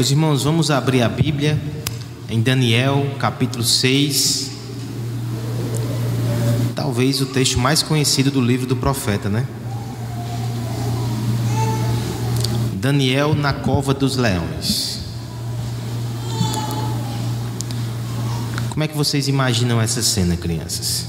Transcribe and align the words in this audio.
Meus 0.00 0.10
irmãos, 0.10 0.44
vamos 0.44 0.70
abrir 0.70 1.02
a 1.02 1.10
Bíblia 1.10 1.60
em 2.30 2.40
Daniel, 2.40 3.06
capítulo 3.18 3.62
6. 3.62 4.50
Talvez 6.74 7.20
o 7.20 7.26
texto 7.26 7.58
mais 7.58 7.82
conhecido 7.82 8.30
do 8.30 8.40
livro 8.40 8.66
do 8.66 8.74
profeta, 8.74 9.28
né? 9.28 9.46
Daniel 12.76 13.34
na 13.34 13.52
cova 13.52 13.92
dos 13.92 14.16
leões. 14.16 15.00
Como 18.70 18.82
é 18.82 18.88
que 18.88 18.96
vocês 18.96 19.28
imaginam 19.28 19.78
essa 19.82 20.02
cena, 20.02 20.34
crianças? 20.34 21.04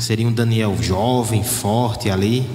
Seria 0.00 0.26
um 0.26 0.32
Daniel 0.32 0.76
jovem, 0.82 1.44
forte 1.44 2.10
ali? 2.10 2.50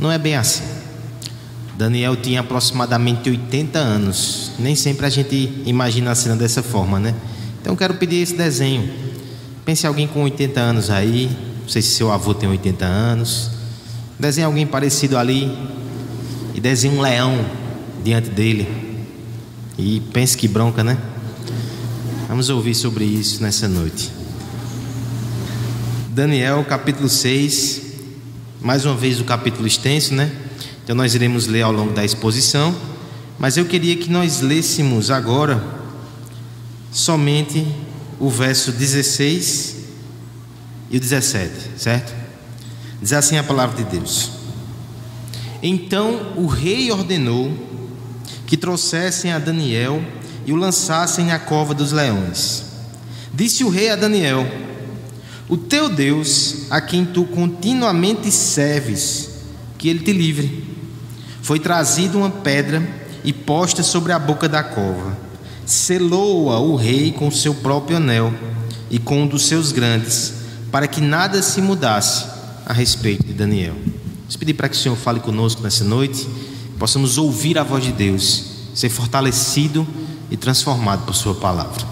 Não 0.00 0.10
é 0.10 0.18
bem 0.18 0.34
assim. 0.34 0.73
Daniel 1.84 2.16
tinha 2.16 2.40
aproximadamente 2.40 3.28
80 3.28 3.78
anos. 3.78 4.52
Nem 4.58 4.74
sempre 4.74 5.04
a 5.04 5.10
gente 5.10 5.62
imagina 5.66 6.12
a 6.12 6.14
cena 6.14 6.34
dessa 6.34 6.62
forma, 6.62 6.98
né? 6.98 7.14
Então 7.60 7.76
quero 7.76 7.92
pedir 7.92 8.22
esse 8.22 8.34
desenho. 8.34 8.90
Pense 9.66 9.84
em 9.84 9.88
alguém 9.88 10.08
com 10.08 10.22
80 10.22 10.58
anos 10.58 10.88
aí. 10.88 11.30
Não 11.60 11.68
sei 11.68 11.82
se 11.82 11.88
seu 11.88 12.10
avô 12.10 12.32
tem 12.32 12.48
80 12.48 12.86
anos. 12.86 13.50
Desenhe 14.18 14.46
alguém 14.46 14.66
parecido 14.66 15.18
ali. 15.18 15.54
E 16.54 16.60
desenhe 16.60 16.96
um 16.96 17.02
leão 17.02 17.44
diante 18.02 18.30
dele. 18.30 18.66
E 19.76 20.00
pense 20.10 20.38
que 20.38 20.48
bronca, 20.48 20.82
né? 20.82 20.96
Vamos 22.28 22.48
ouvir 22.48 22.74
sobre 22.74 23.04
isso 23.04 23.42
nessa 23.42 23.68
noite. 23.68 24.10
Daniel, 26.08 26.64
capítulo 26.64 27.10
6. 27.10 27.82
Mais 28.62 28.86
uma 28.86 28.94
vez 28.94 29.20
o 29.20 29.24
capítulo 29.24 29.66
extenso, 29.66 30.14
né? 30.14 30.43
Então 30.84 30.94
nós 30.94 31.14
iremos 31.14 31.46
ler 31.46 31.62
ao 31.62 31.72
longo 31.72 31.94
da 31.94 32.04
exposição, 32.04 32.76
mas 33.38 33.56
eu 33.56 33.64
queria 33.64 33.96
que 33.96 34.10
nós 34.10 34.42
lêssemos 34.42 35.10
agora 35.10 35.64
somente 36.92 37.66
o 38.20 38.28
verso 38.28 38.70
16 38.70 39.76
e 40.90 40.98
o 40.98 41.00
17, 41.00 41.52
certo? 41.78 42.14
Diz 43.00 43.14
assim 43.14 43.38
a 43.38 43.42
palavra 43.42 43.82
de 43.82 43.98
Deus: 43.98 44.30
Então 45.62 46.34
o 46.36 46.46
rei 46.46 46.92
ordenou 46.92 47.50
que 48.46 48.56
trouxessem 48.56 49.32
a 49.32 49.38
Daniel 49.38 50.04
e 50.44 50.52
o 50.52 50.56
lançassem 50.56 51.24
na 51.24 51.38
cova 51.38 51.72
dos 51.72 51.92
leões. 51.92 52.62
Disse 53.32 53.64
o 53.64 53.70
rei 53.70 53.88
a 53.88 53.96
Daniel: 53.96 54.46
O 55.48 55.56
teu 55.56 55.88
Deus, 55.88 56.66
a 56.70 56.78
quem 56.80 57.06
tu 57.06 57.24
continuamente 57.24 58.30
serves, 58.30 59.33
que 59.84 59.90
ele 59.90 59.98
te 59.98 60.14
livre. 60.14 60.64
Foi 61.42 61.60
trazida 61.60 62.16
uma 62.16 62.30
pedra 62.30 62.82
e 63.22 63.34
posta 63.34 63.82
sobre 63.82 64.12
a 64.12 64.18
boca 64.18 64.48
da 64.48 64.64
cova. 64.64 65.14
Selou-a 65.66 66.58
o 66.58 66.74
rei 66.74 67.12
com 67.12 67.30
seu 67.30 67.54
próprio 67.54 67.98
anel 67.98 68.32
e 68.90 68.98
com 68.98 69.24
um 69.24 69.26
dos 69.26 69.42
seus 69.42 69.72
grandes, 69.72 70.32
para 70.72 70.88
que 70.88 71.02
nada 71.02 71.42
se 71.42 71.60
mudasse 71.60 72.24
a 72.64 72.72
respeito 72.72 73.26
de 73.26 73.34
Daniel. 73.34 73.74
Vamos 74.20 74.36
pedir 74.36 74.54
para 74.54 74.70
que 74.70 74.74
o 74.74 74.78
Senhor 74.78 74.96
fale 74.96 75.20
conosco 75.20 75.62
nessa 75.62 75.84
noite, 75.84 76.26
possamos 76.78 77.18
ouvir 77.18 77.58
a 77.58 77.62
voz 77.62 77.84
de 77.84 77.92
Deus, 77.92 78.44
ser 78.74 78.88
fortalecido 78.88 79.86
e 80.30 80.36
transformado 80.38 81.04
por 81.04 81.14
Sua 81.14 81.34
palavra. 81.34 81.86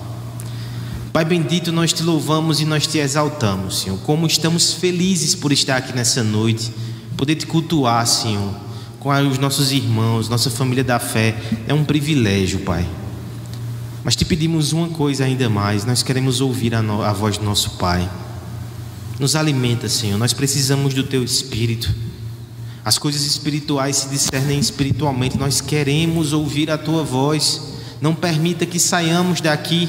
Pai 1.13 1.27
bendito, 1.27 1.71
nós 1.71 1.93
te 1.93 2.03
louvamos 2.03 2.59
e 2.59 2.65
nós 2.65 2.87
te 2.87 2.97
exaltamos, 2.97 3.81
Senhor. 3.81 3.99
Como 3.99 4.27
estamos 4.27 4.73
felizes 4.73 5.35
por 5.35 5.53
estar 5.53 5.77
aqui 5.77 5.95
nessa 5.95 6.25
noite, 6.25 6.73
poder 7.23 7.37
te 7.37 7.47
cultuar, 7.47 8.05
Senhor 8.05 8.53
com 9.03 9.11
os 9.29 9.37
nossos 9.37 9.73
irmãos, 9.73 10.29
nossa 10.29 10.49
família 10.49 10.85
da 10.85 11.01
fé. 11.01 11.37
É 11.67 11.75
um 11.75 11.85
privilégio, 11.85 12.61
Pai. 12.61 12.89
Mas 14.05 14.15
te 14.15 14.25
pedimos 14.25 14.73
uma 14.73 14.89
coisa 14.89 15.25
ainda 15.25 15.51
mais: 15.51 15.85
nós 15.85 16.05
queremos 16.05 16.41
ouvir 16.41 16.73
a, 16.73 16.81
no, 16.81 17.03
a 17.03 17.13
voz 17.13 17.37
do 17.37 17.45
nosso 17.45 17.71
Pai. 17.73 18.09
Nos 19.19 19.35
alimenta, 19.35 19.89
Senhor. 19.89 20.17
Nós 20.17 20.33
precisamos 20.33 20.95
do 20.95 21.03
Teu 21.03 21.25
Espírito. 21.25 21.93
As 22.85 22.97
coisas 22.97 23.23
espirituais 23.23 23.97
se 23.97 24.09
discernem 24.09 24.61
espiritualmente. 24.61 25.37
Nós 25.37 25.61
queremos 25.61 26.33
ouvir 26.33 26.71
a 26.71 26.79
Tua 26.79 27.03
voz. 27.03 27.61
Não 28.01 28.15
permita 28.15 28.65
que 28.65 28.79
saiamos 28.79 29.41
daqui 29.41 29.89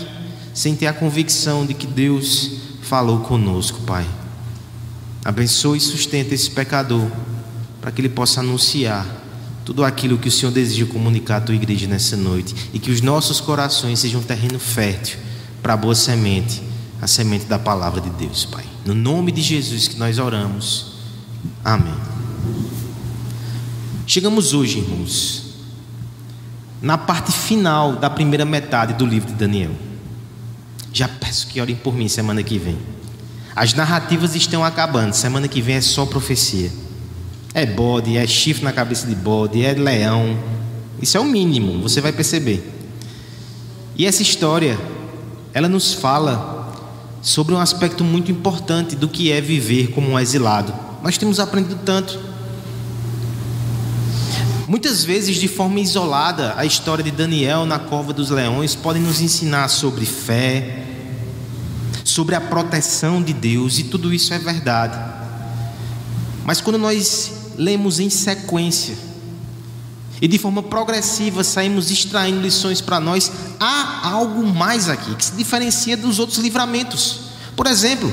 sem 0.55 0.75
ter 0.75 0.87
a 0.87 0.93
convicção 0.93 1.67
de 1.67 1.75
que 1.75 1.85
Deus 1.85 2.51
falou 2.81 3.19
conosco, 3.19 3.81
Pai. 3.81 4.07
Abençoe 5.23 5.77
e 5.77 5.81
sustenta 5.81 6.33
esse 6.33 6.49
pecador 6.49 7.07
para 7.83 7.91
que 7.91 7.99
ele 7.99 8.07
possa 8.07 8.39
anunciar 8.39 9.05
tudo 9.65 9.83
aquilo 9.83 10.17
que 10.17 10.29
o 10.29 10.31
Senhor 10.31 10.53
deseja 10.53 10.85
comunicar 10.85 11.35
à 11.35 11.41
tua 11.41 11.53
igreja 11.53 11.85
nessa 11.85 12.15
noite 12.15 12.55
e 12.71 12.79
que 12.79 12.89
os 12.89 13.01
nossos 13.01 13.41
corações 13.41 13.99
sejam 13.99 14.21
um 14.21 14.23
terreno 14.23 14.57
fértil 14.57 15.19
para 15.61 15.73
a 15.73 15.77
boa 15.77 15.93
semente, 15.93 16.63
a 17.01 17.07
semente 17.07 17.43
da 17.43 17.59
palavra 17.59 17.99
de 17.99 18.09
Deus, 18.11 18.45
Pai. 18.45 18.63
No 18.85 18.95
nome 18.95 19.33
de 19.33 19.41
Jesus 19.41 19.89
que 19.89 19.97
nós 19.97 20.17
oramos. 20.17 20.93
Amém. 21.61 21.93
Chegamos 24.07 24.53
hoje, 24.53 24.77
irmãos, 24.77 25.55
na 26.81 26.97
parte 26.97 27.33
final 27.33 27.97
da 27.97 28.09
primeira 28.09 28.45
metade 28.45 28.93
do 28.93 29.05
livro 29.05 29.27
de 29.27 29.35
Daniel. 29.35 29.71
Já 30.93 31.09
peço 31.09 31.47
que 31.47 31.59
orem 31.59 31.75
por 31.75 31.93
mim 31.93 32.07
semana 32.07 32.41
que 32.43 32.57
vem. 32.57 32.77
As 33.53 33.73
narrativas 33.73 34.35
estão 34.35 34.63
acabando, 34.63 35.11
semana 35.11 35.49
que 35.49 35.61
vem 35.61 35.75
é 35.75 35.81
só 35.81 36.05
profecia. 36.05 36.71
É 37.53 37.65
bode, 37.65 38.17
é 38.17 38.25
chifre 38.25 38.63
na 38.63 38.71
cabeça 38.71 39.05
de 39.05 39.13
bode, 39.13 39.63
é 39.63 39.73
leão. 39.73 40.37
Isso 41.01 41.17
é 41.17 41.19
o 41.19 41.25
mínimo, 41.25 41.81
você 41.81 42.01
vai 42.01 42.11
perceber. 42.11 42.71
E 43.95 44.05
essa 44.05 44.23
história, 44.23 44.79
ela 45.53 45.69
nos 45.69 45.93
fala 45.93 46.53
sobre 47.21 47.53
um 47.53 47.59
aspecto 47.59 48.03
muito 48.03 48.31
importante 48.31 48.95
do 48.95 49.07
que 49.07 49.31
é 49.31 49.39
viver 49.39 49.91
como 49.91 50.09
um 50.09 50.19
exilado. 50.19 50.73
Nós 51.03 51.17
temos 51.17 51.39
aprendido 51.39 51.79
tanto. 51.85 52.19
Muitas 54.67 55.03
vezes, 55.03 55.35
de 55.35 55.47
forma 55.47 55.79
isolada, 55.79 56.53
a 56.57 56.65
história 56.65 57.03
de 57.03 57.11
Daniel 57.11 57.65
na 57.65 57.77
cova 57.77 58.11
dos 58.11 58.29
leões 58.29 58.73
pode 58.73 58.99
nos 58.99 59.21
ensinar 59.21 59.67
sobre 59.67 60.05
fé, 60.05 60.85
sobre 62.03 62.33
a 62.33 62.41
proteção 62.41 63.21
de 63.21 63.33
Deus, 63.33 63.77
e 63.77 63.83
tudo 63.83 64.13
isso 64.13 64.33
é 64.33 64.39
verdade. 64.39 64.97
Mas 66.43 66.59
quando 66.59 66.77
nós 66.79 67.42
lemos 67.57 67.99
em 67.99 68.09
sequência 68.09 68.95
e 70.23 70.27
de 70.27 70.37
forma 70.37 70.63
progressiva 70.63 71.43
saímos 71.43 71.91
extraindo 71.91 72.39
lições 72.39 72.79
para 72.79 72.97
nós, 72.97 73.29
há 73.59 74.07
algo 74.07 74.47
mais 74.47 74.87
aqui 74.87 75.13
que 75.15 75.25
se 75.25 75.33
diferencia 75.33 75.97
dos 75.97 76.17
outros 76.17 76.37
livramentos. 76.37 77.19
Por 77.57 77.67
exemplo, 77.67 78.09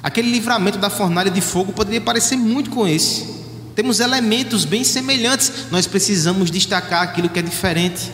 aquele 0.00 0.30
livramento 0.30 0.78
da 0.78 0.88
fornalha 0.88 1.32
de 1.32 1.40
fogo 1.40 1.72
poderia 1.72 2.00
parecer 2.00 2.36
muito 2.36 2.70
com 2.70 2.86
esse. 2.86 3.26
Temos 3.74 3.98
elementos 3.98 4.64
bem 4.64 4.84
semelhantes, 4.84 5.50
nós 5.72 5.88
precisamos 5.88 6.48
destacar 6.48 7.02
aquilo 7.02 7.28
que 7.28 7.40
é 7.40 7.42
diferente. 7.42 8.12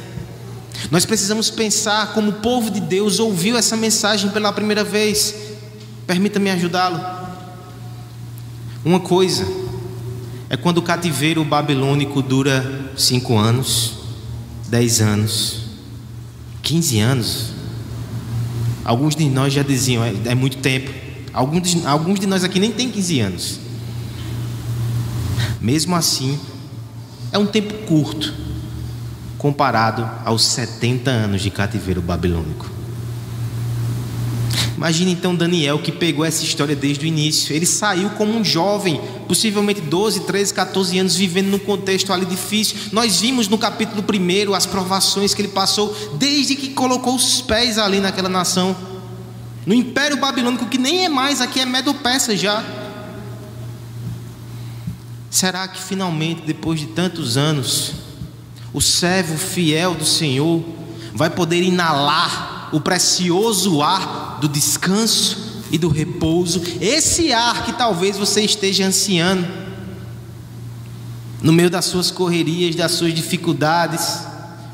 Nós 0.90 1.04
precisamos 1.04 1.50
pensar 1.50 2.14
como 2.14 2.30
o 2.30 2.34
povo 2.40 2.70
de 2.70 2.80
Deus 2.80 3.18
ouviu 3.18 3.58
essa 3.58 3.76
mensagem 3.76 4.30
pela 4.30 4.54
primeira 4.54 4.82
vez. 4.82 5.34
Permita-me 6.06 6.50
ajudá-lo. 6.50 6.98
Uma 8.82 9.00
coisa 9.00 9.57
é 10.50 10.56
quando 10.56 10.78
o 10.78 10.82
cativeiro 10.82 11.44
babilônico 11.44 12.22
dura 12.22 12.92
cinco 12.96 13.36
anos, 13.36 13.94
dez 14.68 15.00
anos, 15.00 15.64
quinze 16.62 17.00
anos. 17.00 17.52
Alguns 18.84 19.14
de 19.14 19.28
nós 19.28 19.52
já 19.52 19.62
diziam, 19.62 20.02
é, 20.02 20.14
é 20.26 20.34
muito 20.34 20.58
tempo. 20.58 20.90
Alguns 21.32 21.70
de, 21.70 21.86
alguns 21.86 22.18
de 22.18 22.26
nós 22.26 22.42
aqui 22.42 22.58
nem 22.58 22.72
tem 22.72 22.90
15 22.90 23.20
anos. 23.20 23.60
Mesmo 25.60 25.94
assim, 25.94 26.38
é 27.30 27.38
um 27.38 27.46
tempo 27.46 27.74
curto 27.86 28.32
comparado 29.36 30.08
aos 30.24 30.42
70 30.44 31.10
anos 31.10 31.42
de 31.42 31.50
cativeiro 31.50 32.00
babilônico. 32.00 32.77
Imagine 34.78 35.10
então 35.10 35.34
Daniel 35.34 35.80
que 35.80 35.90
pegou 35.90 36.24
essa 36.24 36.44
história 36.44 36.76
desde 36.76 37.04
o 37.04 37.08
início. 37.08 37.52
Ele 37.52 37.66
saiu 37.66 38.10
como 38.10 38.32
um 38.32 38.44
jovem, 38.44 39.00
possivelmente 39.26 39.80
12, 39.80 40.20
13, 40.20 40.54
14 40.54 40.96
anos, 41.00 41.16
vivendo 41.16 41.48
num 41.48 41.58
contexto 41.58 42.12
ali 42.12 42.24
difícil. 42.24 42.76
Nós 42.92 43.20
vimos 43.20 43.48
no 43.48 43.58
capítulo 43.58 44.04
1 44.08 44.54
as 44.54 44.66
provações 44.66 45.34
que 45.34 45.42
ele 45.42 45.48
passou 45.48 45.92
desde 46.14 46.54
que 46.54 46.68
colocou 46.68 47.16
os 47.16 47.40
pés 47.40 47.76
ali 47.76 47.98
naquela 47.98 48.28
nação. 48.28 48.76
No 49.66 49.74
Império 49.74 50.16
Babilônico, 50.16 50.66
que 50.66 50.78
nem 50.78 51.06
é 51.06 51.08
mais, 51.08 51.40
aqui 51.40 51.58
é 51.58 51.66
Medo-Persa 51.66 52.36
já. 52.36 52.64
Será 55.28 55.66
que 55.66 55.82
finalmente, 55.82 56.42
depois 56.46 56.78
de 56.78 56.86
tantos 56.86 57.36
anos, 57.36 57.94
o 58.72 58.80
servo 58.80 59.36
fiel 59.36 59.96
do 59.96 60.04
Senhor 60.04 60.62
vai 61.14 61.30
poder 61.30 61.64
inalar 61.64 62.57
o 62.72 62.80
precioso 62.80 63.82
ar 63.82 64.38
do 64.40 64.48
descanso 64.48 65.64
e 65.70 65.78
do 65.78 65.88
repouso, 65.88 66.62
esse 66.80 67.32
ar 67.32 67.64
que 67.64 67.72
talvez 67.72 68.16
você 68.16 68.42
esteja 68.42 68.86
ansiando. 68.86 69.46
no 71.40 71.52
meio 71.52 71.70
das 71.70 71.84
suas 71.84 72.10
correrias, 72.10 72.74
das 72.74 72.90
suas 72.92 73.14
dificuldades, 73.14 74.26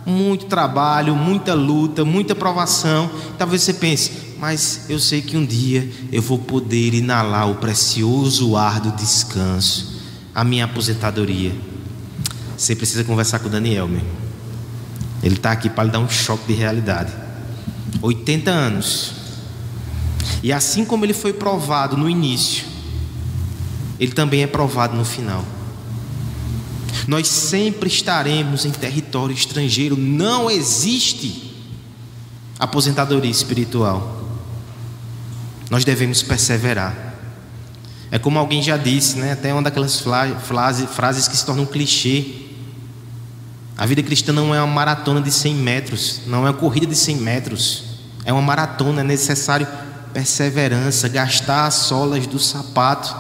muito 0.07 0.47
trabalho, 0.47 1.15
muita 1.15 1.53
luta, 1.55 2.05
muita 2.05 2.35
provação. 2.35 3.11
Talvez 3.37 3.63
você 3.63 3.75
pense, 3.75 4.11
mas 4.39 4.87
eu 4.89 4.99
sei 4.99 5.21
que 5.21 5.37
um 5.37 5.45
dia 5.45 5.91
eu 6.11 6.23
vou 6.23 6.39
poder 6.39 6.95
inalar 6.95 7.51
o 7.51 7.57
precioso 7.57 8.57
ar 8.57 8.81
do 8.81 8.93
descanso, 8.93 10.01
a 10.35 10.43
minha 10.43 10.65
aposentadoria. 10.65 11.53
Você 12.57 12.75
precisa 12.75 13.05
conversar 13.05 13.41
com 13.41 13.49
o 13.49 13.51
Daniel, 13.51 13.87
meu. 13.89 14.03
Ele 15.23 15.35
está 15.37 15.53
aqui 15.53 15.69
para 15.69 15.85
lhe 15.85 15.91
dar 15.91 15.99
um 15.99 16.09
choque 16.09 16.47
de 16.47 16.55
realidade. 16.55 17.13
80 18.01 18.51
anos. 18.51 19.13
E 20.43 20.53
assim 20.53 20.85
como 20.85 21.05
ele 21.05 21.15
foi 21.15 21.33
provado 21.33 21.97
no 21.97 22.09
início, 22.09 22.65
ele 23.99 24.13
também 24.13 24.43
é 24.43 24.47
provado 24.47 24.97
no 24.97 25.05
final. 25.05 25.45
Nós 27.07 27.29
sempre 27.29 27.89
estaremos 27.89 28.65
em 28.65 28.71
território 28.71 29.35
estrangeiro, 29.35 29.97
não 29.97 30.51
existe 30.51 31.55
aposentadoria 32.59 33.31
espiritual. 33.31 34.23
Nós 35.71 35.85
devemos 35.85 36.23
perseverar. 36.23 37.15
É 38.11 38.19
como 38.19 38.39
alguém 38.39 38.63
já 38.63 38.77
disse, 38.77 39.19
né? 39.19 39.33
até 39.33 39.53
uma 39.53 39.63
daquelas 39.63 40.01
frases 40.01 41.29
que 41.29 41.37
se 41.37 41.45
tornam 41.45 41.65
um 41.65 41.67
clichê. 41.67 42.25
A 43.77 43.87
vida 43.87 44.03
cristã 44.03 44.33
não 44.33 44.55
é 44.55 44.63
uma 44.63 44.73
maratona 44.73 45.21
de 45.21 45.33
100 45.33 45.55
metros, 45.57 46.21
não 46.27 46.47
é 46.47 46.51
uma 46.51 46.55
corrida 46.57 46.87
de 46.87 46.95
100 46.95 47.17
metros, 47.17 47.85
é 48.25 48.33
uma 48.33 48.43
maratona, 48.43 49.01
é 49.01 49.05
necessário 49.05 49.67
perseverança, 50.13 51.09
gastar 51.09 51.67
as 51.67 51.75
solas 51.75 52.27
do 52.27 52.39
sapato. 52.39 53.15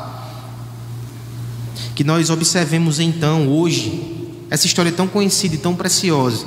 Que 1.97 2.05
nós 2.05 2.31
observemos 2.31 3.01
então 3.01 3.49
hoje 3.49 4.47
essa 4.49 4.67
história 4.67 4.93
tão 4.93 5.09
conhecida 5.09 5.57
e 5.57 5.59
tão 5.59 5.75
preciosa, 5.75 6.47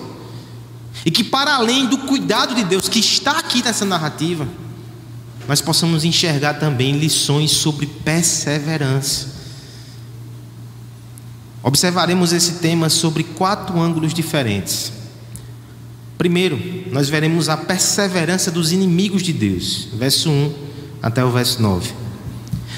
e 1.05 1.11
que 1.11 1.23
para 1.23 1.55
além 1.55 1.87
do 1.87 1.97
cuidado 1.99 2.55
de 2.55 2.63
Deus 2.63 2.87
que 2.87 2.99
está 2.99 3.39
aqui 3.39 3.61
nessa 3.61 3.85
narrativa, 3.85 4.47
nós 5.47 5.61
possamos 5.61 6.03
enxergar 6.03 6.55
também 6.55 6.97
lições 6.97 7.51
sobre 7.51 7.85
perseverança. 7.85 9.36
Observaremos 11.67 12.31
esse 12.31 12.53
tema 12.59 12.87
sobre 12.87 13.25
quatro 13.25 13.77
ângulos 13.77 14.13
diferentes. 14.13 14.89
Primeiro, 16.17 16.57
nós 16.93 17.09
veremos 17.09 17.49
a 17.49 17.57
perseverança 17.57 18.49
dos 18.49 18.71
inimigos 18.71 19.21
de 19.21 19.33
Deus, 19.33 19.89
verso 19.93 20.29
1 20.29 20.53
até 21.01 21.25
o 21.25 21.29
verso 21.29 21.61
9. 21.61 21.93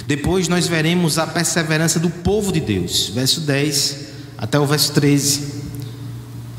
Depois, 0.08 0.48
nós 0.48 0.66
veremos 0.66 1.20
a 1.20 1.28
perseverança 1.28 2.00
do 2.00 2.10
povo 2.10 2.52
de 2.52 2.60
Deus, 2.60 3.10
verso 3.10 3.42
10 3.42 4.08
até 4.40 4.60
o 4.60 4.66
verso 4.66 4.92
13. 4.94 5.62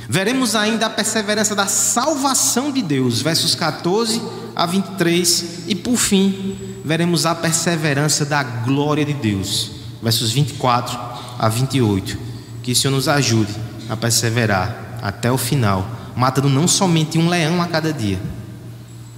Veremos 0.09 0.55
ainda 0.55 0.87
a 0.87 0.91
perseverança 0.91 1.57
da 1.57 1.67
salvação 1.67 2.71
de 2.71 2.81
Deus, 2.81 3.21
versos 3.21 3.57
14 3.57 4.23
a 4.55 4.67
23, 4.67 5.65
e 5.67 5.75
por 5.75 5.97
fim, 5.97 6.57
veremos 6.85 7.27
a 7.27 7.35
perseverança 7.35 8.25
da 8.25 8.45
glória 8.45 9.05
de 9.05 9.15
Deus, 9.15 9.80
versos 10.03 10.31
24 10.33 10.99
a 11.39 11.49
28. 11.49 12.19
Que 12.63 12.73
o 12.73 12.77
Senhor 12.77 12.95
nos 12.95 13.09
ajude 13.09 13.55
a 13.89 13.97
perseverar 13.97 14.99
até 15.03 15.31
o 15.33 15.39
final, 15.39 15.89
matando 16.15 16.49
não 16.49 16.69
somente 16.69 17.19
um 17.19 17.29
leão 17.29 17.61
a 17.63 17.67
cada 17.67 17.93
dia, 17.93 18.21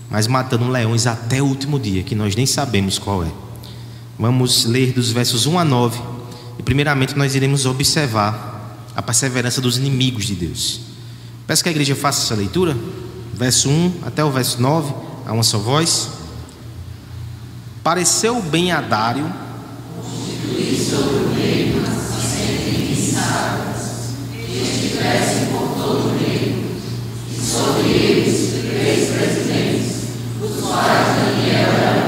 mas 0.08 0.26
matando 0.26 0.68
leões 0.68 1.06
até 1.06 1.42
o 1.42 1.46
último 1.46 1.78
dia, 1.78 2.02
que 2.02 2.14
nós 2.14 2.36
nem 2.36 2.46
sabemos 2.46 2.98
qual 2.98 3.24
é. 3.24 3.30
Vamos 4.18 4.64
ler 4.64 4.92
dos 4.92 5.10
versos 5.10 5.46
1 5.46 5.58
a 5.58 5.64
9, 5.64 6.00
e 6.58 6.62
primeiramente 6.62 7.16
nós 7.16 7.34
iremos 7.34 7.66
observar 7.66 8.52
a 8.94 9.02
perseverança 9.02 9.60
dos 9.60 9.76
inimigos 9.78 10.24
de 10.24 10.34
Deus. 10.34 10.80
Peço 11.46 11.62
que 11.62 11.68
a 11.68 11.72
igreja 11.72 11.96
faça 11.96 12.22
essa 12.22 12.34
leitura, 12.34 12.76
verso 13.34 13.68
1 13.68 14.00
até 14.06 14.24
o 14.24 14.30
verso 14.30 14.60
9, 14.60 14.94
a 15.26 15.32
uma 15.32 15.42
só 15.42 15.58
voz. 15.58 16.08
Pareceu 17.82 18.40
bem 18.40 18.70
a 18.70 18.80
Dário 18.80 19.30
constituir 20.52 20.76
sobre 20.76 21.16
o 21.16 21.32
reino 21.34 21.82
que 24.32 24.62
estivessem 24.62 25.46
por 25.46 25.68
todo 25.76 26.08
o 26.08 26.18
reino, 26.18 26.62
e 27.30 27.40
sobre 27.40 27.88
eles 27.88 28.52
três 28.70 29.08
presidentes, 29.10 29.92
os 30.42 30.60
quais 30.60 31.06
Daniel 31.16 31.72
era 31.72 32.01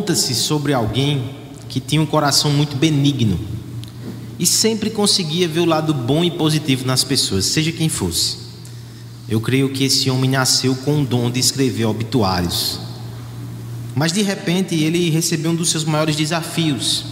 Conta-se 0.00 0.34
sobre 0.34 0.72
alguém 0.72 1.22
que 1.68 1.78
tinha 1.78 2.00
um 2.00 2.06
coração 2.06 2.50
muito 2.50 2.74
benigno 2.74 3.38
e 4.38 4.46
sempre 4.46 4.88
conseguia 4.88 5.46
ver 5.46 5.60
o 5.60 5.66
lado 5.66 5.92
bom 5.92 6.24
e 6.24 6.30
positivo 6.30 6.86
nas 6.86 7.04
pessoas, 7.04 7.44
seja 7.44 7.70
quem 7.70 7.90
fosse. 7.90 8.38
Eu 9.28 9.42
creio 9.42 9.68
que 9.68 9.84
esse 9.84 10.08
homem 10.08 10.30
nasceu 10.30 10.74
com 10.74 11.02
o 11.02 11.04
dom 11.04 11.30
de 11.30 11.38
escrever 11.38 11.84
obituários. 11.84 12.80
Mas 13.94 14.10
de 14.10 14.22
repente 14.22 14.74
ele 14.74 15.10
recebeu 15.10 15.50
um 15.50 15.54
dos 15.54 15.68
seus 15.68 15.84
maiores 15.84 16.16
desafios. 16.16 17.04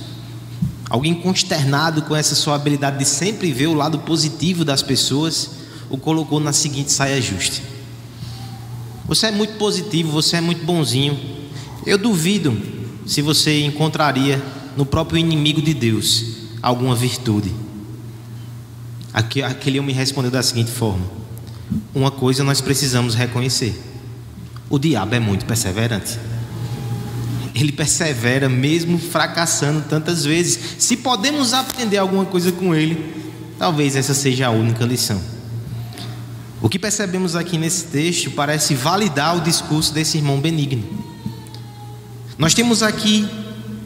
Alguém 0.89 1.15
consternado 1.15 2.01
com 2.01 2.17
essa 2.17 2.35
sua 2.35 2.55
habilidade 2.55 3.01
de 3.01 3.05
sempre 3.05 3.53
ver 3.53 3.67
o 3.67 3.75
lado 3.75 3.99
positivo 3.99 4.65
das 4.65 4.81
pessoas, 4.83 5.51
o 5.91 5.99
colocou 5.99 6.41
na 6.41 6.55
seguinte 6.55 6.91
saia 6.91 7.21
justa. 7.21 7.61
Você 9.07 9.27
é 9.27 9.31
muito 9.31 9.59
positivo, 9.59 10.11
você 10.11 10.39
é 10.39 10.41
muito 10.41 10.65
bonzinho. 10.65 11.37
Eu 11.85 11.99
duvido 11.99 12.78
se 13.09 13.23
você 13.23 13.65
encontraria 13.65 14.41
no 14.77 14.85
próprio 14.85 15.19
inimigo 15.19 15.63
de 15.63 15.73
Deus 15.73 16.25
alguma 16.63 16.95
virtude. 16.95 17.53
Aquele 19.13 19.81
homem 19.81 19.95
respondeu 19.95 20.31
da 20.31 20.43
seguinte 20.43 20.71
forma: 20.71 21.07
uma 21.95 22.11
coisa 22.11 22.45
nós 22.45 22.61
precisamos 22.61 23.15
reconhecer: 23.15 23.75
o 24.69 24.79
diabo 24.79 25.15
é 25.15 25.19
muito 25.19 25.47
perseverante. 25.47 26.19
Ele 27.55 27.73
persevera 27.73 28.49
mesmo 28.49 28.99
fracassando 28.99 29.83
tantas 29.89 30.25
vezes. 30.25 30.77
Se 30.79 30.97
podemos 30.99 31.55
aprender 31.55 31.97
alguma 31.97 32.27
coisa 32.27 32.53
com 32.53 32.75
ele, 32.75 33.13
talvez 33.59 33.97
essa 33.97 34.15
seja 34.15 34.47
a 34.47 34.51
única 34.51 34.85
lição. 34.85 35.21
O 36.61 36.69
que 36.69 36.79
percebemos 36.79 37.35
aqui 37.35 37.57
nesse 37.57 37.87
texto 37.87 38.31
parece 38.33 38.75
validar 38.75 39.37
o 39.37 39.41
discurso 39.41 39.95
desse 39.95 40.19
irmão 40.19 40.39
benigno. 40.41 40.85
Nós 42.39 42.55
temos 42.55 42.85
aqui 42.85 43.29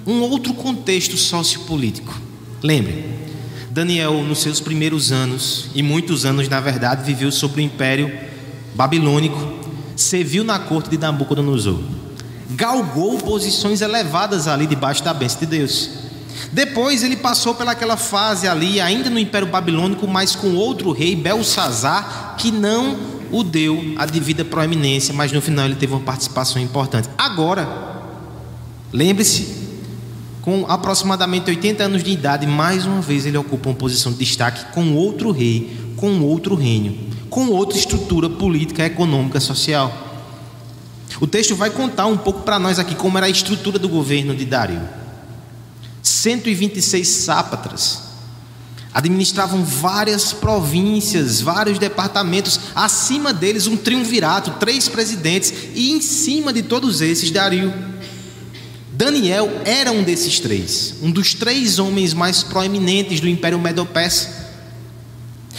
um 0.06 0.20
outro 0.20 0.52
contexto 0.52 1.16
sociopolítico. 1.16 2.14
Lembre, 2.62 3.02
Daniel, 3.70 4.22
nos 4.22 4.40
seus 4.40 4.60
primeiros 4.60 5.10
anos, 5.10 5.70
e 5.74 5.82
muitos 5.82 6.26
anos 6.26 6.50
na 6.50 6.60
verdade, 6.60 7.02
viveu 7.02 7.32
sob 7.32 7.56
o 7.56 7.64
império 7.64 8.12
babilônico, 8.74 9.38
serviu 9.96 10.44
na 10.44 10.58
corte 10.58 10.90
de 10.90 10.98
Nabucodonosor, 10.98 11.80
galgou 12.50 13.16
posições 13.16 13.80
elevadas 13.80 14.46
ali 14.46 14.66
debaixo 14.66 15.02
da 15.02 15.14
bênção 15.14 15.40
de 15.40 15.46
Deus. 15.46 15.90
Depois 16.52 17.02
ele 17.02 17.16
passou 17.16 17.54
pelaquela 17.54 17.96
fase 17.96 18.46
ali, 18.46 18.82
ainda 18.82 19.08
no 19.08 19.18
Império 19.18 19.48
Babilônico, 19.48 20.06
mas 20.06 20.36
com 20.36 20.54
outro 20.54 20.92
rei, 20.92 21.16
Belsazar, 21.16 22.34
que 22.36 22.50
não 22.50 22.98
o 23.30 23.42
deu 23.42 23.94
a 23.96 24.04
devida 24.04 24.44
proeminência, 24.44 25.14
mas 25.14 25.32
no 25.32 25.40
final 25.40 25.64
ele 25.64 25.76
teve 25.76 25.94
uma 25.94 26.02
participação 26.02 26.60
importante. 26.60 27.08
Agora, 27.16 27.91
lembre-se, 28.92 29.62
com 30.42 30.66
aproximadamente 30.66 31.48
80 31.48 31.84
anos 31.84 32.02
de 32.02 32.10
idade, 32.10 32.46
mais 32.46 32.84
uma 32.84 33.00
vez 33.00 33.24
ele 33.24 33.38
ocupa 33.38 33.68
uma 33.68 33.74
posição 33.74 34.12
de 34.12 34.18
destaque 34.18 34.72
com 34.72 34.94
outro 34.94 35.30
rei, 35.30 35.94
com 35.96 36.20
outro 36.20 36.54
reino, 36.54 36.96
com 37.30 37.46
outra 37.46 37.78
estrutura 37.78 38.28
política, 38.28 38.84
econômica, 38.84 39.40
social. 39.40 40.10
O 41.20 41.26
texto 41.26 41.54
vai 41.54 41.70
contar 41.70 42.06
um 42.06 42.16
pouco 42.16 42.42
para 42.42 42.58
nós 42.58 42.78
aqui 42.78 42.94
como 42.94 43.16
era 43.16 43.26
a 43.26 43.30
estrutura 43.30 43.78
do 43.78 43.88
governo 43.88 44.34
de 44.34 44.44
Dario. 44.44 44.80
126 46.02 47.06
sápatras 47.06 48.12
administravam 48.94 49.64
várias 49.64 50.32
províncias, 50.32 51.40
vários 51.40 51.78
departamentos, 51.78 52.60
acima 52.74 53.32
deles 53.32 53.66
um 53.66 53.76
triunvirato, 53.76 54.50
três 54.60 54.86
presidentes, 54.86 55.52
e 55.74 55.92
em 55.92 56.00
cima 56.00 56.52
de 56.52 56.62
todos 56.62 57.00
esses 57.00 57.30
Dario 57.30 57.72
Daniel 59.02 59.62
era 59.64 59.90
um 59.90 60.04
desses 60.04 60.38
três, 60.38 60.94
um 61.02 61.10
dos 61.10 61.34
três 61.34 61.80
homens 61.80 62.14
mais 62.14 62.44
proeminentes 62.44 63.18
do 63.18 63.28
Império 63.28 63.58
Medo-Persa. 63.58 64.52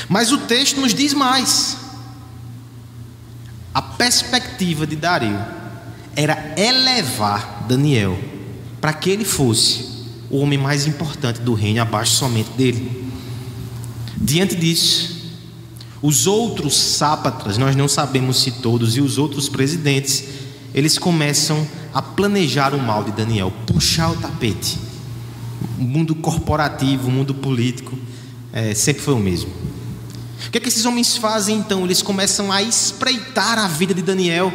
Mas 0.08 0.32
o 0.32 0.38
texto 0.38 0.80
nos 0.80 0.94
diz 0.94 1.14
mais. 1.14 1.76
A 3.74 3.82
perspectiva 3.82 4.88
de 4.88 4.96
Dario 4.96 5.38
era 6.16 6.54
elevar 6.56 7.66
Daniel 7.68 8.18
para 8.80 8.94
que 8.94 9.10
ele 9.10 9.26
fosse 9.26 9.90
o 10.30 10.38
homem 10.38 10.58
mais 10.58 10.88
importante 10.88 11.42
do 11.42 11.54
reino, 11.54 11.82
abaixo 11.82 12.14
somente 12.14 12.52
dele. 12.52 13.12
Diante 14.16 14.56
disso, 14.56 15.18
os 16.02 16.28
outros 16.28 16.78
sápatras, 16.80 17.58
nós 17.58 17.76
não 17.76 17.90
sabemos 17.90 18.42
se 18.42 18.52
todos, 18.52 18.96
e 18.96 19.02
os 19.02 19.18
outros 19.18 19.50
presidentes, 19.50 20.24
eles 20.74 20.98
começam 20.98 21.68
a 21.94 22.02
planejar 22.02 22.74
o 22.74 22.80
mal 22.80 23.04
de 23.04 23.12
Daniel, 23.12 23.54
puxar 23.68 24.12
o 24.12 24.16
tapete. 24.18 24.80
O 25.80 25.84
mundo 25.84 26.16
corporativo, 26.16 27.08
o 27.08 27.12
mundo 27.12 27.34
político, 27.34 27.98
é, 28.52 28.74
sempre 28.74 29.04
foi 29.04 29.14
o 29.14 29.20
mesmo. 29.20 29.52
O 30.48 30.52
que, 30.52 30.58
é 30.58 30.62
que 30.62 30.68
esses 30.68 30.86
homens 30.86 31.16
fazem 31.16 31.58
então? 31.58 31.84
Eles 31.84 32.02
começam 32.02 32.52
a 32.52 32.62
espreitar 32.62 33.58
a 33.60 33.68
vida 33.68 33.94
de 33.94 34.02
Daniel. 34.02 34.52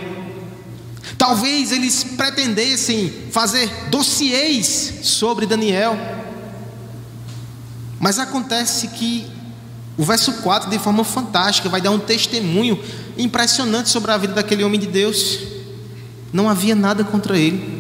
Talvez 1.16 1.72
eles 1.72 2.04
pretendessem 2.04 3.12
fazer 3.30 3.68
dossiês 3.90 5.00
sobre 5.02 5.46
Daniel. 5.46 5.96
Mas 7.98 8.18
acontece 8.18 8.88
que 8.88 9.26
o 9.96 10.04
verso 10.04 10.32
4, 10.34 10.70
de 10.70 10.78
forma 10.78 11.02
fantástica, 11.02 11.68
vai 11.68 11.80
dar 11.80 11.90
um 11.90 11.98
testemunho 11.98 12.78
impressionante 13.16 13.88
sobre 13.88 14.12
a 14.12 14.16
vida 14.16 14.34
daquele 14.34 14.62
homem 14.62 14.78
de 14.78 14.86
Deus. 14.86 15.57
Não 16.32 16.48
havia 16.48 16.74
nada 16.74 17.04
contra 17.04 17.38
ele. 17.38 17.78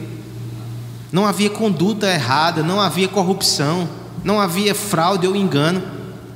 Não 1.10 1.26
havia 1.26 1.48
conduta 1.48 2.06
errada, 2.06 2.62
não 2.62 2.80
havia 2.80 3.08
corrupção, 3.08 3.88
não 4.22 4.40
havia 4.40 4.74
fraude 4.74 5.26
ou 5.26 5.34
engano. 5.34 5.82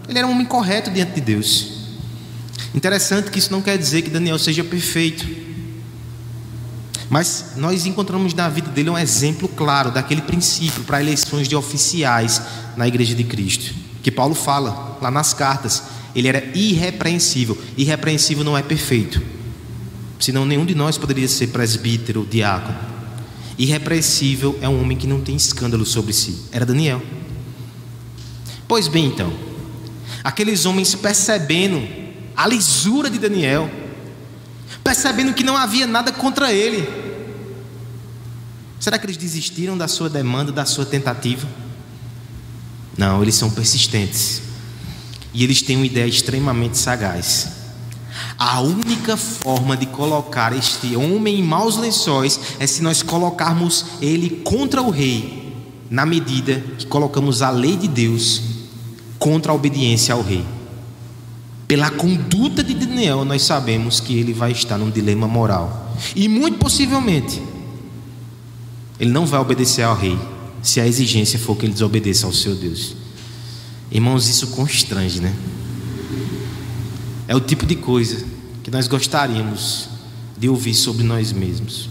Ele 0.08 0.18
era 0.18 0.26
um 0.26 0.30
homem 0.30 0.46
correto 0.46 0.90
diante 0.90 1.12
de 1.12 1.20
Deus. 1.20 1.72
Interessante 2.74 3.30
que 3.30 3.38
isso 3.38 3.52
não 3.52 3.60
quer 3.60 3.76
dizer 3.76 4.02
que 4.02 4.10
Daniel 4.10 4.38
seja 4.38 4.64
perfeito. 4.64 5.26
Mas 7.10 7.52
nós 7.56 7.84
encontramos 7.84 8.32
na 8.32 8.48
vida 8.48 8.70
dele 8.70 8.88
um 8.88 8.96
exemplo 8.96 9.46
claro 9.46 9.90
daquele 9.90 10.22
princípio 10.22 10.82
para 10.84 11.02
eleições 11.02 11.46
de 11.46 11.54
oficiais 11.54 12.40
na 12.74 12.88
igreja 12.88 13.14
de 13.14 13.24
Cristo, 13.24 13.74
que 14.02 14.10
Paulo 14.10 14.34
fala 14.34 14.98
lá 15.02 15.10
nas 15.10 15.34
cartas. 15.34 15.82
Ele 16.14 16.28
era 16.28 16.42
irrepreensível. 16.54 17.58
Irrepreensível 17.76 18.42
não 18.42 18.56
é 18.56 18.62
perfeito 18.62 19.20
senão 20.22 20.46
nenhum 20.46 20.64
de 20.64 20.72
nós 20.72 20.96
poderia 20.96 21.26
ser 21.26 21.48
presbítero, 21.48 22.24
diácono. 22.24 22.78
Irrepreensível 23.58 24.56
é 24.62 24.68
um 24.68 24.80
homem 24.80 24.96
que 24.96 25.04
não 25.04 25.20
tem 25.20 25.34
escândalo 25.34 25.84
sobre 25.84 26.12
si. 26.12 26.44
Era 26.52 26.64
Daniel. 26.64 27.02
Pois 28.68 28.86
bem, 28.86 29.06
então, 29.06 29.32
aqueles 30.22 30.64
homens 30.64 30.94
percebendo 30.94 31.82
a 32.36 32.46
lisura 32.46 33.10
de 33.10 33.18
Daniel, 33.18 33.68
percebendo 34.84 35.34
que 35.34 35.42
não 35.42 35.56
havia 35.56 35.88
nada 35.88 36.12
contra 36.12 36.52
ele, 36.52 36.88
será 38.78 38.98
que 38.98 39.06
eles 39.06 39.16
desistiram 39.16 39.76
da 39.76 39.88
sua 39.88 40.08
demanda, 40.08 40.52
da 40.52 40.64
sua 40.64 40.86
tentativa? 40.86 41.48
Não, 42.96 43.20
eles 43.20 43.34
são 43.34 43.50
persistentes. 43.50 44.40
E 45.34 45.42
eles 45.42 45.62
têm 45.62 45.78
uma 45.78 45.86
ideia 45.86 46.06
extremamente 46.06 46.78
sagaz. 46.78 47.61
A 48.38 48.60
única 48.60 49.16
forma 49.16 49.76
de 49.76 49.86
colocar 49.86 50.56
este 50.56 50.96
homem 50.96 51.40
em 51.40 51.42
maus 51.42 51.76
lençóis 51.76 52.38
é 52.58 52.66
se 52.66 52.82
nós 52.82 53.02
colocarmos 53.02 53.86
ele 54.00 54.42
contra 54.44 54.82
o 54.82 54.90
rei, 54.90 55.54
na 55.90 56.04
medida 56.04 56.62
que 56.78 56.86
colocamos 56.86 57.42
a 57.42 57.50
lei 57.50 57.76
de 57.76 57.88
Deus 57.88 58.42
contra 59.18 59.52
a 59.52 59.54
obediência 59.54 60.14
ao 60.14 60.22
rei. 60.22 60.44
Pela 61.66 61.90
conduta 61.90 62.62
de 62.62 62.74
Daniel, 62.74 63.24
nós 63.24 63.42
sabemos 63.42 64.00
que 64.00 64.18
ele 64.18 64.32
vai 64.32 64.52
estar 64.52 64.76
num 64.76 64.90
dilema 64.90 65.26
moral. 65.26 65.94
E 66.14 66.28
muito 66.28 66.58
possivelmente, 66.58 67.40
ele 69.00 69.10
não 69.10 69.24
vai 69.24 69.40
obedecer 69.40 69.82
ao 69.82 69.96
rei, 69.96 70.18
se 70.62 70.80
a 70.80 70.86
exigência 70.86 71.38
for 71.38 71.56
que 71.56 71.66
ele 71.66 71.72
desobedeça 71.72 72.26
ao 72.26 72.32
seu 72.32 72.54
Deus. 72.54 72.94
Irmãos, 73.90 74.28
isso 74.28 74.48
constrange, 74.48 75.20
né? 75.20 75.34
É 77.26 77.36
o 77.36 77.40
tipo 77.40 77.64
de 77.64 77.76
coisa 77.76 78.24
que 78.62 78.70
nós 78.70 78.88
gostaríamos 78.88 79.88
de 80.36 80.48
ouvir 80.48 80.74
sobre 80.74 81.04
nós 81.04 81.32
mesmos. 81.32 81.88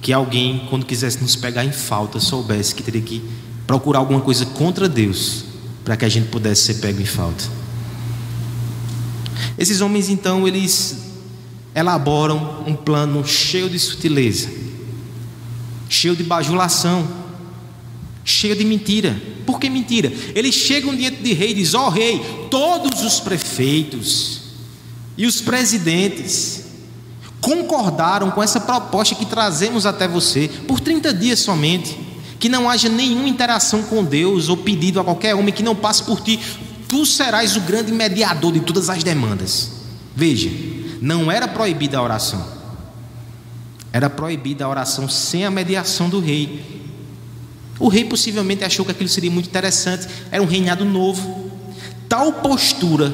Que 0.00 0.12
alguém, 0.12 0.66
quando 0.70 0.84
quisesse 0.84 1.20
nos 1.20 1.34
pegar 1.34 1.64
em 1.64 1.72
falta, 1.72 2.20
soubesse 2.20 2.74
que 2.74 2.82
teria 2.82 3.00
que 3.00 3.22
procurar 3.66 4.00
alguma 4.00 4.20
coisa 4.20 4.46
contra 4.46 4.88
Deus 4.88 5.44
para 5.84 5.96
que 5.96 6.04
a 6.04 6.08
gente 6.08 6.28
pudesse 6.28 6.62
ser 6.62 6.74
pego 6.74 7.00
em 7.00 7.06
falta. 7.06 7.44
Esses 9.58 9.80
homens, 9.80 10.08
então, 10.08 10.46
eles 10.46 10.98
elaboram 11.74 12.64
um 12.66 12.74
plano 12.74 13.26
cheio 13.26 13.68
de 13.68 13.78
sutileza, 13.78 14.48
cheio 15.88 16.16
de 16.16 16.22
bajulação, 16.22 17.06
cheio 18.26 18.56
de 18.56 18.64
mentira. 18.64 19.16
Por 19.46 19.60
que 19.60 19.70
mentira? 19.70 20.12
Eles 20.34 20.54
chegam 20.54 20.94
diante 20.94 21.22
de 21.22 21.32
rei 21.32 21.52
e 21.52 21.54
dizem: 21.54 21.80
Ó 21.80 21.86
oh, 21.86 21.90
rei, 21.90 22.20
todos 22.50 23.02
os 23.02 23.20
prefeitos 23.20 24.42
e 25.16 25.24
os 25.24 25.40
presidentes 25.40 26.66
concordaram 27.40 28.30
com 28.32 28.42
essa 28.42 28.60
proposta 28.60 29.14
que 29.14 29.24
trazemos 29.24 29.86
até 29.86 30.08
você 30.08 30.50
por 30.66 30.80
30 30.80 31.14
dias 31.14 31.38
somente. 31.38 32.04
Que 32.38 32.50
não 32.50 32.68
haja 32.68 32.90
nenhuma 32.90 33.28
interação 33.28 33.82
com 33.84 34.04
Deus 34.04 34.50
ou 34.50 34.58
pedido 34.58 35.00
a 35.00 35.04
qualquer 35.04 35.34
homem 35.34 35.54
que 35.54 35.62
não 35.62 35.74
passe 35.74 36.02
por 36.02 36.20
ti. 36.20 36.38
Tu 36.86 37.06
serás 37.06 37.56
o 37.56 37.60
grande 37.62 37.90
mediador 37.90 38.52
de 38.52 38.60
todas 38.60 38.90
as 38.90 39.02
demandas. 39.02 39.70
Veja, 40.14 40.50
não 41.00 41.32
era 41.32 41.48
proibida 41.48 41.96
a 41.96 42.02
oração, 42.02 42.46
era 43.90 44.10
proibida 44.10 44.66
a 44.66 44.68
oração 44.68 45.08
sem 45.08 45.46
a 45.46 45.50
mediação 45.50 46.10
do 46.10 46.20
rei. 46.20 46.85
O 47.78 47.88
rei 47.88 48.04
possivelmente 48.04 48.64
achou 48.64 48.84
que 48.84 48.92
aquilo 48.92 49.08
seria 49.08 49.30
muito 49.30 49.48
interessante, 49.48 50.06
era 50.30 50.42
um 50.42 50.46
reinado 50.46 50.84
novo. 50.84 51.50
Tal 52.08 52.32
postura 52.32 53.12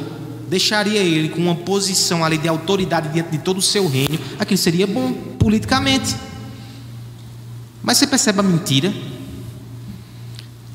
deixaria 0.49 1.01
ele 1.01 1.31
com 1.31 1.41
uma 1.41 1.55
posição 1.55 2.23
ali 2.23 2.37
de 2.37 2.47
autoridade 2.47 3.09
diante 3.09 3.31
de 3.31 3.39
todo 3.39 3.59
o 3.59 3.63
seu 3.63 3.89
reino, 3.89 4.19
aquilo 4.39 4.59
seria 4.59 4.87
bom 4.87 5.13
politicamente. 5.39 6.15
Mas 7.83 7.99
você 7.99 8.07
percebe 8.07 8.41
a 8.41 8.43
mentira? 8.43 8.93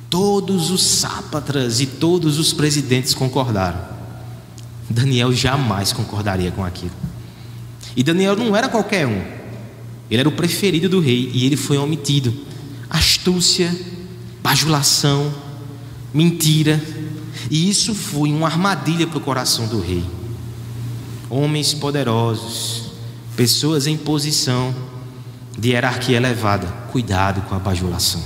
Todos 0.10 0.72
os 0.72 0.82
sápatras 0.84 1.80
e 1.80 1.86
todos 1.86 2.40
os 2.40 2.52
presidentes 2.54 3.14
concordaram. 3.14 3.80
Daniel 4.90 5.32
jamais 5.32 5.94
concordaria 5.94 6.52
com 6.52 6.64
aquilo. 6.66 6.92
E 7.96 8.04
Daniel 8.04 8.36
não 8.36 8.56
era 8.56 8.68
qualquer 8.68 9.06
um. 9.06 9.22
Ele 10.10 10.22
era 10.22 10.30
o 10.30 10.32
preferido 10.32 10.90
do 10.90 11.00
rei 11.00 11.30
e 11.34 11.46
ele 11.46 11.58
foi 11.58 11.78
omitido. 11.78 12.34
Astúcia, 12.90 13.76
bajulação, 14.42 15.34
mentira. 16.14 16.82
E 17.50 17.70
isso 17.70 17.94
foi 17.94 18.32
uma 18.32 18.48
armadilha 18.48 19.08
para 19.08 19.18
o 19.18 19.22
coração 19.22 19.68
do 19.68 19.80
rei. 19.80 20.04
Homens 21.30 21.74
poderosos, 21.74 22.92
pessoas 23.36 23.88
em 23.88 23.98
posição 23.98 24.74
de 25.58 25.70
hierarquia 25.70 26.18
elevada, 26.18 26.68
cuidado 26.92 27.42
com 27.42 27.56
a 27.56 27.60
bajulação. 27.60 28.22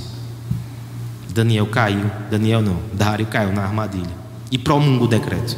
Daniel 1.33 1.65
caiu, 1.67 2.11
Daniel 2.29 2.61
não, 2.61 2.77
Dário 2.93 3.25
caiu 3.25 3.53
na 3.53 3.63
armadilha 3.63 4.11
e 4.51 4.57
promulga 4.57 5.05
o 5.05 5.07
decreto. 5.07 5.57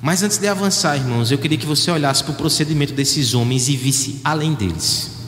Mas 0.00 0.22
antes 0.22 0.38
de 0.38 0.48
avançar, 0.48 0.96
irmãos, 0.96 1.30
eu 1.30 1.38
queria 1.38 1.56
que 1.56 1.66
você 1.66 1.90
olhasse 1.90 2.24
para 2.24 2.32
o 2.32 2.36
procedimento 2.36 2.92
desses 2.92 3.34
homens 3.34 3.68
e 3.68 3.76
visse 3.76 4.20
além 4.24 4.54
deles. 4.54 5.21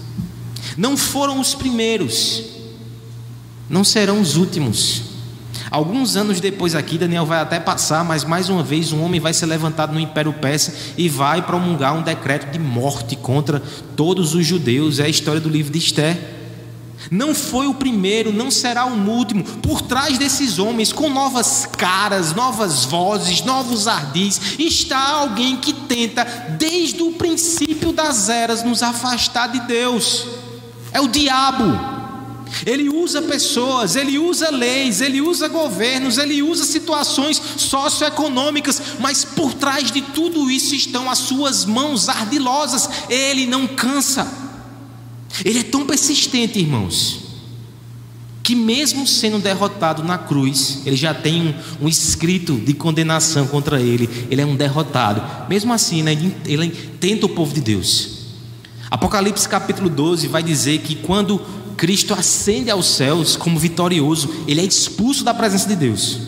Não 0.77 0.97
foram 0.97 1.41
os 1.41 1.55
primeiros, 1.55 2.43
não 3.69 3.85
serão 3.85 4.21
os 4.21 4.37
últimos. 4.37 5.15
Alguns 5.71 6.17
anos 6.17 6.41
depois 6.41 6.75
aqui, 6.75 6.99
Daniel 6.99 7.27
vai 7.27 7.41
até 7.41 7.59
passar, 7.59 8.05
mas 8.05 8.23
mais 8.23 8.49
uma 8.49 8.63
vez 8.63 8.93
um 8.93 9.03
homem 9.03 9.21
vai 9.21 9.33
ser 9.33 9.47
levantado 9.47 9.93
no 9.93 10.01
Império 10.01 10.33
Persa 10.33 10.75
e 10.97 11.09
vai 11.09 11.43
promulgar 11.43 11.95
um 11.95 12.03
decreto 12.03 12.53
de 12.53 12.59
morte 12.59 13.17
contra 13.17 13.63
todos 13.97 14.35
os 14.35 14.47
judeus. 14.47 14.99
É 14.99 15.05
a 15.05 15.09
história 15.09 15.41
do 15.41 15.49
livro 15.49 15.73
de 15.73 15.79
Esther. 15.79 16.35
Não 17.11 17.35
foi 17.35 17.67
o 17.67 17.75
primeiro, 17.75 18.33
não 18.33 18.51
será 18.51 18.87
o 18.87 19.11
último. 19.11 19.43
Por 19.43 19.83
trás 19.83 20.17
desses 20.17 20.59
homens, 20.59 20.93
com 20.93 21.11
novas 21.11 21.67
caras, 21.67 22.33
novas 22.35 22.85
vozes, 22.85 23.43
novos 23.43 23.89
ardis, 23.89 24.41
está 24.59 25.11
alguém 25.11 25.57
que 25.57 25.73
tenta, 25.73 26.25
desde 26.59 27.03
o 27.03 27.13
princípio 27.13 27.93
das 27.93 28.29
eras, 28.29 28.63
nos 28.63 28.83
afastar 28.83 29.49
de 29.49 29.61
Deus. 29.61 30.44
É 30.95 31.01
o 31.01 31.09
diabo. 31.09 31.65
Ele 32.65 32.89
usa 32.89 33.21
pessoas, 33.21 33.97
ele 33.97 34.17
usa 34.17 34.49
leis, 34.51 35.01
ele 35.01 35.21
usa 35.21 35.49
governos, 35.49 36.19
ele 36.19 36.41
usa 36.41 36.65
situações 36.65 37.43
socioeconômicas, 37.57 38.81
mas 39.01 39.25
por 39.25 39.53
trás 39.55 39.91
de 39.91 40.01
tudo 40.01 40.49
isso 40.49 40.73
estão 40.73 41.11
as 41.11 41.19
suas 41.19 41.65
mãos 41.65 42.09
ardilosas. 42.09 42.89
Ele 43.11 43.45
não 43.45 43.67
cansa. 43.67 44.33
Ele 45.45 45.59
é 45.59 45.63
tão 45.65 45.85
persistente, 45.85 46.61
irmãos, 46.61 47.25
que 48.41 48.55
mesmo 48.55 49.05
sendo 49.05 49.41
derrotado 49.41 50.05
na 50.05 50.17
cruz, 50.17 50.83
ele 50.87 50.95
já 50.95 51.13
tem 51.13 51.43
um, 51.81 51.87
um 51.87 51.89
escrito 51.89 52.55
de 52.55 52.73
condenação 52.73 53.49
contra 53.49 53.81
ele. 53.81 54.09
Ele 54.31 54.41
é 54.41 54.47
um 54.47 54.55
derrotado. 54.55 55.49
Mesmo 55.49 55.73
assim, 55.73 56.05
né, 56.05 56.13
ele, 56.13 56.37
ele 56.47 56.71
tenta 57.01 57.27
o 57.27 57.31
povo 57.31 57.53
de 57.53 57.61
Deus. 57.61 58.14
Apocalipse 58.95 59.49
capítulo 59.49 59.91
12 59.91 60.29
vai 60.29 60.41
dizer 60.41 60.79
que 60.79 60.95
quando 60.95 61.41
Cristo 61.77 62.15
ascende 62.15 62.71
aos 62.71 62.87
céus 62.87 63.35
como 63.35 63.59
vitorioso, 63.59 64.33
ele 64.47 64.61
é 64.61 64.65
expulso 64.65 65.25
da 65.25 65.35
presença 65.35 65.67
de 65.67 65.75
Deus. 65.75 66.21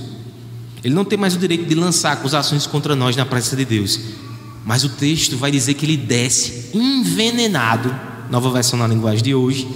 Ele 0.82 0.92
não 0.92 1.04
tem 1.04 1.16
mais 1.16 1.36
o 1.36 1.38
direito 1.38 1.64
de 1.64 1.76
lançar 1.76 2.10
acusações 2.10 2.66
contra 2.66 2.96
nós 2.96 3.14
na 3.14 3.24
presença 3.24 3.54
de 3.54 3.64
Deus. 3.64 4.00
Mas 4.64 4.82
o 4.82 4.88
texto 4.88 5.36
vai 5.36 5.52
dizer 5.52 5.74
que 5.74 5.86
ele 5.86 5.96
desce 5.96 6.72
envenenado 6.74 7.94
nova 8.28 8.50
versão 8.50 8.76
na 8.76 8.88
linguagem 8.88 9.22
de 9.22 9.32
hoje. 9.32 9.68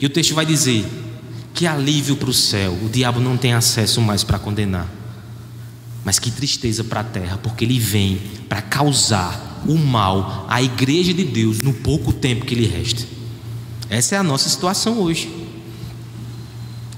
E 0.00 0.06
o 0.06 0.08
texto 0.08 0.34
vai 0.34 0.46
dizer 0.46 0.86
que 1.52 1.66
alívio 1.66 2.16
para 2.16 2.30
o 2.30 2.32
céu, 2.32 2.78
o 2.82 2.88
diabo 2.88 3.20
não 3.20 3.36
tem 3.36 3.52
acesso 3.52 4.00
mais 4.00 4.24
para 4.24 4.38
condenar. 4.38 4.88
Mas 6.02 6.18
que 6.18 6.30
tristeza 6.30 6.82
para 6.82 7.00
a 7.00 7.04
terra, 7.04 7.38
porque 7.42 7.62
ele 7.62 7.78
vem 7.78 8.22
para 8.48 8.62
causar 8.62 9.51
o 9.66 9.76
mal 9.76 10.46
à 10.48 10.62
igreja 10.62 11.12
de 11.12 11.24
Deus 11.24 11.60
no 11.60 11.72
pouco 11.72 12.12
tempo 12.12 12.44
que 12.44 12.54
lhe 12.54 12.66
resta. 12.66 13.02
Essa 13.88 14.14
é 14.14 14.18
a 14.18 14.22
nossa 14.22 14.48
situação 14.48 14.98
hoje. 15.00 15.30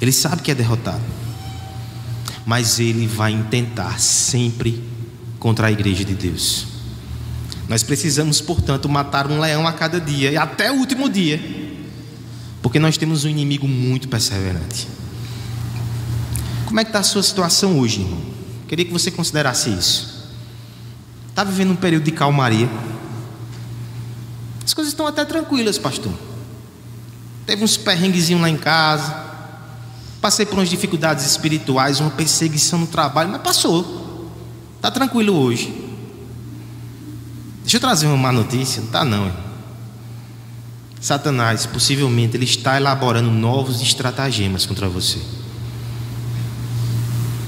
Ele 0.00 0.12
sabe 0.12 0.42
que 0.42 0.50
é 0.50 0.54
derrotado, 0.54 1.02
mas 2.44 2.78
ele 2.78 3.06
vai 3.06 3.32
intentar 3.32 3.98
sempre 3.98 4.82
contra 5.38 5.66
a 5.66 5.72
igreja 5.72 6.04
de 6.04 6.14
Deus. 6.14 6.66
Nós 7.68 7.82
precisamos, 7.82 8.40
portanto, 8.40 8.88
matar 8.88 9.30
um 9.30 9.40
leão 9.40 9.66
a 9.66 9.72
cada 9.72 10.00
dia 10.00 10.30
e 10.30 10.36
até 10.36 10.70
o 10.70 10.76
último 10.76 11.08
dia, 11.08 11.40
porque 12.62 12.78
nós 12.78 12.96
temos 12.96 13.24
um 13.24 13.28
inimigo 13.28 13.66
muito 13.66 14.08
perseverante. 14.08 14.86
Como 16.66 16.78
é 16.80 16.84
que 16.84 16.90
está 16.90 17.00
a 17.00 17.04
sua 17.04 17.22
situação 17.22 17.78
hoje, 17.78 18.00
irmão? 18.00 18.20
Queria 18.68 18.84
que 18.84 18.92
você 18.92 19.10
considerasse 19.10 19.70
isso. 19.70 20.13
Está 21.34 21.42
vivendo 21.42 21.72
um 21.72 21.76
período 21.76 22.04
de 22.04 22.12
calmaria? 22.12 22.68
As 24.64 24.72
coisas 24.72 24.92
estão 24.92 25.04
até 25.04 25.24
tranquilas, 25.24 25.76
pastor. 25.76 26.12
Teve 27.44 27.64
uns 27.64 27.76
perrenguezinhos 27.76 28.40
lá 28.40 28.48
em 28.48 28.56
casa. 28.56 29.12
Passei 30.20 30.46
por 30.46 30.54
umas 30.54 30.70
dificuldades 30.70 31.26
espirituais, 31.26 31.98
uma 31.98 32.10
perseguição 32.10 32.78
no 32.78 32.86
trabalho, 32.86 33.30
mas 33.30 33.42
passou. 33.42 34.30
Está 34.76 34.92
tranquilo 34.92 35.34
hoje. 35.34 35.74
Deixa 37.62 37.78
eu 37.78 37.80
trazer 37.80 38.06
uma 38.06 38.16
má 38.16 38.30
notícia. 38.30 38.80
Não 38.80 38.86
está 38.86 39.04
não. 39.04 39.26
Hein? 39.26 39.34
Satanás, 41.00 41.66
possivelmente, 41.66 42.36
ele 42.36 42.44
está 42.44 42.76
elaborando 42.76 43.32
novos 43.32 43.80
estratagemas 43.80 44.66
contra 44.66 44.88
você. 44.88 45.18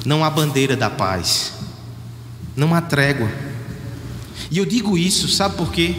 Não 0.05 0.25
há 0.25 0.29
bandeira 0.29 0.77
da 0.77 0.91
paz. 0.91 1.53
Não 2.57 2.75
há 2.75 2.81
trégua. 2.81 3.31
E 4.51 4.59
eu 4.59 4.65
digo 4.65 4.97
isso, 4.97 5.29
sabe 5.29 5.57
por 5.57 5.71
quê? 5.71 5.95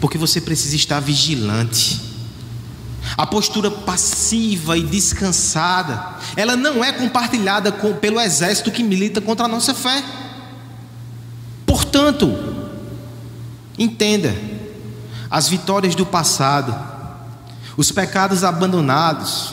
Porque 0.00 0.18
você 0.18 0.40
precisa 0.40 0.76
estar 0.76 1.00
vigilante. 1.00 2.00
A 3.16 3.26
postura 3.26 3.70
passiva 3.70 4.76
e 4.76 4.82
descansada, 4.82 6.16
ela 6.36 6.56
não 6.56 6.84
é 6.84 6.92
compartilhada 6.92 7.70
com, 7.70 7.94
pelo 7.94 8.20
exército 8.20 8.70
que 8.70 8.82
milita 8.82 9.20
contra 9.20 9.46
a 9.46 9.48
nossa 9.48 9.72
fé. 9.72 10.02
Portanto, 11.64 12.56
Entenda, 13.78 14.34
as 15.30 15.48
vitórias 15.48 15.94
do 15.94 16.06
passado, 16.06 16.74
os 17.76 17.92
pecados 17.92 18.42
abandonados, 18.42 19.52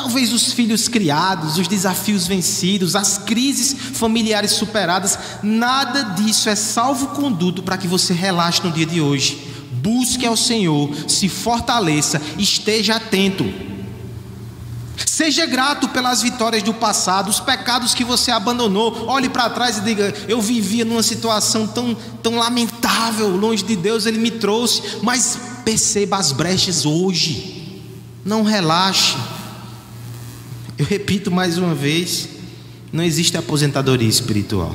talvez 0.00 0.32
os 0.32 0.54
filhos 0.54 0.88
criados, 0.88 1.58
os 1.58 1.68
desafios 1.68 2.26
vencidos, 2.26 2.96
as 2.96 3.18
crises 3.18 3.76
familiares 3.92 4.52
superadas, 4.52 5.18
nada 5.42 6.02
disso 6.14 6.48
é 6.48 6.54
salvo-conduto 6.54 7.62
para 7.62 7.76
que 7.76 7.86
você 7.86 8.14
relaxe 8.14 8.62
no 8.62 8.72
dia 8.72 8.86
de 8.86 8.98
hoje. 8.98 9.46
Busque 9.70 10.24
ao 10.24 10.38
Senhor, 10.38 10.90
se 11.06 11.28
fortaleça, 11.28 12.20
esteja 12.38 12.96
atento. 12.96 13.44
Seja 15.04 15.44
grato 15.44 15.86
pelas 15.90 16.22
vitórias 16.22 16.62
do 16.62 16.72
passado, 16.72 17.28
os 17.28 17.38
pecados 17.38 17.92
que 17.92 18.02
você 18.04 18.30
abandonou. 18.30 19.06
Olhe 19.06 19.28
para 19.28 19.50
trás 19.50 19.76
e 19.76 19.82
diga: 19.82 20.14
Eu 20.26 20.40
vivia 20.40 20.84
numa 20.84 21.02
situação 21.02 21.66
tão, 21.66 21.94
tão 22.22 22.36
lamentável, 22.36 23.28
longe 23.36 23.62
de 23.62 23.76
Deus, 23.76 24.06
Ele 24.06 24.18
me 24.18 24.30
trouxe. 24.30 24.82
Mas 25.02 25.38
perceba 25.62 26.16
as 26.16 26.32
brechas 26.32 26.86
hoje. 26.86 27.82
Não 28.24 28.42
relaxe. 28.42 29.16
Eu 30.80 30.86
repito 30.86 31.30
mais 31.30 31.58
uma 31.58 31.74
vez: 31.74 32.26
não 32.90 33.04
existe 33.04 33.36
aposentadoria 33.36 34.08
espiritual. 34.08 34.74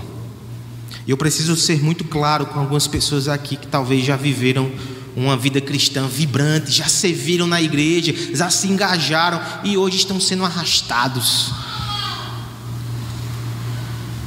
Eu 1.07 1.17
preciso 1.17 1.55
ser 1.55 1.81
muito 1.81 2.03
claro 2.03 2.45
com 2.45 2.59
algumas 2.59 2.85
pessoas 2.85 3.27
aqui 3.27 3.57
que 3.57 3.65
talvez 3.65 4.05
já 4.05 4.15
viveram 4.15 4.71
uma 5.15 5.35
vida 5.35 5.59
cristã 5.59 6.07
vibrante, 6.07 6.71
já 6.71 6.87
serviram 6.87 7.47
na 7.47 7.59
igreja, 7.59 8.13
já 8.35 8.51
se 8.51 8.67
engajaram 8.67 9.41
e 9.63 9.79
hoje 9.79 9.97
estão 9.97 10.19
sendo 10.19 10.45
arrastados. 10.45 11.51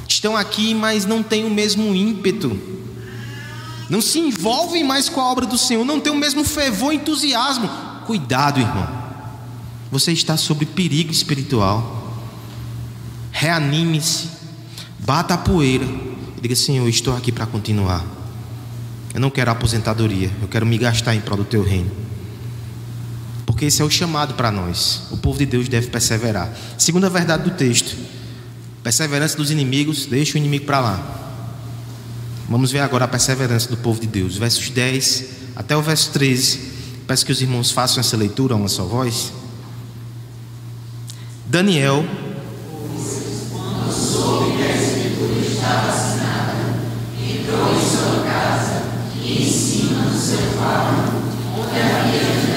Estão 0.09 0.37
aqui, 0.37 0.75
mas 0.75 1.05
não 1.05 1.23
têm 1.23 1.45
o 1.45 1.51
mesmo 1.51 1.95
ímpeto, 1.95 2.59
não 3.89 4.01
se 4.01 4.19
envolvem 4.19 4.83
mais 4.83 5.09
com 5.09 5.21
a 5.21 5.31
obra 5.31 5.47
do 5.47 5.57
Senhor, 5.57 5.85
não 5.85 6.01
têm 6.01 6.13
o 6.13 6.17
mesmo 6.17 6.43
fervor 6.43 6.93
e 6.93 6.97
entusiasmo. 6.97 7.71
Cuidado, 8.05 8.59
irmão, 8.59 9.08
você 9.91 10.13
está 10.13 10.37
sob 10.37 10.65
perigo 10.67 11.11
espiritual. 11.11 12.17
Reanime-se, 13.31 14.29
bata 14.99 15.35
a 15.35 15.39
poeira 15.39 15.85
e 15.85 16.41
diga: 16.41 16.57
Senhor, 16.57 16.89
estou 16.89 17.17
aqui 17.17 17.33
para 17.33 17.47
continuar. 17.47 18.05
Eu 19.15 19.21
não 19.21 19.31
quero 19.31 19.51
aposentadoria, 19.51 20.31
eu 20.41 20.49
quero 20.49 20.67
me 20.67 20.77
gastar 20.77 21.15
em 21.15 21.21
prol 21.21 21.39
do 21.39 21.45
teu 21.45 21.63
reino. 21.63 21.91
Porque 23.47 23.65
esse 23.65 23.81
é 23.81 23.85
o 23.85 23.91
chamado 23.91 24.35
para 24.35 24.53
nós. 24.53 25.09
O 25.11 25.17
povo 25.17 25.39
de 25.39 25.47
Deus 25.47 25.69
deve 25.69 25.89
perseverar. 25.89 26.53
Segunda 26.77 27.09
verdade 27.09 27.45
do 27.45 27.51
texto: 27.51 27.97
perseverança 28.83 29.37
dos 29.37 29.51
inimigos, 29.51 30.07
deixa 30.07 30.35
o 30.35 30.39
inimigo 30.39 30.67
para 30.67 30.81
lá. 30.81 31.15
Vamos 32.49 32.73
ver 32.73 32.81
agora 32.81 33.05
a 33.05 33.09
perseverança 33.09 33.69
do 33.69 33.77
povo 33.77 34.01
de 34.01 34.07
Deus, 34.07 34.37
versos 34.37 34.71
10 34.71 35.25
até 35.57 35.77
o 35.77 35.83
verso 35.83 36.11
13. 36.13 36.79
Peço 37.07 37.27
que 37.27 37.33
os 37.33 37.43
irmãos 37.43 37.71
façam 37.71 38.01
essa 38.01 38.17
leitura 38.17 38.55
a 38.55 38.57
uma 38.57 38.69
só 38.69 38.85
voz. 38.85 39.33
Daniel. 41.51 42.05
Quando 43.51 43.91
soube 43.91 44.55
que 44.55 44.63
a 44.65 44.77
escritura 44.77 45.41
estava 45.41 45.89
assinada, 45.89 46.53
entrou 47.19 47.73
em 47.73 47.81
sua 47.81 48.23
casa 48.23 48.83
e 49.25 49.43
em 49.43 49.51
cima 49.51 50.03
do 50.03 50.19
seu 50.19 50.41
quarto, 50.59 51.11
onde 51.57 51.81
havia 51.81 52.21
de 52.21 52.53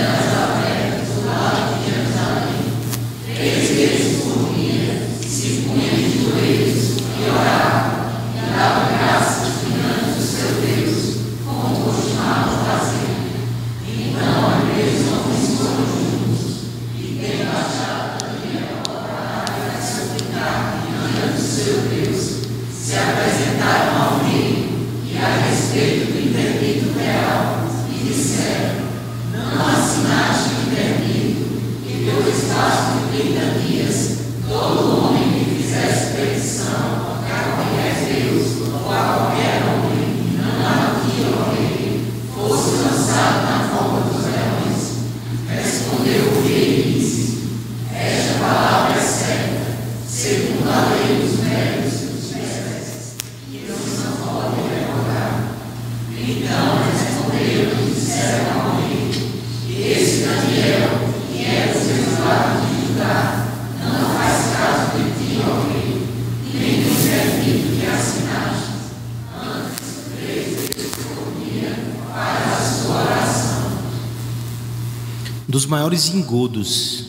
maiores 75.72 76.10
engodos 76.10 77.06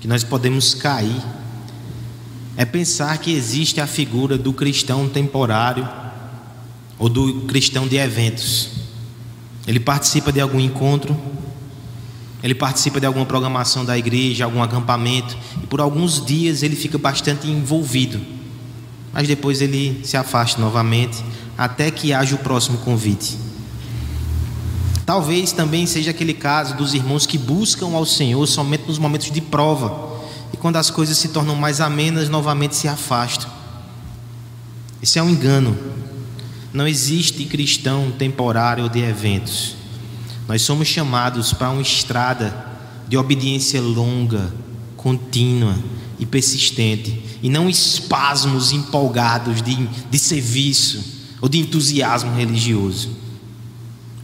que 0.00 0.08
nós 0.08 0.24
podemos 0.24 0.72
cair 0.72 1.22
é 2.56 2.64
pensar 2.64 3.18
que 3.18 3.30
existe 3.30 3.78
a 3.78 3.86
figura 3.86 4.38
do 4.38 4.54
cristão 4.54 5.06
temporário 5.06 5.86
ou 6.98 7.10
do 7.10 7.42
cristão 7.42 7.86
de 7.86 7.96
eventos. 7.96 8.70
Ele 9.66 9.78
participa 9.78 10.32
de 10.32 10.40
algum 10.40 10.58
encontro, 10.58 11.14
ele 12.42 12.54
participa 12.54 12.98
de 12.98 13.04
alguma 13.04 13.26
programação 13.26 13.84
da 13.84 13.98
igreja, 13.98 14.46
algum 14.46 14.62
acampamento, 14.62 15.36
e 15.62 15.66
por 15.66 15.82
alguns 15.82 16.24
dias 16.24 16.62
ele 16.62 16.74
fica 16.74 16.96
bastante 16.96 17.46
envolvido, 17.50 18.18
mas 19.12 19.28
depois 19.28 19.60
ele 19.60 20.00
se 20.04 20.16
afasta 20.16 20.58
novamente, 20.58 21.22
até 21.58 21.90
que 21.90 22.14
haja 22.14 22.34
o 22.34 22.38
próximo 22.38 22.78
convite. 22.78 23.36
Talvez 25.06 25.52
também 25.52 25.86
seja 25.86 26.10
aquele 26.10 26.34
caso 26.34 26.74
dos 26.74 26.92
irmãos 26.92 27.26
que 27.26 27.38
buscam 27.38 27.94
ao 27.94 28.04
Senhor 28.04 28.44
somente 28.48 28.88
nos 28.88 28.98
momentos 28.98 29.30
de 29.30 29.40
prova, 29.40 30.18
e 30.52 30.56
quando 30.56 30.76
as 30.76 30.90
coisas 30.90 31.16
se 31.16 31.28
tornam 31.28 31.54
mais 31.54 31.80
amenas, 31.80 32.28
novamente 32.28 32.74
se 32.74 32.88
afastam. 32.88 33.48
Isso 35.00 35.16
é 35.16 35.22
um 35.22 35.30
engano. 35.30 35.78
Não 36.72 36.88
existe 36.88 37.44
cristão 37.44 38.10
temporário 38.18 38.88
de 38.88 38.98
eventos. 38.98 39.76
Nós 40.48 40.62
somos 40.62 40.88
chamados 40.88 41.52
para 41.52 41.70
uma 41.70 41.82
estrada 41.82 42.66
de 43.06 43.16
obediência 43.16 43.80
longa, 43.80 44.52
contínua 44.96 45.76
e 46.18 46.26
persistente, 46.26 47.22
e 47.40 47.48
não 47.48 47.70
espasmos 47.70 48.72
empolgados 48.72 49.62
de, 49.62 49.88
de 50.10 50.18
serviço 50.18 51.00
ou 51.40 51.48
de 51.48 51.60
entusiasmo 51.60 52.34
religioso 52.34 53.25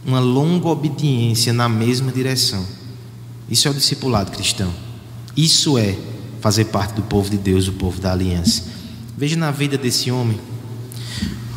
uma 0.05 0.19
longa 0.19 0.67
obediência 0.67 1.53
na 1.53 1.69
mesma 1.69 2.11
direção. 2.11 2.65
Isso 3.49 3.67
é 3.67 3.71
o 3.71 3.73
discipulado 3.73 4.31
cristão. 4.31 4.73
Isso 5.35 5.77
é 5.77 5.95
fazer 6.41 6.65
parte 6.65 6.93
do 6.93 7.01
povo 7.01 7.29
de 7.29 7.37
Deus, 7.37 7.67
o 7.67 7.73
povo 7.73 7.99
da 8.01 8.11
aliança. 8.11 8.63
Veja 9.17 9.35
na 9.35 9.51
vida 9.51 9.77
desse 9.77 10.11
homem. 10.11 10.39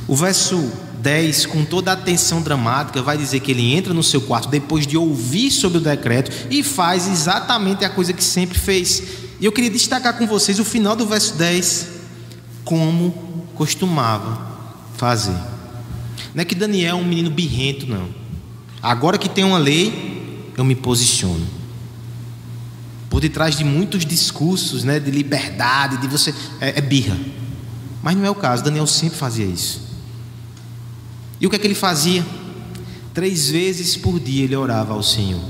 O 0.06 0.14
verso 0.14 0.70
10, 1.00 1.46
com 1.46 1.64
toda 1.64 1.90
a 1.90 1.94
atenção 1.94 2.40
dramática, 2.40 3.02
vai 3.02 3.18
dizer 3.18 3.40
que 3.40 3.50
ele 3.50 3.74
entra 3.74 3.92
no 3.92 4.02
seu 4.02 4.20
quarto 4.20 4.48
depois 4.48 4.86
de 4.86 4.96
ouvir 4.96 5.50
sobre 5.50 5.78
o 5.78 5.80
decreto 5.80 6.30
e 6.50 6.62
faz 6.62 7.08
exatamente 7.08 7.84
a 7.84 7.90
coisa 7.90 8.12
que 8.12 8.22
sempre 8.22 8.58
fez. 8.58 9.02
E 9.40 9.44
eu 9.44 9.52
queria 9.52 9.70
destacar 9.70 10.16
com 10.16 10.26
vocês 10.26 10.58
o 10.58 10.64
final 10.64 10.96
do 10.96 11.06
verso 11.06 11.34
10, 11.34 11.88
como 12.64 13.46
costumava 13.54 14.56
fazer. 14.96 15.36
Não 16.34 16.42
é 16.42 16.44
que 16.44 16.54
Daniel 16.54 16.96
é 16.96 17.00
um 17.00 17.04
menino 17.04 17.30
birrento, 17.30 17.86
não. 17.86 18.25
Agora 18.82 19.18
que 19.18 19.28
tem 19.28 19.44
uma 19.44 19.58
lei, 19.58 20.52
eu 20.56 20.64
me 20.64 20.74
posiciono. 20.74 21.46
Por 23.08 23.20
detrás 23.20 23.56
de 23.56 23.64
muitos 23.64 24.04
discursos 24.04 24.84
né, 24.84 25.00
de 25.00 25.10
liberdade, 25.10 25.96
de 25.98 26.08
você. 26.08 26.34
É, 26.60 26.78
é 26.78 26.80
birra. 26.80 27.16
Mas 28.02 28.16
não 28.16 28.24
é 28.24 28.30
o 28.30 28.34
caso, 28.34 28.62
Daniel 28.62 28.86
sempre 28.86 29.18
fazia 29.18 29.44
isso. 29.44 29.82
E 31.40 31.46
o 31.46 31.50
que 31.50 31.56
é 31.56 31.58
que 31.58 31.66
ele 31.66 31.74
fazia? 31.74 32.24
Três 33.12 33.50
vezes 33.50 33.96
por 33.96 34.20
dia 34.20 34.44
ele 34.44 34.54
orava 34.54 34.92
ao 34.92 35.02
Senhor. 35.02 35.42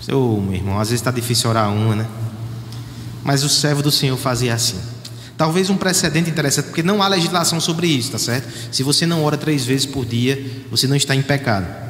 Seu 0.00 0.42
meu 0.42 0.54
irmão, 0.54 0.80
às 0.80 0.88
vezes 0.88 1.00
está 1.00 1.10
difícil 1.10 1.50
orar 1.50 1.70
uma, 1.70 1.94
né? 1.94 2.08
Mas 3.22 3.44
o 3.44 3.48
servo 3.48 3.82
do 3.82 3.90
Senhor 3.90 4.16
fazia 4.16 4.54
assim. 4.54 4.80
Talvez 5.36 5.70
um 5.70 5.76
precedente 5.76 6.28
interessante, 6.28 6.66
porque 6.66 6.82
não 6.82 7.02
há 7.02 7.08
legislação 7.08 7.60
sobre 7.60 7.86
isso, 7.86 8.10
tá 8.10 8.18
certo? 8.18 8.48
Se 8.72 8.82
você 8.82 9.06
não 9.06 9.22
ora 9.22 9.36
três 9.36 9.64
vezes 9.64 9.86
por 9.86 10.04
dia, 10.04 10.64
você 10.70 10.86
não 10.88 10.96
está 10.96 11.14
em 11.14 11.22
pecado. 11.22 11.87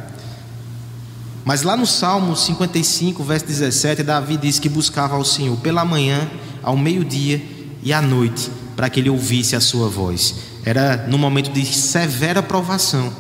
Mas 1.48 1.62
lá 1.62 1.78
no 1.78 1.86
Salmo 1.86 2.36
55, 2.36 3.24
verso 3.24 3.46
17, 3.46 4.02
Davi 4.02 4.36
diz 4.36 4.58
que 4.58 4.68
buscava 4.68 5.16
ao 5.16 5.24
Senhor 5.24 5.56
pela 5.56 5.82
manhã, 5.82 6.30
ao 6.62 6.76
meio-dia 6.76 7.42
e 7.82 7.90
à 7.90 8.02
noite, 8.02 8.50
para 8.76 8.90
que 8.90 9.00
ele 9.00 9.08
ouvisse 9.08 9.56
a 9.56 9.60
sua 9.60 9.88
voz. 9.88 10.34
Era 10.62 11.06
no 11.08 11.16
momento 11.16 11.50
de 11.50 11.64
severa 11.64 12.42
provação. 12.42 13.10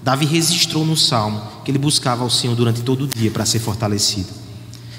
Davi 0.00 0.24
registrou 0.24 0.86
no 0.86 0.96
Salmo 0.96 1.42
que 1.64 1.72
ele 1.72 1.78
buscava 1.78 2.22
ao 2.22 2.30
Senhor 2.30 2.54
durante 2.54 2.82
todo 2.82 3.02
o 3.02 3.08
dia 3.08 3.32
para 3.32 3.44
ser 3.44 3.58
fortalecido. 3.58 4.28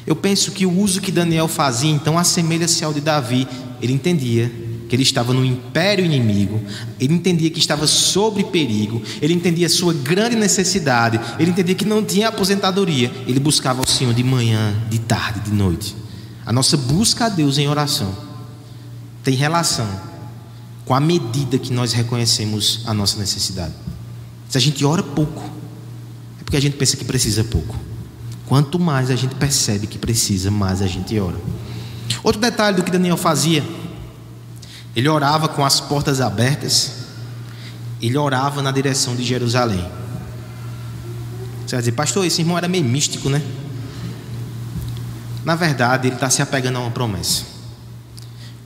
Eu 0.06 0.18
penso 0.18 0.52
que 0.52 0.66
o 0.66 0.78
uso 0.78 1.00
que 1.00 1.10
Daniel 1.10 1.48
fazia 1.48 1.90
então 1.90 2.18
assemelha-se 2.18 2.84
ao 2.84 2.92
de 2.92 3.00
Davi. 3.00 3.48
Ele 3.82 3.94
entendia 3.94 4.52
que 4.94 4.96
ele 4.96 5.02
estava 5.02 5.34
no 5.34 5.44
império 5.44 6.06
inimigo, 6.06 6.62
ele 7.00 7.16
entendia 7.16 7.50
que 7.50 7.58
estava 7.58 7.88
sob 7.88 8.44
perigo, 8.44 9.02
ele 9.24 9.34
entendia 9.34 9.66
a 9.66 9.70
sua 9.70 9.92
grande 9.92 10.36
necessidade, 10.36 11.20
ele 11.40 11.50
entendia 11.50 11.74
que 11.74 11.84
não 11.84 12.06
tinha 12.06 12.28
aposentadoria, 12.28 13.12
ele 13.26 13.40
buscava 13.40 13.82
o 13.82 13.90
Senhor 13.90 14.14
de 14.14 14.24
manhã, 14.24 14.72
de 14.92 15.00
tarde, 15.00 15.40
de 15.40 15.52
noite. 15.52 15.96
A 16.46 16.54
nossa 16.54 16.78
busca 16.78 17.26
a 17.26 17.30
Deus 17.30 17.58
em 17.58 17.68
oração 17.68 18.16
tem 19.24 19.34
relação 19.34 19.90
com 20.86 20.94
a 20.94 21.00
medida 21.00 21.58
que 21.58 21.74
nós 21.74 21.92
reconhecemos 21.92 22.82
a 22.86 22.94
nossa 22.94 23.18
necessidade. 23.18 23.74
Se 24.48 24.60
a 24.60 24.62
gente 24.62 24.86
ora 24.86 25.02
pouco, 25.02 25.42
é 26.40 26.44
porque 26.44 26.58
a 26.58 26.62
gente 26.62 26.78
pensa 26.78 26.96
que 26.96 27.04
precisa 27.04 27.44
pouco. 27.44 27.76
Quanto 28.46 28.78
mais 28.78 29.10
a 29.10 29.16
gente 29.16 29.34
percebe 29.34 29.88
que 29.88 29.98
precisa, 29.98 30.52
mais 30.52 30.84
a 30.84 30.88
gente 30.88 31.20
ora. 31.20 31.42
Outro 32.24 32.40
detalhe 32.40 32.78
do 32.78 32.84
que 32.84 32.92
Daniel 32.92 33.18
fazia 33.18 33.64
ele 34.96 35.10
orava 35.10 35.48
com 35.48 35.66
as 35.66 35.80
portas 35.80 36.22
abertas, 36.22 37.04
ele 38.02 38.18
orava 38.18 38.62
na 38.62 38.72
direção 38.72 39.16
de 39.16 39.24
Jerusalém. 39.24 39.86
Você 41.66 41.76
vai 41.76 41.82
dizer, 41.82 41.92
pastor, 41.94 42.26
esse 42.26 42.42
irmão 42.42 42.58
era 42.58 42.68
meio 42.68 42.84
místico, 42.84 43.30
né? 43.30 43.42
Na 45.44 45.56
verdade, 45.56 46.08
ele 46.08 46.16
está 46.16 46.30
se 46.30 46.42
apegando 46.42 46.78
a 46.78 46.82
uma 46.82 46.92
promessa. 46.92 47.54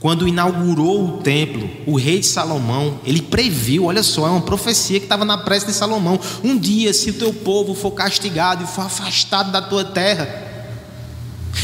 Quando 0.00 0.28
inaugurou 0.28 1.04
o 1.04 1.18
templo, 1.18 1.68
o 1.84 1.96
rei 1.96 2.20
de 2.20 2.26
Salomão, 2.26 3.00
ele 3.04 3.20
previu, 3.20 3.86
olha 3.86 4.02
só, 4.02 4.28
é 4.28 4.30
uma 4.30 4.42
profecia 4.42 5.00
que 5.00 5.06
estava 5.06 5.24
na 5.24 5.38
prece 5.38 5.66
de 5.66 5.72
Salomão. 5.72 6.20
Um 6.44 6.56
dia, 6.56 6.92
se 6.92 7.10
o 7.10 7.14
teu 7.14 7.32
povo 7.32 7.74
for 7.74 7.90
castigado 7.90 8.62
e 8.62 8.66
for 8.66 8.82
afastado 8.82 9.50
da 9.50 9.60
tua 9.60 9.84
terra, 9.84 10.47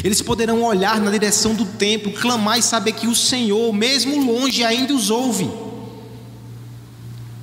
eles 0.02 0.20
poderão 0.20 0.62
olhar 0.62 1.00
na 1.00 1.10
direção 1.10 1.54
do 1.54 1.64
templo, 1.64 2.12
clamar 2.12 2.58
e 2.58 2.62
saber 2.62 2.92
que 2.92 3.06
o 3.06 3.14
Senhor, 3.14 3.72
mesmo 3.72 4.24
longe, 4.24 4.64
ainda 4.64 4.94
os 4.94 5.10
ouve. 5.10 5.48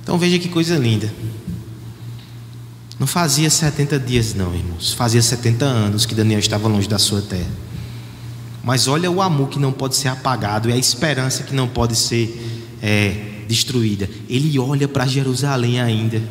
Então 0.02 0.18
veja 0.18 0.38
que 0.38 0.48
coisa 0.48 0.76
linda. 0.76 1.12
Não 2.98 3.06
fazia 3.06 3.48
70 3.48 3.98
dias, 3.98 4.34
não, 4.34 4.54
irmãos. 4.54 4.92
Fazia 4.92 5.22
70 5.22 5.64
anos 5.64 6.06
que 6.06 6.14
Daniel 6.14 6.38
estava 6.38 6.68
longe 6.68 6.88
da 6.88 6.98
sua 6.98 7.22
terra. 7.22 7.50
Mas 8.62 8.86
olha 8.86 9.10
o 9.10 9.20
amor 9.20 9.48
que 9.48 9.58
não 9.58 9.72
pode 9.72 9.96
ser 9.96 10.08
apagado 10.08 10.70
e 10.70 10.72
a 10.72 10.76
esperança 10.76 11.42
que 11.42 11.54
não 11.54 11.66
pode 11.66 11.96
ser 11.96 12.40
é, 12.80 13.44
destruída. 13.48 14.08
Ele 14.28 14.56
olha 14.58 14.86
para 14.86 15.06
Jerusalém 15.06 15.80
ainda. 15.80 16.22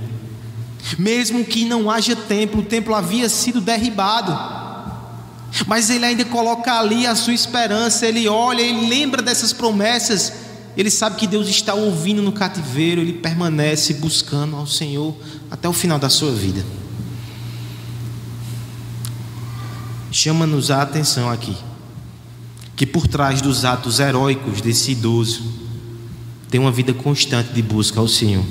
Mesmo 0.97 1.43
que 1.43 1.65
não 1.65 1.91
haja 1.91 2.15
templo, 2.15 2.61
o 2.61 2.65
templo 2.65 2.95
havia 2.95 3.27
sido 3.27 3.59
derribado. 3.59 4.60
Mas 5.67 5.89
ele 5.89 6.05
ainda 6.05 6.23
coloca 6.25 6.73
ali 6.79 7.05
a 7.05 7.15
sua 7.15 7.33
esperança, 7.33 8.05
ele 8.05 8.27
olha, 8.27 8.61
ele 8.61 8.87
lembra 8.87 9.21
dessas 9.21 9.51
promessas, 9.51 10.31
ele 10.77 10.89
sabe 10.89 11.17
que 11.17 11.27
Deus 11.27 11.47
está 11.47 11.73
ouvindo 11.73 12.21
no 12.21 12.31
cativeiro, 12.31 13.01
ele 13.01 13.13
permanece 13.13 13.93
buscando 13.95 14.55
ao 14.55 14.65
Senhor 14.65 15.15
até 15.49 15.67
o 15.67 15.73
final 15.73 15.99
da 15.99 16.09
sua 16.09 16.31
vida. 16.31 16.63
Chama-nos 20.11 20.71
a 20.71 20.81
atenção 20.81 21.29
aqui, 21.29 21.55
que 22.75 22.85
por 22.85 23.07
trás 23.07 23.41
dos 23.41 23.65
atos 23.65 23.99
heróicos 23.99 24.61
desse 24.61 24.91
idoso, 24.91 25.43
tem 26.49 26.59
uma 26.59 26.71
vida 26.71 26.93
constante 26.93 27.53
de 27.53 27.61
busca 27.61 27.99
ao 27.99 28.07
Senhor. 28.07 28.43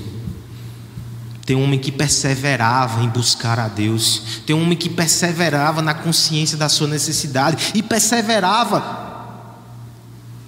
Tem 1.51 1.57
um 1.57 1.65
homem 1.65 1.81
que 1.81 1.91
perseverava 1.91 3.03
em 3.03 3.09
buscar 3.09 3.59
a 3.59 3.67
Deus. 3.67 4.41
Tem 4.47 4.55
um 4.55 4.63
homem 4.63 4.79
que 4.79 4.89
perseverava 4.89 5.83
na 5.83 5.93
consciência 5.93 6.57
da 6.57 6.69
sua 6.69 6.87
necessidade 6.87 7.73
e 7.75 7.83
perseverava 7.83 9.59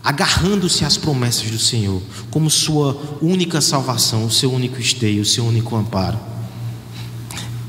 agarrando-se 0.05 0.85
às 0.85 0.97
promessas 0.97 1.51
do 1.51 1.59
Senhor 1.59 2.01
como 2.31 2.49
sua 2.49 3.19
única 3.21 3.61
salvação, 3.61 4.27
o 4.27 4.31
seu 4.31 4.53
único 4.53 4.79
esteio, 4.79 5.23
o 5.23 5.27
seu 5.27 5.45
único 5.45 5.75
amparo. 5.75 6.21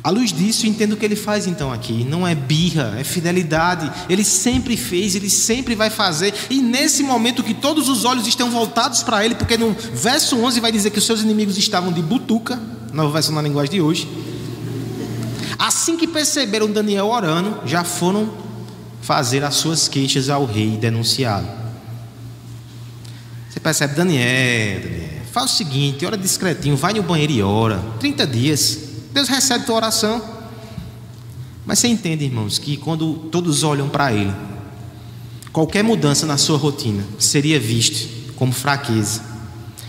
À 0.03 0.09
luz 0.09 0.33
disso, 0.33 0.67
entendo 0.67 0.93
o 0.93 0.97
que 0.97 1.05
ele 1.05 1.15
faz 1.15 1.47
então 1.47 1.71
aqui. 1.71 2.03
Não 2.03 2.27
é 2.27 2.35
birra, 2.35 2.95
é 2.99 3.05
fidelidade. 3.05 3.89
Ele 4.09 4.23
sempre 4.23 4.75
fez, 4.75 5.15
ele 5.15 5.29
sempre 5.29 5.75
vai 5.75 5.89
fazer. 5.89 6.33
E 6.49 6.61
nesse 6.61 7.01
momento 7.03 7.41
que 7.41 7.53
todos 7.53 7.87
os 7.87 8.03
olhos 8.03 8.27
estão 8.27 8.51
voltados 8.51 9.01
para 9.01 9.23
ele, 9.23 9.35
porque 9.35 9.57
no 9.57 9.71
verso 9.71 10.37
11 10.37 10.59
vai 10.59 10.73
dizer 10.73 10.89
que 10.89 10.99
os 10.99 11.05
seus 11.05 11.21
inimigos 11.21 11.57
estavam 11.57 11.93
de 11.93 12.01
butuca, 12.01 12.61
nova 12.91 13.13
versão 13.13 13.33
na 13.33 13.41
linguagem 13.41 13.71
de 13.71 13.81
hoje. 13.81 14.09
Assim 15.57 15.95
que 15.95 16.05
perceberam 16.05 16.69
Daniel 16.69 17.07
orando, 17.07 17.61
já 17.65 17.85
foram 17.85 18.29
fazer 19.01 19.41
as 19.45 19.55
suas 19.55 19.87
queixas 19.87 20.27
ao 20.29 20.45
rei 20.45 20.71
denunciá-lo. 20.71 21.47
Você 23.49 23.59
percebe, 23.61 23.95
Daniel, 23.95 24.81
Daniel, 24.81 25.09
faz 25.31 25.53
o 25.53 25.55
seguinte, 25.55 26.05
ora 26.05 26.17
discretinho, 26.17 26.75
vai 26.75 26.91
no 26.91 27.03
banheiro 27.03 27.31
e 27.31 27.41
ora. 27.41 27.81
30 28.01 28.27
dias, 28.27 28.79
Deus 29.13 29.29
recebe 29.29 29.65
tua 29.65 29.75
oração. 29.75 30.21
Mas 31.65 31.79
você 31.79 31.87
entende, 31.87 32.25
irmãos, 32.25 32.57
que 32.57 32.75
quando 32.75 33.13
todos 33.31 33.63
olham 33.63 33.87
para 33.87 34.11
ele, 34.11 34.33
qualquer 35.51 35.83
mudança 35.83 36.25
na 36.25 36.37
sua 36.37 36.57
rotina 36.57 37.03
seria 37.19 37.59
visto 37.59 38.33
como 38.35 38.51
fraqueza, 38.51 39.21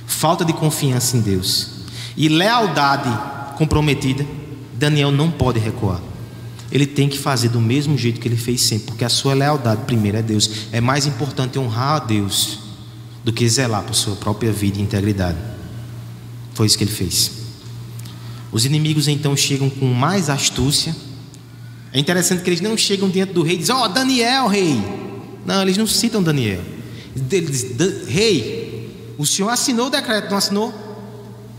falta 0.06 0.44
de 0.44 0.52
confiança 0.52 1.16
em 1.16 1.20
Deus 1.20 1.70
e 2.16 2.28
lealdade 2.28 3.10
comprometida, 3.56 4.24
Daniel 4.74 5.10
não 5.10 5.30
pode 5.30 5.58
recuar. 5.58 6.00
Ele 6.70 6.86
tem 6.86 7.08
que 7.08 7.18
fazer 7.18 7.48
do 7.48 7.60
mesmo 7.60 7.96
jeito 7.96 8.20
que 8.20 8.28
ele 8.28 8.36
fez 8.36 8.60
sempre, 8.60 8.86
porque 8.86 9.04
a 9.04 9.08
sua 9.08 9.32
lealdade 9.32 9.82
primeiro 9.84 10.18
é 10.18 10.22
Deus. 10.22 10.68
É 10.72 10.80
mais 10.80 11.06
importante 11.06 11.58
honrar 11.58 11.96
a 11.96 11.98
Deus 12.00 12.58
do 13.24 13.32
que 13.32 13.48
zelar 13.48 13.82
por 13.84 13.94
sua 13.94 14.16
própria 14.16 14.52
vida 14.52 14.78
e 14.78 14.82
integridade. 14.82 15.38
Foi 16.52 16.66
isso 16.66 16.76
que 16.76 16.84
ele 16.84 16.90
fez. 16.90 17.43
Os 18.54 18.64
inimigos 18.64 19.08
então 19.08 19.36
chegam 19.36 19.68
com 19.68 19.86
mais 19.86 20.30
astúcia. 20.30 20.94
É 21.92 21.98
interessante 21.98 22.40
que 22.40 22.48
eles 22.48 22.60
não 22.60 22.76
chegam 22.76 23.10
diante 23.10 23.32
do 23.32 23.42
rei 23.42 23.56
e 23.56 23.58
dizem: 23.58 23.74
Ó, 23.74 23.84
oh, 23.84 23.88
Daniel, 23.88 24.46
rei. 24.46 24.80
Não, 25.44 25.60
eles 25.60 25.76
não 25.76 25.88
citam 25.88 26.22
Daniel. 26.22 26.62
Eles 27.16 27.76
dizem: 27.76 28.04
Rei, 28.06 29.14
o 29.18 29.26
senhor 29.26 29.48
assinou 29.48 29.88
o 29.88 29.90
decreto, 29.90 30.30
não 30.30 30.38
assinou? 30.38 30.72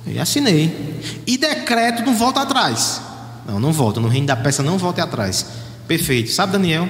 E 0.08 0.18
assinei. 0.18 1.02
E 1.28 1.38
decreto 1.38 2.02
não 2.06 2.16
volta 2.16 2.40
atrás. 2.40 3.02
Não, 3.46 3.60
não 3.60 3.74
volta. 3.74 4.00
No 4.00 4.08
reino 4.08 4.28
da 4.28 4.38
peça 4.38 4.64
não 4.64 4.78
volta 4.78 5.04
atrás. 5.04 5.46
Perfeito. 5.90 6.32
Sabe, 6.32 6.54
Daniel? 6.54 6.88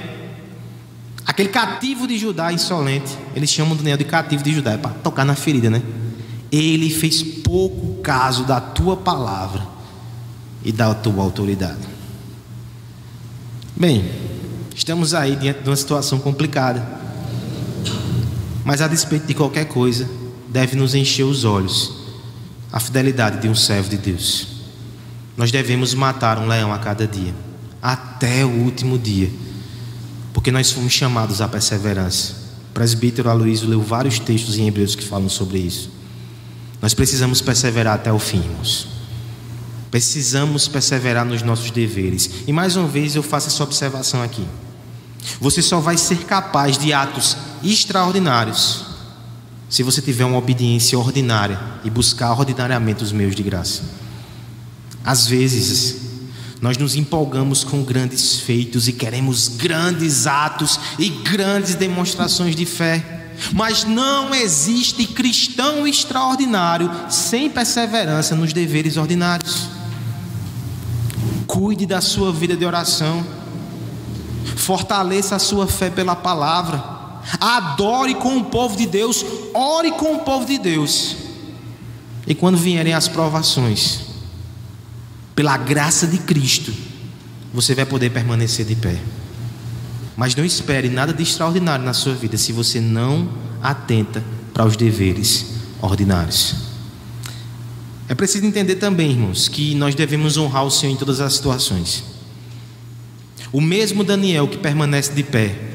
Aquele 1.26 1.48
cativo 1.48 2.06
de 2.06 2.16
Judá 2.16 2.52
insolente. 2.52 3.10
Eles 3.34 3.50
chamam 3.50 3.74
Daniel 3.74 3.96
de 3.96 4.04
cativo 4.04 4.44
de 4.44 4.54
Judá. 4.54 4.74
É 4.74 4.78
para 4.78 4.92
tocar 4.92 5.24
na 5.24 5.34
ferida, 5.34 5.68
né? 5.68 5.82
Ele 6.52 6.90
fez 6.90 7.24
pouco 7.24 8.00
caso 8.02 8.44
da 8.44 8.60
tua 8.60 8.96
palavra 8.96 9.74
e 10.66 10.72
da 10.72 10.92
tua 10.92 11.22
autoridade. 11.22 11.78
Bem, 13.76 14.04
estamos 14.74 15.14
aí 15.14 15.36
diante 15.36 15.62
de 15.62 15.70
uma 15.70 15.76
situação 15.76 16.18
complicada. 16.18 16.84
Mas 18.64 18.80
a 18.80 18.88
despeito 18.88 19.28
de 19.28 19.34
qualquer 19.34 19.66
coisa, 19.66 20.10
deve 20.48 20.74
nos 20.74 20.92
encher 20.96 21.22
os 21.22 21.44
olhos 21.44 21.94
a 22.72 22.80
fidelidade 22.80 23.40
de 23.40 23.48
um 23.48 23.54
servo 23.54 23.88
de 23.88 23.96
Deus. 23.96 24.48
Nós 25.36 25.52
devemos 25.52 25.94
matar 25.94 26.36
um 26.36 26.48
leão 26.48 26.72
a 26.72 26.78
cada 26.80 27.06
dia, 27.06 27.32
até 27.80 28.44
o 28.44 28.50
último 28.50 28.98
dia, 28.98 29.30
porque 30.34 30.50
nós 30.50 30.72
fomos 30.72 30.92
chamados 30.92 31.40
à 31.40 31.46
perseverança. 31.46 32.34
O 32.70 32.74
presbítero 32.74 33.30
Aloysio 33.30 33.68
leu 33.68 33.80
vários 33.80 34.18
textos 34.18 34.58
em 34.58 34.66
Hebreus 34.66 34.96
que 34.96 35.04
falam 35.04 35.28
sobre 35.28 35.58
isso. 35.58 35.92
Nós 36.82 36.92
precisamos 36.92 37.40
perseverar 37.40 37.94
até 37.94 38.12
o 38.12 38.18
fim, 38.18 38.38
irmãos. 38.38 38.95
Precisamos 39.96 40.68
perseverar 40.68 41.24
nos 41.24 41.40
nossos 41.40 41.70
deveres. 41.70 42.28
E 42.46 42.52
mais 42.52 42.76
uma 42.76 42.86
vez 42.86 43.16
eu 43.16 43.22
faço 43.22 43.48
essa 43.48 43.64
observação 43.64 44.22
aqui. 44.22 44.46
Você 45.40 45.62
só 45.62 45.80
vai 45.80 45.96
ser 45.96 46.18
capaz 46.26 46.76
de 46.76 46.92
atos 46.92 47.34
extraordinários 47.64 48.84
se 49.70 49.82
você 49.82 50.02
tiver 50.02 50.26
uma 50.26 50.36
obediência 50.36 50.98
ordinária 50.98 51.58
e 51.82 51.88
buscar 51.88 52.30
ordinariamente 52.32 53.02
os 53.02 53.10
meios 53.10 53.34
de 53.34 53.42
graça. 53.42 53.84
Às 55.02 55.26
vezes, 55.26 55.96
nós 56.60 56.76
nos 56.76 56.94
empolgamos 56.94 57.64
com 57.64 57.82
grandes 57.82 58.40
feitos 58.40 58.88
e 58.88 58.92
queremos 58.92 59.48
grandes 59.48 60.26
atos 60.26 60.78
e 60.98 61.08
grandes 61.08 61.74
demonstrações 61.74 62.54
de 62.54 62.66
fé, 62.66 63.30
mas 63.50 63.84
não 63.84 64.34
existe 64.34 65.06
cristão 65.06 65.86
extraordinário 65.86 66.90
sem 67.08 67.48
perseverança 67.48 68.36
nos 68.36 68.52
deveres 68.52 68.98
ordinários. 68.98 69.75
Cuide 71.46 71.86
da 71.86 72.00
sua 72.00 72.32
vida 72.32 72.56
de 72.56 72.64
oração, 72.64 73.24
fortaleça 74.56 75.36
a 75.36 75.38
sua 75.38 75.66
fé 75.66 75.90
pela 75.90 76.16
palavra 76.16 76.96
adore 77.40 78.14
com 78.14 78.38
o 78.38 78.44
povo 78.44 78.76
de 78.76 78.86
Deus, 78.86 79.24
ore 79.52 79.90
com 79.92 80.14
o 80.14 80.18
povo 80.20 80.46
de 80.46 80.58
Deus. 80.58 81.16
E 82.26 82.34
quando 82.34 82.56
vierem 82.56 82.92
as 82.92 83.08
provações, 83.08 84.00
pela 85.34 85.56
graça 85.56 86.06
de 86.06 86.18
Cristo, 86.18 86.72
você 87.52 87.74
vai 87.74 87.86
poder 87.86 88.10
permanecer 88.10 88.64
de 88.64 88.74
pé. 88.74 88.98
Mas 90.16 90.34
não 90.34 90.44
espere 90.44 90.88
nada 90.88 91.12
de 91.12 91.22
extraordinário 91.22 91.84
na 91.84 91.92
sua 91.92 92.14
vida 92.14 92.36
se 92.36 92.52
você 92.52 92.80
não 92.80 93.28
atenta 93.62 94.24
para 94.52 94.64
os 94.64 94.76
deveres 94.76 95.46
ordinários. 95.80 96.75
É 98.08 98.14
preciso 98.14 98.46
entender 98.46 98.76
também, 98.76 99.10
irmãos, 99.10 99.48
que 99.48 99.74
nós 99.74 99.94
devemos 99.94 100.36
honrar 100.36 100.64
o 100.64 100.70
Senhor 100.70 100.92
em 100.92 100.96
todas 100.96 101.20
as 101.20 101.34
situações. 101.34 102.04
O 103.52 103.60
mesmo 103.60 104.04
Daniel 104.04 104.46
que 104.46 104.58
permanece 104.58 105.12
de 105.12 105.22
pé 105.22 105.66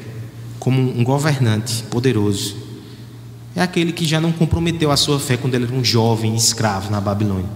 como 0.58 0.80
um 0.80 1.02
governante 1.02 1.82
poderoso. 1.90 2.56
É 3.54 3.60
aquele 3.60 3.92
que 3.92 4.06
já 4.06 4.20
não 4.20 4.30
comprometeu 4.30 4.92
a 4.92 4.96
sua 4.96 5.18
fé 5.18 5.36
quando 5.36 5.54
ele 5.54 5.64
era 5.64 5.74
um 5.74 5.84
jovem 5.84 6.36
escravo 6.36 6.88
na 6.88 7.00
Babilônia. 7.00 7.50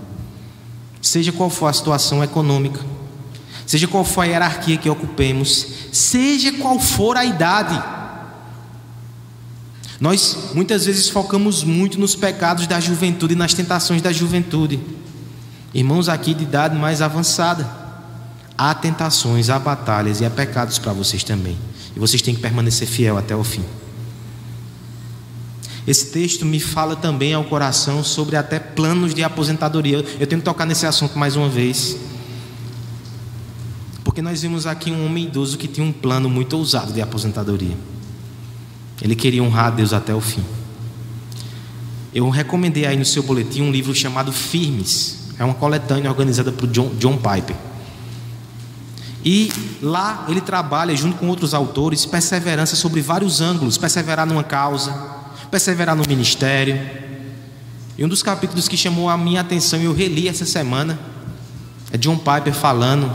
Seja 1.00 1.30
qual 1.30 1.48
for 1.48 1.66
a 1.68 1.72
situação 1.72 2.22
econômica, 2.24 2.80
seja 3.64 3.86
qual 3.86 4.04
for 4.04 4.22
a 4.22 4.24
hierarquia 4.24 4.76
que 4.76 4.90
ocupemos, 4.90 5.66
seja 5.92 6.52
qual 6.54 6.80
for 6.80 7.16
a 7.16 7.24
idade. 7.24 7.80
Nós 10.00 10.50
muitas 10.54 10.84
vezes 10.84 11.08
focamos 11.08 11.64
muito 11.64 11.98
nos 11.98 12.14
pecados 12.14 12.66
da 12.66 12.78
juventude 12.78 13.34
e 13.34 13.36
nas 13.36 13.54
tentações 13.54 14.02
da 14.02 14.12
juventude. 14.12 14.78
Irmãos 15.72 16.08
aqui 16.08 16.34
de 16.34 16.44
idade 16.44 16.76
mais 16.76 17.00
avançada, 17.00 17.68
há 18.56 18.74
tentações, 18.74 19.48
há 19.48 19.58
batalhas 19.58 20.20
e 20.20 20.24
há 20.24 20.30
pecados 20.30 20.78
para 20.78 20.92
vocês 20.92 21.24
também. 21.24 21.56
E 21.94 21.98
vocês 21.98 22.20
têm 22.20 22.34
que 22.34 22.40
permanecer 22.40 22.86
fiel 22.86 23.16
até 23.16 23.34
o 23.34 23.42
fim. 23.42 23.64
Esse 25.86 26.06
texto 26.06 26.44
me 26.44 26.58
fala 26.58 26.96
também 26.96 27.32
ao 27.32 27.44
coração 27.44 28.02
sobre 28.02 28.36
até 28.36 28.58
planos 28.58 29.14
de 29.14 29.22
aposentadoria. 29.22 30.04
Eu 30.18 30.26
tenho 30.26 30.40
que 30.40 30.44
tocar 30.44 30.66
nesse 30.66 30.84
assunto 30.84 31.18
mais 31.18 31.36
uma 31.36 31.48
vez. 31.48 31.96
Porque 34.02 34.20
nós 34.20 34.42
vimos 34.42 34.66
aqui 34.66 34.90
um 34.90 35.06
homem 35.06 35.24
idoso 35.24 35.56
que 35.56 35.68
tinha 35.68 35.86
um 35.86 35.92
plano 35.92 36.28
muito 36.28 36.56
ousado 36.56 36.92
de 36.92 37.00
aposentadoria. 37.00 37.76
Ele 39.02 39.14
queria 39.14 39.42
honrar 39.42 39.66
a 39.66 39.70
Deus 39.70 39.92
até 39.92 40.14
o 40.14 40.20
fim. 40.20 40.44
Eu 42.14 42.28
recomendei 42.30 42.86
aí 42.86 42.96
no 42.96 43.04
seu 43.04 43.22
boletim 43.22 43.62
um 43.62 43.70
livro 43.70 43.94
chamado 43.94 44.32
Firmes. 44.32 45.34
É 45.38 45.44
uma 45.44 45.54
coletânea 45.54 46.10
organizada 46.10 46.50
por 46.50 46.66
John, 46.68 46.90
John 46.98 47.16
Piper. 47.18 47.54
E 49.22 49.52
lá 49.82 50.24
ele 50.28 50.40
trabalha, 50.40 50.96
junto 50.96 51.18
com 51.18 51.26
outros 51.28 51.52
autores, 51.52 52.06
perseverança 52.06 52.76
sobre 52.76 53.00
vários 53.02 53.40
ângulos: 53.40 53.76
perseverar 53.76 54.26
numa 54.26 54.44
causa, 54.44 54.92
perseverar 55.50 55.94
no 55.94 56.04
ministério. 56.08 56.80
E 57.98 58.04
um 58.04 58.08
dos 58.08 58.22
capítulos 58.22 58.68
que 58.68 58.76
chamou 58.76 59.10
a 59.10 59.16
minha 59.18 59.40
atenção, 59.40 59.80
e 59.80 59.84
eu 59.84 59.92
reli 59.92 60.28
essa 60.28 60.46
semana, 60.46 60.98
É 61.92 61.98
John 61.98 62.18
Piper 62.18 62.52
falando 62.52 63.10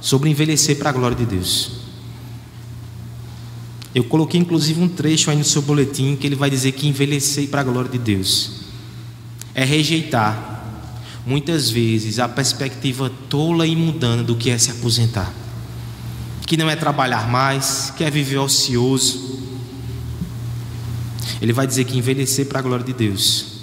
sobre 0.00 0.28
envelhecer 0.28 0.76
para 0.76 0.90
a 0.90 0.92
glória 0.92 1.16
de 1.16 1.24
Deus. 1.24 1.83
Eu 3.94 4.04
coloquei 4.04 4.40
inclusive 4.40 4.80
um 4.80 4.88
trecho 4.88 5.30
aí 5.30 5.36
no 5.36 5.44
seu 5.44 5.62
boletim 5.62 6.16
que 6.16 6.26
ele 6.26 6.34
vai 6.34 6.50
dizer 6.50 6.72
que 6.72 6.88
envelhecer 6.88 7.48
para 7.48 7.60
a 7.60 7.64
glória 7.64 7.90
de 7.90 7.98
Deus 7.98 8.64
é 9.54 9.64
rejeitar 9.64 10.52
muitas 11.24 11.70
vezes 11.70 12.18
a 12.18 12.28
perspectiva 12.28 13.10
tola 13.30 13.66
e 13.66 13.76
mudando 13.76 14.24
do 14.24 14.36
que 14.36 14.50
é 14.50 14.58
se 14.58 14.70
aposentar, 14.70 15.32
que 16.46 16.56
não 16.56 16.68
é 16.68 16.76
trabalhar 16.76 17.30
mais, 17.30 17.92
que 17.96 18.02
é 18.02 18.10
viver 18.10 18.38
ocioso. 18.38 19.38
Ele 21.40 21.52
vai 21.52 21.66
dizer 21.66 21.84
que 21.84 21.96
envelhecer 21.96 22.46
para 22.46 22.58
a 22.58 22.62
glória 22.62 22.84
de 22.84 22.92
Deus 22.92 23.53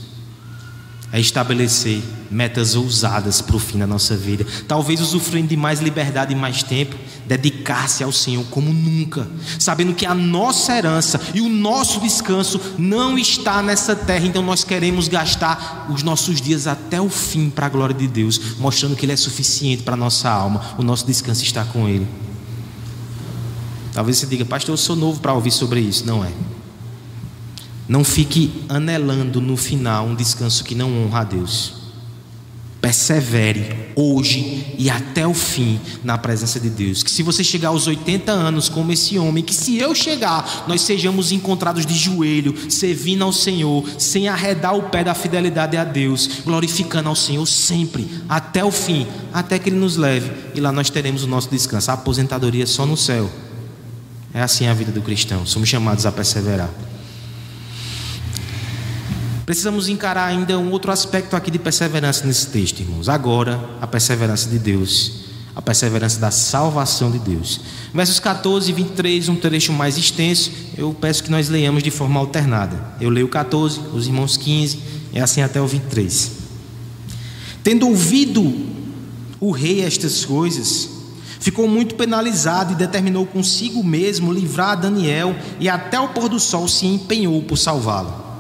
é 1.12 1.20
estabelecer 1.20 2.02
metas 2.30 2.76
ousadas 2.76 3.42
para 3.42 3.56
o 3.56 3.60
fim 3.60 3.80
da 3.80 3.86
nossa 3.86 4.16
vida. 4.16 4.46
Talvez 4.68 5.02
usufruindo 5.02 5.50
de 5.50 5.58
mais 5.58 5.82
liberdade 5.82 6.34
e 6.34 6.36
mais 6.36 6.64
tempo, 6.64 6.96
dedicar-se 7.26 8.04
ao 8.04 8.12
Senhor 8.12 8.46
como 8.50 8.72
nunca, 8.72 9.28
sabendo 9.60 9.94
que 9.94 10.06
a 10.06 10.16
nossa 10.16 10.76
herança 10.76 11.20
e 11.34 11.42
o 11.42 11.50
nosso 11.50 12.00
descanso 12.00 12.60
não 12.78 13.18
está 13.18 13.62
nessa 13.62 13.96
terra, 13.96 14.26
então 14.26 14.42
nós 14.42 14.64
queremos 14.64 15.08
gastar 15.08 15.88
os 15.90 16.02
nossos 16.04 16.42
dias 16.42 16.68
até 16.68 17.02
o 17.02 17.10
fim 17.10 17.50
para 17.50 17.66
a 17.66 17.70
glória 17.70 17.96
de 17.96 18.08
Deus, 18.08 18.58
mostrando 18.58 18.96
que 18.96 19.06
Ele 19.06 19.14
é 19.14 19.18
suficiente 19.18 19.84
para 19.84 19.96
a 19.96 19.98
nossa 19.98 20.30
alma, 20.30 20.76
o 20.78 20.84
nosso 20.84 21.06
descanso 21.06 21.44
está 21.44 21.66
com 21.66 21.88
Ele. 21.88 22.08
Talvez 23.94 24.18
você 24.18 24.26
diga, 24.26 24.46
pastor, 24.46 24.74
eu 24.74 24.78
sou 24.78 24.96
novo 24.96 25.20
para 25.20 25.34
ouvir 25.34 25.52
sobre 25.52 25.82
isso. 25.82 26.06
Não 26.06 26.24
é. 26.24 26.32
Não 27.92 28.06
fique 28.06 28.64
anelando 28.70 29.42
no 29.42 29.58
final 29.58 30.06
um 30.06 30.16
descanso 30.16 30.64
que 30.64 30.74
não 30.74 31.04
honra 31.04 31.20
a 31.20 31.24
Deus. 31.26 31.74
Persevere 32.80 33.92
hoje 33.98 34.74
e 34.78 34.90
até 34.90 35.28
o 35.28 35.34
fim 35.34 35.78
na 36.02 36.18
presença 36.18 36.58
de 36.58 36.70
Deus. 36.70 37.04
Que 37.04 37.12
se 37.12 37.22
você 37.22 37.44
chegar 37.44 37.68
aos 37.68 37.88
80 37.88 38.32
anos 38.32 38.70
como 38.70 38.94
esse 38.94 39.20
homem, 39.20 39.44
que 39.44 39.54
se 39.54 39.78
eu 39.78 39.94
chegar, 39.94 40.64
nós 40.70 40.80
sejamos 40.84 41.34
encontrados 41.34 41.86
de 41.86 41.94
joelho, 41.94 42.56
servindo 42.72 43.26
ao 43.26 43.34
Senhor, 43.34 43.84
sem 43.98 44.30
arredar 44.30 44.74
o 44.74 44.84
pé 44.84 45.04
da 45.04 45.14
fidelidade 45.14 45.76
a 45.76 45.84
Deus, 45.84 46.44
glorificando 46.46 47.10
ao 47.10 47.16
Senhor 47.16 47.46
sempre, 47.46 48.10
até 48.30 48.64
o 48.64 48.72
fim, 48.72 49.06
até 49.34 49.60
que 49.60 49.68
Ele 49.68 49.76
nos 49.76 49.98
leve 49.98 50.32
e 50.56 50.62
lá 50.62 50.72
nós 50.72 50.90
teremos 50.90 51.26
o 51.26 51.28
nosso 51.28 51.50
descanso. 51.50 51.92
A 51.92 51.96
aposentadoria 51.96 52.64
é 52.64 52.68
só 52.68 52.86
no 52.86 52.96
céu. 52.96 53.30
É 54.34 54.42
assim 54.42 54.66
a 54.68 54.74
vida 54.74 54.94
do 54.94 55.02
cristão. 55.02 55.46
Somos 55.46 55.68
chamados 55.68 56.06
a 56.06 56.12
perseverar. 56.14 56.70
Precisamos 59.46 59.90
encarar 59.90 60.26
ainda 60.26 60.58
um 60.58 60.72
outro 60.72 60.92
aspecto 60.92 61.36
aqui 61.36 61.50
de 61.50 61.58
perseverança 61.58 62.26
nesse 62.26 62.48
texto, 62.48 62.80
irmãos. 62.80 63.10
Agora, 63.10 63.60
a 63.82 63.88
perseverança 63.88 64.48
de 64.50 64.60
Deus, 64.60 65.22
a 65.56 65.62
perseverança 65.62 66.20
da 66.20 66.30
salvação 66.30 67.12
de 67.12 67.20
Deus. 67.20 67.60
Versos 67.94 68.20
14 68.20 68.70
e 68.70 68.74
23, 68.74 69.30
um 69.30 69.36
trecho 69.36 69.74
mais 69.74 69.98
extenso, 69.98 70.52
eu 70.78 70.94
peço 70.94 71.24
que 71.24 71.32
nós 71.32 71.50
leiamos 71.50 71.82
de 71.82 71.90
forma 71.90 72.20
alternada. 72.20 72.80
Eu 73.02 73.10
leio 73.10 73.28
14, 73.28 73.80
os 73.94 74.08
irmãos 74.08 74.38
15, 74.38 74.80
e 75.14 75.20
assim 75.20 75.42
até 75.42 75.60
o 75.60 75.68
23. 75.68 76.32
Tendo 77.64 77.88
ouvido 77.88 78.54
o 79.40 79.52
rei 79.52 79.82
estas 79.82 80.24
coisas, 80.24 80.90
ficou 81.40 81.68
muito 81.68 81.96
penalizado 81.96 82.74
e 82.74 82.76
determinou 82.76 83.26
consigo 83.26 83.84
mesmo 83.84 84.32
livrar 84.32 84.80
Daniel, 84.80 85.36
e 85.60 85.68
até 85.68 86.00
o 86.00 86.10
pôr 86.10 86.30
do 86.30 86.40
sol 86.40 86.68
se 86.68 86.86
empenhou 86.86 87.42
por 87.42 87.58
salvá-lo. 87.58 88.31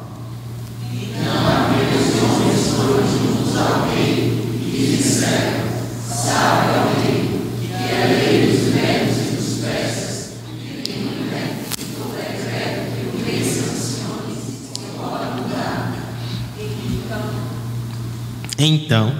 Então, 18.63 19.15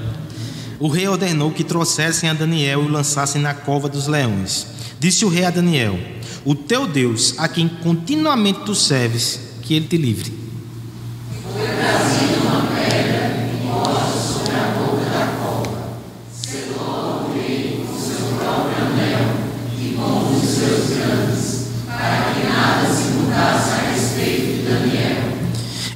o 0.80 0.88
rei 0.88 1.08
ordenou 1.08 1.50
que 1.50 1.64
trouxessem 1.64 2.30
a 2.30 2.34
Daniel 2.34 2.84
e 2.84 2.86
o 2.86 2.92
lançassem 2.92 3.42
na 3.42 3.56
cova 3.56 3.90
dos 3.90 4.06
leões. 4.06 4.68
Disse 5.00 5.26
o 5.26 5.30
rei 5.30 5.46
a 5.46 5.50
Daniel: 5.50 6.00
O 6.46 6.54
teu 6.54 6.86
Deus, 6.86 7.34
a 7.40 7.48
quem 7.48 7.68
continuamente 7.68 8.60
tu 8.66 8.76
serves, 8.76 9.40
que 9.64 9.74
ele 9.74 9.88
te 9.88 9.98
livre. 9.98 10.32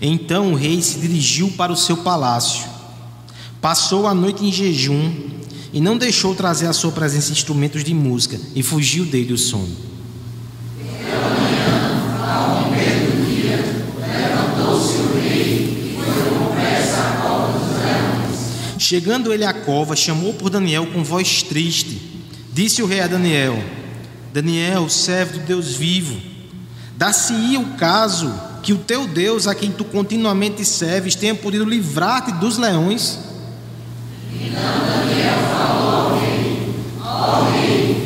Então 0.07 0.53
o 0.53 0.55
rei 0.55 0.79
se 0.83 0.99
dirigiu 0.99 1.49
para 1.57 1.71
o 1.71 1.75
seu 1.75 1.97
palácio, 1.97 2.63
passou 3.59 4.05
a 4.05 4.13
noite 4.13 4.45
em 4.45 4.51
jejum 4.51 5.11
e 5.73 5.81
não 5.81 5.97
deixou 5.97 6.35
trazer 6.35 6.67
à 6.67 6.73
sua 6.73 6.91
presença 6.91 7.31
instrumentos 7.31 7.83
de 7.83 7.91
música, 7.91 8.39
e 8.53 8.61
fugiu 8.61 9.03
dele 9.03 9.33
o 9.33 9.37
sono. 9.37 9.75
Chegando 18.77 19.33
ele 19.33 19.43
à 19.43 19.53
cova, 19.53 19.95
chamou 19.95 20.35
por 20.35 20.51
Daniel 20.51 20.85
com 20.85 21.03
voz 21.03 21.41
triste. 21.41 21.99
Disse 22.53 22.83
o 22.83 22.85
rei 22.85 22.99
a 22.99 23.07
Daniel: 23.07 23.57
Daniel, 24.31 24.87
servo 24.87 25.39
do 25.39 25.45
Deus 25.45 25.73
vivo, 25.73 26.15
dá-se-ia 26.95 27.59
o 27.59 27.73
caso 27.73 28.31
que 28.65 28.73
o 28.73 28.79
teu 28.79 29.07
Deus, 29.07 29.45
a 29.45 29.53
quem 29.53 29.71
tu 29.71 29.85
continuamente 29.85 30.65
serves, 30.65 31.13
tenha 31.13 31.35
podido 31.35 31.63
livrar-te 31.63 32.31
dos 32.31 32.57
leões? 32.57 33.19
Então 34.33 34.59
Daniel 34.87 35.37
falou 35.55 35.91
ao 35.91 36.19
rei, 36.19 36.73
ó 36.99 37.43
rei, 37.51 38.05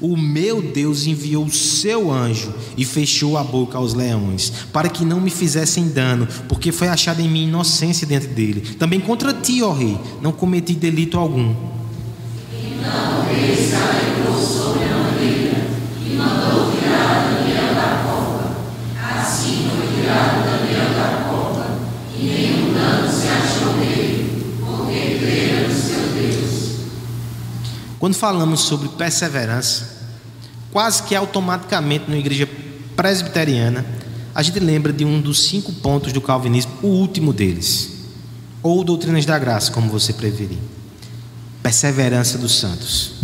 o 0.00 0.16
meu 0.16 0.60
Deus 0.60 1.06
enviou 1.06 1.44
o 1.44 1.52
seu 1.52 2.12
anjo 2.12 2.52
e 2.76 2.84
fechou 2.84 3.38
a 3.38 3.44
boca 3.44 3.78
aos 3.78 3.94
leões, 3.94 4.52
para 4.72 4.88
que 4.88 5.04
não 5.04 5.20
me 5.20 5.30
fizessem 5.30 5.88
dano, 5.88 6.26
porque 6.48 6.72
foi 6.72 6.88
achada 6.88 7.22
em 7.22 7.28
mim 7.28 7.44
inocência 7.44 8.04
diante 8.04 8.26
dele. 8.26 8.74
Também 8.76 8.98
contra 8.98 9.32
ti, 9.32 9.62
ó 9.62 9.72
rei, 9.72 9.96
não 10.20 10.32
cometi 10.32 10.74
delito 10.74 11.16
algum. 11.16 11.54
Então 12.52 13.20
o 13.20 13.34
rei 13.34 13.54
se 13.54 13.74
tirado 20.14 20.94
da 20.94 21.84
e 22.16 22.24
nenhum 22.24 22.72
dano 22.72 23.10
se 23.10 23.26
achou 23.26 23.76
nele, 23.76 24.56
porque 24.60 25.66
no 25.66 25.74
seu 25.74 26.00
Deus. 26.12 26.70
Quando 27.98 28.14
falamos 28.14 28.60
sobre 28.60 28.88
perseverança, 28.88 29.98
quase 30.70 31.02
que 31.02 31.14
automaticamente 31.14 32.08
na 32.08 32.16
igreja 32.16 32.48
presbiteriana, 32.94 33.84
a 34.34 34.42
gente 34.42 34.60
lembra 34.60 34.92
de 34.92 35.04
um 35.04 35.20
dos 35.20 35.46
cinco 35.46 35.72
pontos 35.72 36.12
do 36.12 36.20
calvinismo, 36.20 36.72
o 36.82 36.88
último 36.88 37.32
deles, 37.32 37.90
ou 38.62 38.84
doutrinas 38.84 39.26
da 39.26 39.38
graça, 39.38 39.72
como 39.72 39.88
você 39.90 40.12
preferir. 40.12 40.58
Perseverança 41.62 42.38
dos 42.38 42.58
santos 42.58 43.23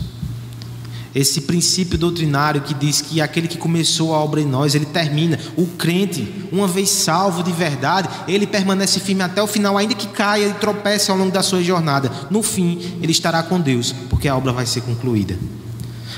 esse 1.14 1.42
princípio 1.42 1.98
doutrinário 1.98 2.60
que 2.60 2.72
diz 2.72 3.00
que 3.00 3.20
aquele 3.20 3.48
que 3.48 3.58
começou 3.58 4.14
a 4.14 4.18
obra 4.18 4.40
em 4.40 4.46
nós, 4.46 4.74
ele 4.74 4.86
termina. 4.86 5.38
O 5.56 5.66
crente, 5.66 6.46
uma 6.52 6.68
vez 6.68 6.88
salvo 6.88 7.42
de 7.42 7.52
verdade, 7.52 8.08
ele 8.28 8.46
permanece 8.46 9.00
firme 9.00 9.22
até 9.22 9.42
o 9.42 9.46
final, 9.46 9.76
ainda 9.76 9.94
que 9.94 10.06
caia 10.06 10.48
e 10.48 10.54
tropece 10.54 11.10
ao 11.10 11.16
longo 11.16 11.32
da 11.32 11.42
sua 11.42 11.62
jornada. 11.62 12.10
No 12.30 12.42
fim, 12.42 12.78
ele 13.02 13.12
estará 13.12 13.42
com 13.42 13.60
Deus, 13.60 13.92
porque 14.08 14.28
a 14.28 14.36
obra 14.36 14.52
vai 14.52 14.66
ser 14.66 14.82
concluída. 14.82 15.36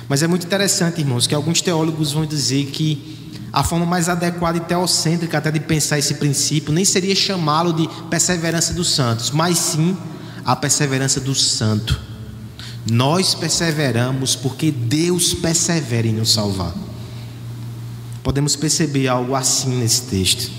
Mas 0.08 0.22
é 0.22 0.26
muito 0.26 0.44
interessante, 0.44 1.00
irmãos, 1.00 1.26
que 1.26 1.34
alguns 1.34 1.62
teólogos 1.62 2.12
vão 2.12 2.26
dizer 2.26 2.66
que 2.66 3.40
a 3.50 3.64
forma 3.64 3.86
mais 3.86 4.08
adequada 4.08 4.58
e 4.58 4.60
teocêntrica 4.60 5.38
até 5.38 5.50
de 5.50 5.60
pensar 5.60 5.98
esse 5.98 6.14
princípio 6.14 6.72
nem 6.72 6.84
seria 6.84 7.14
chamá-lo 7.14 7.72
de 7.72 7.88
perseverança 8.10 8.74
dos 8.74 8.90
santos, 8.90 9.30
mas 9.30 9.58
sim 9.58 9.96
a 10.44 10.56
perseverança 10.56 11.20
do 11.20 11.34
santo 11.34 12.11
nós 12.90 13.34
perseveramos 13.34 14.34
porque 14.34 14.70
Deus 14.70 15.34
persevera 15.34 16.06
em 16.06 16.12
nos 16.12 16.32
salvar. 16.32 16.74
Podemos 18.22 18.56
perceber 18.56 19.08
algo 19.08 19.34
assim 19.34 19.78
nesse 19.78 20.02
texto. 20.02 20.50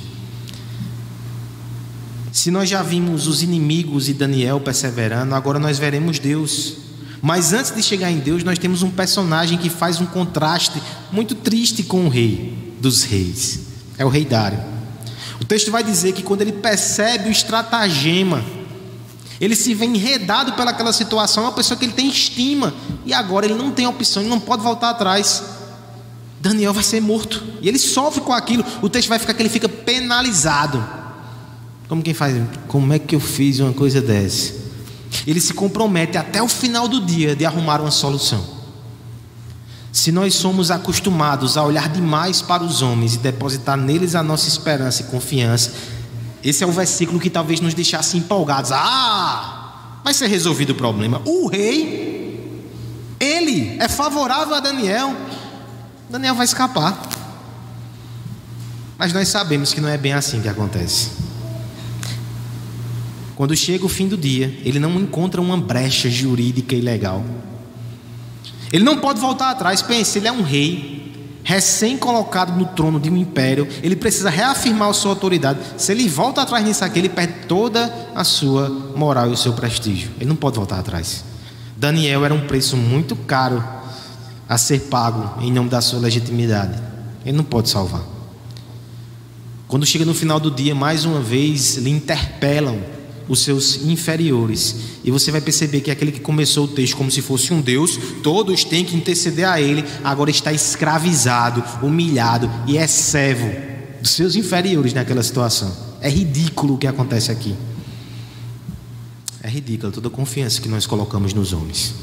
Se 2.31 2.49
nós 2.49 2.67
já 2.67 2.81
vimos 2.81 3.27
os 3.27 3.43
inimigos 3.43 4.09
e 4.09 4.13
Daniel 4.13 4.59
perseverando, 4.59 5.35
agora 5.35 5.59
nós 5.59 5.77
veremos 5.77 6.19
Deus. 6.19 6.77
Mas 7.21 7.53
antes 7.53 7.73
de 7.73 7.81
chegar 7.81 8.11
em 8.11 8.19
Deus, 8.19 8.43
nós 8.43 8.57
temos 8.57 8.83
um 8.83 8.89
personagem 8.89 9.57
que 9.57 9.69
faz 9.69 10.01
um 10.01 10.05
contraste 10.05 10.81
muito 11.11 11.35
triste 11.35 11.83
com 11.83 12.05
o 12.05 12.09
rei 12.09 12.73
dos 12.81 13.03
reis. 13.03 13.61
É 13.97 14.03
o 14.03 14.09
rei 14.09 14.25
Dário. 14.25 14.59
O 15.39 15.45
texto 15.45 15.71
vai 15.71 15.83
dizer 15.83 16.13
que 16.13 16.23
quando 16.23 16.41
ele 16.41 16.51
percebe 16.53 17.29
o 17.29 17.31
estratagema 17.31 18.43
Ele 19.43 19.57
se 19.57 19.73
vê 19.73 19.83
enredado 19.83 20.53
pelaquela 20.53 20.93
situação, 20.93 21.43
é 21.43 21.47
uma 21.47 21.51
pessoa 21.51 21.77
que 21.77 21.83
ele 21.83 21.91
tem 21.91 22.07
estima, 22.07 22.73
e 23.05 23.13
agora 23.13 23.45
ele 23.45 23.55
não 23.55 23.71
tem 23.71 23.85
opção, 23.85 24.23
ele 24.23 24.29
não 24.29 24.39
pode 24.39 24.63
voltar 24.63 24.91
atrás. 24.91 25.43
Daniel 26.39 26.71
vai 26.71 26.81
ser 26.81 27.01
morto, 27.01 27.43
e 27.61 27.67
ele 27.67 27.77
sofre 27.77 28.21
com 28.21 28.31
aquilo. 28.31 28.63
O 28.81 28.87
texto 28.87 29.09
vai 29.09 29.19
ficar 29.19 29.33
que 29.33 29.41
ele 29.41 29.49
fica 29.49 29.67
penalizado. 29.67 30.81
Como 31.89 32.01
quem 32.01 32.13
faz? 32.13 32.41
Como 32.69 32.93
é 32.93 32.97
que 32.97 33.15
eu 33.15 33.19
fiz 33.19 33.59
uma 33.59 33.73
coisa 33.73 33.99
dessa? 33.99 34.53
Ele 35.27 35.41
se 35.41 35.53
compromete 35.53 36.17
até 36.17 36.41
o 36.41 36.47
final 36.47 36.87
do 36.87 37.01
dia 37.01 37.35
de 37.35 37.45
arrumar 37.45 37.81
uma 37.81 37.91
solução. 37.91 38.45
Se 39.91 40.09
nós 40.09 40.35
somos 40.35 40.71
acostumados 40.71 41.57
a 41.57 41.65
olhar 41.65 41.89
demais 41.89 42.41
para 42.41 42.63
os 42.63 42.81
homens 42.81 43.15
e 43.15 43.17
depositar 43.17 43.75
neles 43.75 44.15
a 44.15 44.23
nossa 44.23 44.47
esperança 44.47 45.01
e 45.01 45.05
confiança, 45.05 45.73
esse 46.43 46.63
é 46.63 46.67
o 46.67 46.71
versículo 46.71 47.19
que 47.19 47.29
talvez 47.29 47.61
nos 47.61 47.73
deixasse 47.73 48.17
empolgados. 48.17 48.71
Ah, 48.73 49.99
vai 50.03 50.13
ser 50.13 50.27
resolvido 50.27 50.71
o 50.71 50.75
problema. 50.75 51.21
O 51.25 51.47
rei, 51.47 52.67
ele 53.19 53.77
é 53.79 53.87
favorável 53.87 54.53
a 54.53 54.59
Daniel. 54.59 55.15
Daniel 56.09 56.35
vai 56.35 56.45
escapar. 56.45 57.09
Mas 58.97 59.13
nós 59.13 59.27
sabemos 59.29 59.73
que 59.73 59.81
não 59.81 59.89
é 59.89 59.97
bem 59.97 60.13
assim 60.13 60.41
que 60.41 60.49
acontece. 60.49 61.11
Quando 63.35 63.55
chega 63.55 63.85
o 63.85 63.89
fim 63.89 64.07
do 64.07 64.17
dia, 64.17 64.59
ele 64.63 64.79
não 64.79 64.93
encontra 64.99 65.41
uma 65.41 65.57
brecha 65.57 66.09
jurídica 66.09 66.75
e 66.75 66.81
legal. 66.81 67.23
Ele 68.71 68.83
não 68.83 68.99
pode 68.99 69.19
voltar 69.19 69.49
atrás. 69.49 69.81
Pense, 69.81 70.17
ele 70.19 70.27
é 70.27 70.31
um 70.31 70.43
rei, 70.43 71.02
recém-colocado 71.43 72.57
no 72.57 72.65
trono 72.65 72.99
de 72.99 73.09
um 73.09 73.17
império. 73.17 73.67
Ele 73.81 73.95
precisa 73.95 74.29
reafirmar 74.29 74.89
a 74.89 74.93
sua 74.93 75.11
autoridade. 75.11 75.59
Se 75.77 75.91
ele 75.91 76.07
volta 76.07 76.41
atrás 76.41 76.65
nisso 76.65 76.83
aqui, 76.83 76.99
ele 76.99 77.09
perde 77.09 77.33
toda 77.47 77.93
a 78.15 78.23
sua 78.23 78.69
moral 78.95 79.29
e 79.29 79.33
o 79.33 79.37
seu 79.37 79.53
prestígio. 79.53 80.11
Ele 80.17 80.29
não 80.29 80.35
pode 80.35 80.55
voltar 80.55 80.79
atrás. 80.79 81.23
Daniel 81.75 82.23
era 82.23 82.33
um 82.33 82.47
preço 82.47 82.77
muito 82.77 83.15
caro 83.15 83.63
a 84.47 84.57
ser 84.57 84.81
pago 84.81 85.41
em 85.41 85.51
nome 85.51 85.69
da 85.69 85.81
sua 85.81 85.99
legitimidade. 85.99 86.79
Ele 87.25 87.35
não 87.35 87.43
pode 87.43 87.69
salvar. 87.69 88.03
Quando 89.67 89.85
chega 89.85 90.05
no 90.05 90.13
final 90.13 90.39
do 90.39 90.51
dia, 90.51 90.75
mais 90.75 91.03
uma 91.03 91.19
vez 91.19 91.77
lhe 91.77 91.89
interpelam 91.89 92.79
os 93.27 93.43
seus 93.43 93.83
inferiores. 93.83 94.75
E 95.03 95.11
você 95.11 95.31
vai 95.31 95.41
perceber 95.41 95.81
que 95.81 95.91
aquele 95.91 96.11
que 96.11 96.19
começou 96.19 96.65
o 96.65 96.67
texto 96.67 96.97
como 96.97 97.11
se 97.11 97.21
fosse 97.21 97.53
um 97.53 97.61
Deus, 97.61 97.97
todos 98.21 98.63
têm 98.63 98.85
que 98.85 98.95
interceder 98.95 99.47
a 99.47 99.61
ele, 99.61 99.83
agora 100.03 100.29
está 100.29 100.51
escravizado, 100.51 101.63
humilhado 101.81 102.49
e 102.67 102.77
é 102.77 102.87
servo 102.87 103.49
dos 104.01 104.11
seus 104.11 104.35
inferiores 104.35 104.93
naquela 104.93 105.23
situação. 105.23 105.73
É 106.01 106.09
ridículo 106.09 106.75
o 106.75 106.77
que 106.77 106.87
acontece 106.87 107.31
aqui. 107.31 107.55
É 109.41 109.49
ridículo 109.49 109.91
toda 109.91 110.07
a 110.07 110.11
confiança 110.11 110.61
que 110.61 110.69
nós 110.69 110.85
colocamos 110.85 111.33
nos 111.33 111.53
homens. 111.53 111.93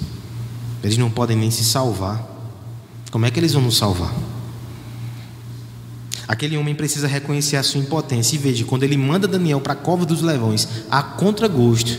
Eles 0.82 0.96
não 0.96 1.10
podem 1.10 1.36
nem 1.36 1.50
se 1.50 1.64
salvar. 1.64 2.26
Como 3.10 3.26
é 3.26 3.30
que 3.30 3.38
eles 3.38 3.52
vão 3.52 3.62
nos 3.62 3.76
salvar? 3.76 4.14
Aquele 6.30 6.56
homem 6.56 6.76
precisa 6.76 7.08
reconhecer 7.08 7.56
a 7.56 7.62
sua 7.64 7.80
impotência. 7.80 8.36
E 8.36 8.38
veja, 8.38 8.64
quando 8.64 8.84
ele 8.84 8.96
manda 8.96 9.26
Daniel 9.26 9.60
para 9.60 9.72
a 9.72 9.76
cova 9.76 10.06
dos 10.06 10.22
levões, 10.22 10.68
a 10.88 11.02
contragosto, 11.02 11.98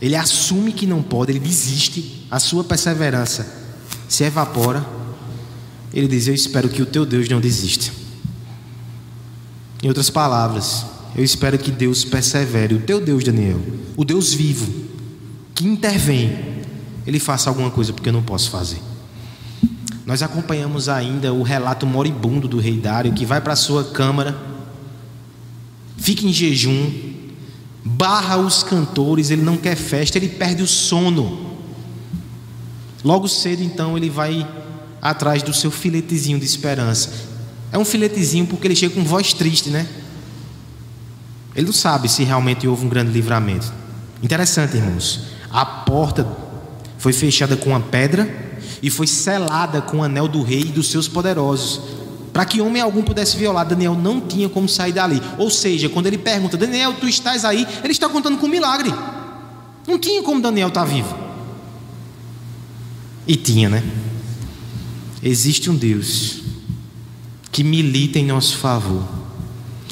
ele 0.00 0.16
assume 0.16 0.72
que 0.72 0.86
não 0.86 1.02
pode, 1.02 1.30
ele 1.30 1.38
desiste, 1.38 2.26
a 2.30 2.40
sua 2.40 2.64
perseverança 2.64 3.46
se 4.08 4.24
evapora. 4.24 4.86
Ele 5.92 6.08
diz: 6.08 6.28
Eu 6.28 6.34
espero 6.34 6.70
que 6.70 6.80
o 6.80 6.86
teu 6.86 7.04
Deus 7.04 7.28
não 7.28 7.42
desista. 7.42 7.92
Em 9.82 9.88
outras 9.88 10.08
palavras, 10.08 10.86
eu 11.14 11.22
espero 11.22 11.58
que 11.58 11.70
Deus 11.70 12.06
persevere, 12.06 12.74
o 12.74 12.80
teu 12.80 13.02
Deus, 13.02 13.22
Daniel, 13.22 13.60
o 13.98 14.02
Deus 14.02 14.32
vivo, 14.32 14.66
que 15.54 15.66
intervém, 15.66 16.64
ele 17.06 17.20
faça 17.20 17.50
alguma 17.50 17.70
coisa 17.70 17.92
porque 17.92 18.08
eu 18.08 18.14
não 18.14 18.22
posso 18.22 18.48
fazer. 18.48 18.87
Nós 20.08 20.22
acompanhamos 20.22 20.88
ainda 20.88 21.34
o 21.34 21.42
relato 21.42 21.86
moribundo 21.86 22.48
do 22.48 22.58
rei 22.58 22.80
Dário, 22.80 23.12
que 23.12 23.26
vai 23.26 23.42
para 23.42 23.52
a 23.52 23.56
sua 23.56 23.84
câmara, 23.84 24.34
fica 25.98 26.24
em 26.24 26.32
jejum, 26.32 26.90
barra 27.84 28.38
os 28.38 28.62
cantores, 28.62 29.28
ele 29.28 29.42
não 29.42 29.58
quer 29.58 29.76
festa, 29.76 30.16
ele 30.16 30.30
perde 30.30 30.62
o 30.62 30.66
sono. 30.66 31.58
Logo 33.04 33.28
cedo, 33.28 33.62
então, 33.62 33.98
ele 33.98 34.08
vai 34.08 34.48
atrás 35.02 35.42
do 35.42 35.52
seu 35.52 35.70
filetezinho 35.70 36.38
de 36.38 36.46
esperança. 36.46 37.12
É 37.70 37.76
um 37.76 37.84
filetezinho 37.84 38.46
porque 38.46 38.66
ele 38.66 38.76
chega 38.76 38.94
com 38.94 39.04
voz 39.04 39.34
triste, 39.34 39.68
né? 39.68 39.86
Ele 41.54 41.66
não 41.66 41.72
sabe 41.74 42.08
se 42.08 42.24
realmente 42.24 42.66
houve 42.66 42.86
um 42.86 42.88
grande 42.88 43.12
livramento. 43.12 43.70
Interessante, 44.22 44.74
irmãos. 44.74 45.24
A 45.50 45.66
porta 45.66 46.26
foi 46.96 47.12
fechada 47.12 47.58
com 47.58 47.68
uma 47.68 47.80
pedra 47.80 48.47
e 48.82 48.90
foi 48.90 49.06
selada 49.06 49.80
com 49.80 49.98
o 49.98 50.02
anel 50.02 50.28
do 50.28 50.42
rei 50.42 50.60
e 50.60 50.72
dos 50.72 50.90
seus 50.90 51.08
poderosos, 51.08 51.80
para 52.32 52.44
que 52.44 52.60
homem 52.60 52.80
algum 52.80 53.02
pudesse 53.02 53.36
violar. 53.36 53.66
Daniel 53.66 53.94
não 53.94 54.20
tinha 54.20 54.48
como 54.48 54.68
sair 54.68 54.92
dali. 54.92 55.20
Ou 55.38 55.50
seja, 55.50 55.88
quando 55.88 56.06
ele 56.06 56.18
pergunta, 56.18 56.56
Daniel, 56.56 56.94
tu 56.94 57.08
estás 57.08 57.44
aí? 57.44 57.66
Ele 57.82 57.92
está 57.92 58.08
contando 58.08 58.38
com 58.38 58.46
um 58.46 58.50
milagre. 58.50 58.94
Não 59.86 59.98
tinha 59.98 60.22
como 60.22 60.40
Daniel 60.40 60.68
estar 60.68 60.84
vivo. 60.84 61.16
E 63.26 63.36
tinha, 63.36 63.68
né? 63.68 63.82
Existe 65.22 65.68
um 65.68 65.74
Deus 65.74 66.40
que 67.50 67.64
milita 67.64 68.18
em 68.18 68.26
nosso 68.26 68.58
favor 68.58 69.02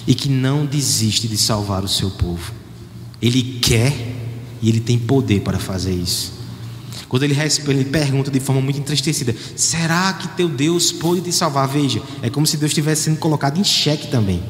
e 0.06 0.14
que 0.14 0.28
não 0.28 0.64
desiste 0.64 1.26
de 1.26 1.36
salvar 1.36 1.82
o 1.82 1.88
seu 1.88 2.10
povo. 2.10 2.52
Ele 3.20 3.58
quer 3.60 3.92
e 4.62 4.68
ele 4.68 4.80
tem 4.80 4.98
poder 4.98 5.40
para 5.40 5.58
fazer 5.58 5.92
isso. 5.92 6.35
Quando 7.08 7.22
ele, 7.22 7.36
ele 7.68 7.84
pergunta 7.84 8.30
de 8.30 8.40
forma 8.40 8.60
muito 8.60 8.78
entristecida: 8.78 9.34
Será 9.54 10.12
que 10.14 10.28
teu 10.28 10.48
Deus 10.48 10.92
pode 10.92 11.20
te 11.20 11.32
salvar? 11.32 11.68
Veja, 11.68 12.02
é 12.22 12.30
como 12.30 12.46
se 12.46 12.56
Deus 12.56 12.70
estivesse 12.70 13.02
sendo 13.04 13.18
colocado 13.18 13.58
em 13.58 13.64
xeque 13.64 14.08
também. 14.08 14.42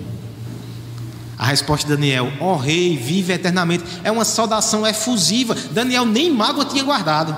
A 1.38 1.46
resposta 1.46 1.86
de 1.86 1.94
Daniel: 1.94 2.32
Ó 2.40 2.54
oh, 2.54 2.56
rei, 2.56 2.96
vive 2.96 3.32
eternamente. 3.32 3.84
É 4.02 4.10
uma 4.10 4.24
saudação 4.24 4.86
efusiva. 4.86 5.54
Daniel 5.70 6.06
nem 6.06 6.32
mágoa 6.32 6.64
tinha 6.64 6.82
guardado. 6.82 7.36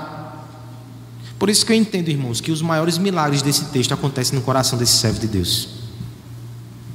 Por 1.39 1.49
isso 1.49 1.65
que 1.65 1.73
eu 1.73 1.77
entendo, 1.77 2.09
irmãos, 2.09 2.41
que 2.41 2.51
os 2.51 2.61
maiores 2.61 2.99
milagres 2.99 3.43
desse 3.43 3.67
texto 3.67 3.95
acontecem 3.95 4.37
no 4.37 4.45
coração 4.45 4.79
desse 4.79 4.97
servo 4.97 5.21
de 5.21 5.29
Deus. 5.29 5.69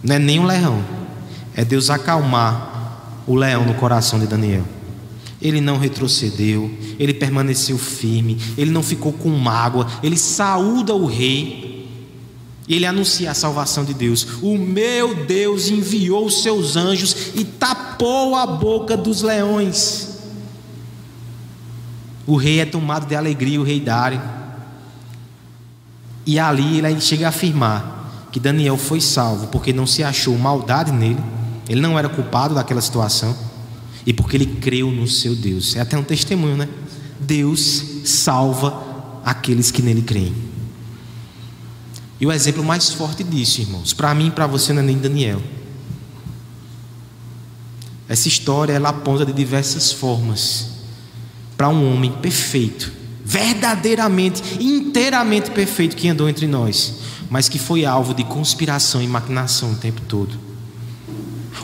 Não 0.03 0.15
é 0.15 0.19
nem 0.19 0.37
um 0.37 0.45
leão, 0.45 0.83
é 1.55 1.63
Deus 1.63 1.89
acalmar 1.89 3.21
o 3.25 3.35
leão 3.35 3.63
no 3.63 3.73
coração 3.75 4.19
de 4.19 4.27
Daniel. 4.27 4.65
Ele 5.43 5.59
não 5.59 5.77
retrocedeu, 5.77 6.71
ele 6.97 7.13
permaneceu 7.13 7.77
firme, 7.77 8.37
ele 8.57 8.71
não 8.71 8.81
ficou 8.81 9.11
com 9.11 9.29
mágoa, 9.29 9.85
ele 10.01 10.17
saúda 10.17 10.95
o 10.95 11.05
rei, 11.05 11.85
ele 12.67 12.85
anuncia 12.85 13.29
a 13.29 13.33
salvação 13.33 13.83
de 13.83 13.93
Deus. 13.93 14.25
O 14.41 14.57
meu 14.57 15.13
Deus 15.25 15.67
enviou 15.67 16.25
os 16.25 16.41
seus 16.41 16.77
anjos 16.77 17.33
e 17.35 17.43
tapou 17.43 18.35
a 18.35 18.45
boca 18.45 18.95
dos 18.95 19.21
leões. 19.21 20.17
O 22.25 22.37
rei 22.37 22.61
é 22.61 22.65
tomado 22.65 23.05
de 23.05 23.13
alegria, 23.13 23.59
o 23.59 23.65
rei 23.65 23.81
Dário. 23.81 24.21
E 26.25 26.39
ali 26.39 26.77
ele 26.77 27.01
chega 27.01 27.25
a 27.25 27.29
afirmar 27.29 28.29
que 28.31 28.39
Daniel 28.39 28.77
foi 28.77 29.01
salvo 29.01 29.47
porque 29.47 29.73
não 29.73 29.85
se 29.85 30.01
achou 30.05 30.37
maldade 30.37 30.93
nele, 30.93 31.19
ele 31.67 31.81
não 31.81 31.99
era 31.99 32.07
culpado 32.07 32.55
daquela 32.55 32.79
situação 32.79 33.35
e 34.05 34.13
porque 34.13 34.37
ele 34.37 34.45
creu 34.45 34.91
no 34.91 35.07
seu 35.07 35.35
Deus. 35.35 35.75
É 35.75 35.81
até 35.81 35.97
um 35.97 36.03
testemunho, 36.03 36.57
né? 36.57 36.67
Deus 37.19 37.83
salva 38.03 39.21
aqueles 39.23 39.71
que 39.71 39.81
nele 39.81 40.01
creem. 40.01 40.33
E 42.19 42.25
o 42.25 42.31
exemplo 42.31 42.63
mais 42.63 42.89
forte 42.89 43.23
disso, 43.23 43.61
irmãos, 43.61 43.93
para 43.93 44.13
mim 44.13 44.27
e 44.27 44.31
para 44.31 44.47
você 44.47 44.73
não 44.73 44.81
é 44.81 44.85
nem 44.85 44.97
Daniel. 44.97 45.41
Essa 48.07 48.27
história 48.27 48.73
ela 48.73 48.89
aponta 48.89 49.25
de 49.25 49.33
diversas 49.33 49.91
formas 49.91 50.67
para 51.57 51.69
um 51.69 51.93
homem 51.93 52.11
perfeito, 52.11 52.91
verdadeiramente, 53.23 54.41
inteiramente 54.59 55.49
perfeito 55.51 55.95
que 55.95 56.09
andou 56.09 56.27
entre 56.27 56.45
nós, 56.45 56.95
mas 57.29 57.47
que 57.47 57.57
foi 57.57 57.85
alvo 57.85 58.13
de 58.13 58.23
conspiração 58.23 59.01
e 59.01 59.07
maquinação 59.07 59.71
o 59.71 59.75
tempo 59.75 60.01
todo. 60.01 60.37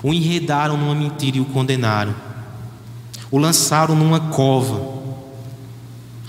O 0.02 0.14
enredaram 0.14 0.78
numa 0.78 0.96
mentira 0.96 1.38
e 1.38 1.42
o 1.42 1.46
condenaram 1.46 2.29
o 3.32 3.38
lançaram 3.38 3.96
numa 3.96 4.20
cova, 4.20 5.00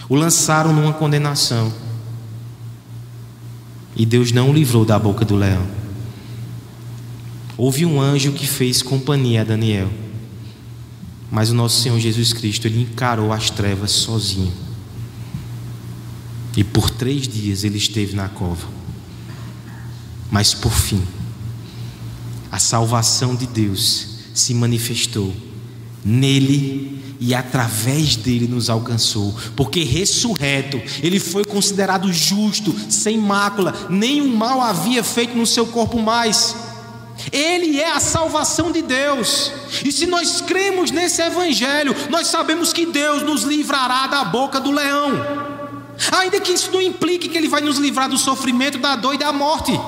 o 0.08 0.14
lançaram 0.14 0.72
numa 0.72 0.92
condenação. 0.92 1.72
E 3.96 4.04
Deus 4.04 4.32
não 4.32 4.50
o 4.50 4.52
livrou 4.52 4.84
da 4.84 4.98
boca 4.98 5.24
do 5.24 5.36
leão. 5.36 5.66
Houve 7.56 7.84
um 7.84 8.00
anjo 8.00 8.32
que 8.32 8.46
fez 8.46 8.82
companhia 8.82 9.42
a 9.42 9.44
Daniel. 9.44 9.90
Mas 11.30 11.50
o 11.50 11.54
nosso 11.54 11.80
Senhor 11.80 11.98
Jesus 12.00 12.32
Cristo, 12.32 12.66
ele 12.66 12.82
encarou 12.82 13.32
as 13.32 13.50
trevas 13.50 13.92
sozinho. 13.92 14.52
E 16.56 16.64
por 16.64 16.90
três 16.90 17.28
dias 17.28 17.62
ele 17.62 17.78
esteve 17.78 18.16
na 18.16 18.28
cova. 18.28 18.66
Mas 20.30 20.54
por 20.54 20.72
fim, 20.72 21.02
a 22.50 22.58
salvação 22.58 23.34
de 23.36 23.46
Deus 23.46 24.18
se 24.34 24.54
manifestou 24.54 25.34
nele 26.04 27.00
e 27.20 27.34
através 27.34 28.16
dele 28.16 28.48
nos 28.48 28.70
alcançou, 28.70 29.34
porque 29.54 29.84
ressurreto, 29.84 30.80
ele 31.02 31.20
foi 31.20 31.44
considerado 31.44 32.10
justo, 32.10 32.74
sem 32.88 33.18
mácula, 33.18 33.74
nenhum 33.90 34.34
mal 34.34 34.60
havia 34.62 35.04
feito 35.04 35.36
no 35.36 35.46
seu 35.46 35.66
corpo 35.66 36.00
mais. 36.00 36.56
Ele 37.30 37.78
é 37.78 37.92
a 37.92 38.00
salvação 38.00 38.72
de 38.72 38.80
Deus. 38.80 39.52
E 39.84 39.92
se 39.92 40.06
nós 40.06 40.40
cremos 40.40 40.90
nesse 40.90 41.20
evangelho, 41.20 41.94
nós 42.08 42.28
sabemos 42.28 42.72
que 42.72 42.86
Deus 42.86 43.22
nos 43.22 43.42
livrará 43.42 44.06
da 44.06 44.24
boca 44.24 44.58
do 44.58 44.70
leão. 44.70 45.12
Ainda 46.12 46.40
que 46.40 46.52
isso 46.52 46.72
não 46.72 46.80
implique 46.80 47.28
que 47.28 47.36
ele 47.36 47.48
vai 47.48 47.60
nos 47.60 47.76
livrar 47.76 48.08
do 48.08 48.16
sofrimento, 48.16 48.78
da 48.78 48.96
dor 48.96 49.14
e 49.14 49.18
da 49.18 49.32
morte. 49.32 49.78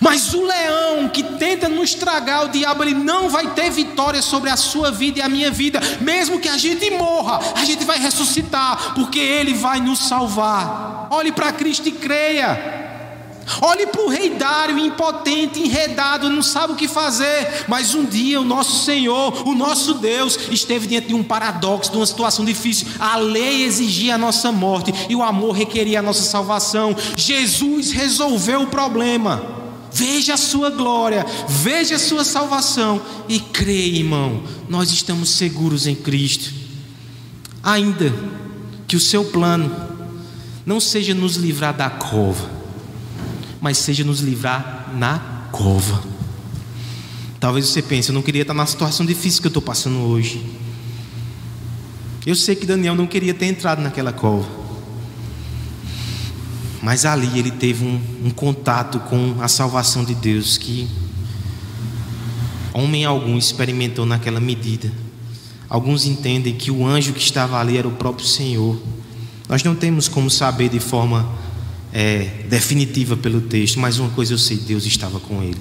Mas 0.00 0.32
o 0.34 0.44
leão 0.44 1.08
que 1.08 1.22
tenta 1.22 1.68
nos 1.68 1.94
tragar, 1.94 2.44
o 2.44 2.48
diabo, 2.48 2.82
ele 2.82 2.94
não 2.94 3.28
vai 3.28 3.48
ter 3.54 3.70
vitória 3.70 4.22
sobre 4.22 4.50
a 4.50 4.56
sua 4.56 4.90
vida 4.90 5.18
e 5.18 5.22
a 5.22 5.28
minha 5.28 5.50
vida. 5.50 5.80
Mesmo 6.00 6.38
que 6.38 6.48
a 6.48 6.56
gente 6.56 6.90
morra, 6.90 7.40
a 7.56 7.64
gente 7.64 7.84
vai 7.84 7.98
ressuscitar, 7.98 8.94
porque 8.94 9.18
ele 9.18 9.54
vai 9.54 9.80
nos 9.80 9.98
salvar. 10.00 11.08
Olhe 11.10 11.32
para 11.32 11.52
Cristo 11.52 11.88
e 11.88 11.92
creia. 11.92 12.88
Olhe 13.60 13.86
para 13.86 14.02
o 14.02 14.08
rei 14.08 14.30
Dário, 14.30 14.78
impotente, 14.78 15.60
enredado, 15.60 16.30
não 16.30 16.42
sabe 16.42 16.72
o 16.72 16.76
que 16.76 16.86
fazer. 16.86 17.64
Mas 17.66 17.94
um 17.94 18.04
dia 18.04 18.40
o 18.40 18.44
nosso 18.44 18.84
Senhor, 18.84 19.46
o 19.46 19.54
nosso 19.54 19.94
Deus, 19.94 20.38
esteve 20.50 20.86
diante 20.86 21.08
de 21.08 21.14
um 21.14 21.22
paradoxo, 21.22 21.90
de 21.90 21.96
uma 21.96 22.06
situação 22.06 22.44
difícil. 22.44 22.86
A 22.98 23.16
lei 23.16 23.64
exigia 23.64 24.14
a 24.14 24.18
nossa 24.18 24.52
morte 24.52 24.94
e 25.08 25.16
o 25.16 25.22
amor 25.22 25.52
requeria 25.52 25.98
a 25.98 26.02
nossa 26.02 26.22
salvação. 26.22 26.94
Jesus 27.16 27.90
resolveu 27.90 28.62
o 28.62 28.66
problema. 28.68 29.59
Veja 29.92 30.34
a 30.34 30.36
sua 30.36 30.70
glória, 30.70 31.26
veja 31.48 31.96
a 31.96 31.98
sua 31.98 32.24
salvação 32.24 33.00
e 33.28 33.40
creia, 33.40 33.98
irmão. 33.98 34.42
Nós 34.68 34.90
estamos 34.90 35.30
seguros 35.30 35.86
em 35.86 35.94
Cristo. 35.94 36.52
Ainda 37.62 38.12
que 38.86 38.96
o 38.96 39.00
seu 39.00 39.24
plano 39.24 39.70
não 40.64 40.80
seja 40.80 41.14
nos 41.14 41.36
livrar 41.36 41.76
da 41.76 41.90
cova, 41.90 42.50
mas 43.60 43.78
seja 43.78 44.04
nos 44.04 44.20
livrar 44.20 44.92
na 44.94 45.18
cova. 45.52 46.02
Talvez 47.38 47.66
você 47.66 47.80
pense, 47.80 48.10
eu 48.10 48.14
não 48.14 48.22
queria 48.22 48.42
estar 48.42 48.54
na 48.54 48.66
situação 48.66 49.04
difícil 49.04 49.40
que 49.40 49.46
eu 49.46 49.50
estou 49.50 49.62
passando 49.62 49.98
hoje. 50.00 50.44
Eu 52.26 52.34
sei 52.34 52.54
que 52.54 52.66
Daniel 52.66 52.94
não 52.94 53.06
queria 53.06 53.32
ter 53.32 53.46
entrado 53.46 53.80
naquela 53.80 54.12
cova. 54.12 54.59
Mas 56.82 57.04
ali 57.04 57.38
ele 57.38 57.50
teve 57.50 57.84
um, 57.84 58.00
um 58.24 58.30
contato 58.30 58.98
com 59.00 59.36
a 59.40 59.48
salvação 59.48 60.04
de 60.04 60.14
Deus 60.14 60.56
que 60.56 60.88
homem 62.72 63.04
algum 63.04 63.36
experimentou 63.36 64.06
naquela 64.06 64.40
medida. 64.40 64.90
Alguns 65.68 66.06
entendem 66.06 66.54
que 66.54 66.70
o 66.70 66.86
anjo 66.86 67.12
que 67.12 67.20
estava 67.20 67.60
ali 67.60 67.76
era 67.76 67.86
o 67.86 67.92
próprio 67.92 68.26
Senhor. 68.26 68.80
Nós 69.48 69.62
não 69.62 69.74
temos 69.74 70.08
como 70.08 70.30
saber 70.30 70.68
de 70.68 70.80
forma 70.80 71.28
é, 71.92 72.44
definitiva 72.48 73.16
pelo 73.16 73.40
texto, 73.42 73.78
mas 73.78 73.98
uma 73.98 74.10
coisa 74.10 74.32
eu 74.32 74.38
sei: 74.38 74.56
Deus 74.56 74.84
estava 74.84 75.20
com 75.20 75.42
ele. 75.42 75.60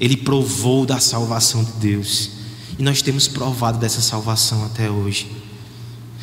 Ele 0.00 0.16
provou 0.16 0.86
da 0.86 1.00
salvação 1.00 1.64
de 1.64 1.72
Deus. 1.72 2.30
E 2.78 2.82
nós 2.82 3.00
temos 3.02 3.26
provado 3.26 3.78
dessa 3.78 4.00
salvação 4.00 4.64
até 4.66 4.90
hoje. 4.90 5.30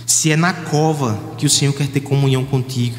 Se 0.05 0.31
é 0.31 0.35
na 0.35 0.53
cova 0.53 1.19
que 1.37 1.45
o 1.45 1.49
Senhor 1.49 1.73
quer 1.73 1.87
ter 1.87 2.01
comunhão 2.01 2.45
contigo, 2.45 2.95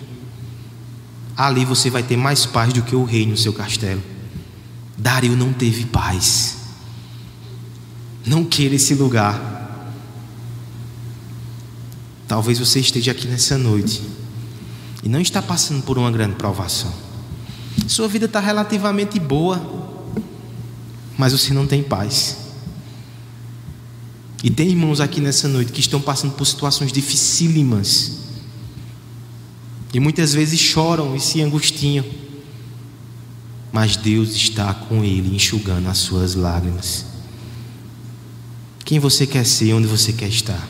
ali 1.37 1.65
você 1.65 1.91
vai 1.91 2.03
ter 2.03 2.17
mais 2.17 2.47
paz 2.47 2.73
do 2.73 2.83
que 2.83 2.95
o 2.95 3.05
rei 3.05 3.27
no 3.27 3.37
seu 3.37 3.53
castelo. 3.53 4.03
Dario 4.97 5.37
não 5.37 5.53
teve 5.53 5.85
paz. 5.87 6.59
Não 8.25 8.45
queira 8.45 8.75
esse 8.75 8.95
lugar. 8.95 9.53
Talvez 12.27 12.59
você 12.59 12.81
esteja 12.81 13.13
aqui 13.13 13.27
nessa 13.27 13.59
noite 13.59 14.03
e 15.03 15.09
não 15.09 15.21
está 15.21 15.43
passando 15.43 15.83
por 15.83 15.99
uma 15.99 16.11
grande 16.11 16.37
provação. 16.37 16.93
Sua 17.87 18.09
vida 18.09 18.25
está 18.27 18.41
relativamente 18.41 19.19
boa, 19.21 19.61
mas 21.19 21.33
você 21.33 21.53
não 21.53 21.67
tem 21.67 21.83
paz. 21.83 22.39
E 24.43 24.51
tem 24.51 24.69
irmãos 24.69 25.01
aqui 25.01 25.21
nessa 25.21 25.49
noite 25.49 25.73
que 25.73 25.81
estão 25.81 26.01
passando 26.01 26.33
por 26.33 26.47
situações 26.47 26.93
dificílimas 26.93 28.24
e 29.95 30.01
muitas 30.01 30.35
vezes 30.35 30.59
choram 30.59 31.15
e 31.15 31.21
se 31.21 31.41
angustiam. 31.41 32.05
Mas 33.73 33.97
Deus 33.97 34.35
está 34.35 34.75
com 34.75 35.05
ele, 35.05 35.35
enxugando 35.35 35.89
as 35.89 35.99
suas 35.99 36.35
lágrimas. 36.35 37.07
Quem 38.85 38.99
você 38.99 39.25
quer 39.25 39.47
ser, 39.47 39.73
onde 39.73 39.87
você 39.87 40.13
quer 40.13 40.29
estar. 40.29 40.69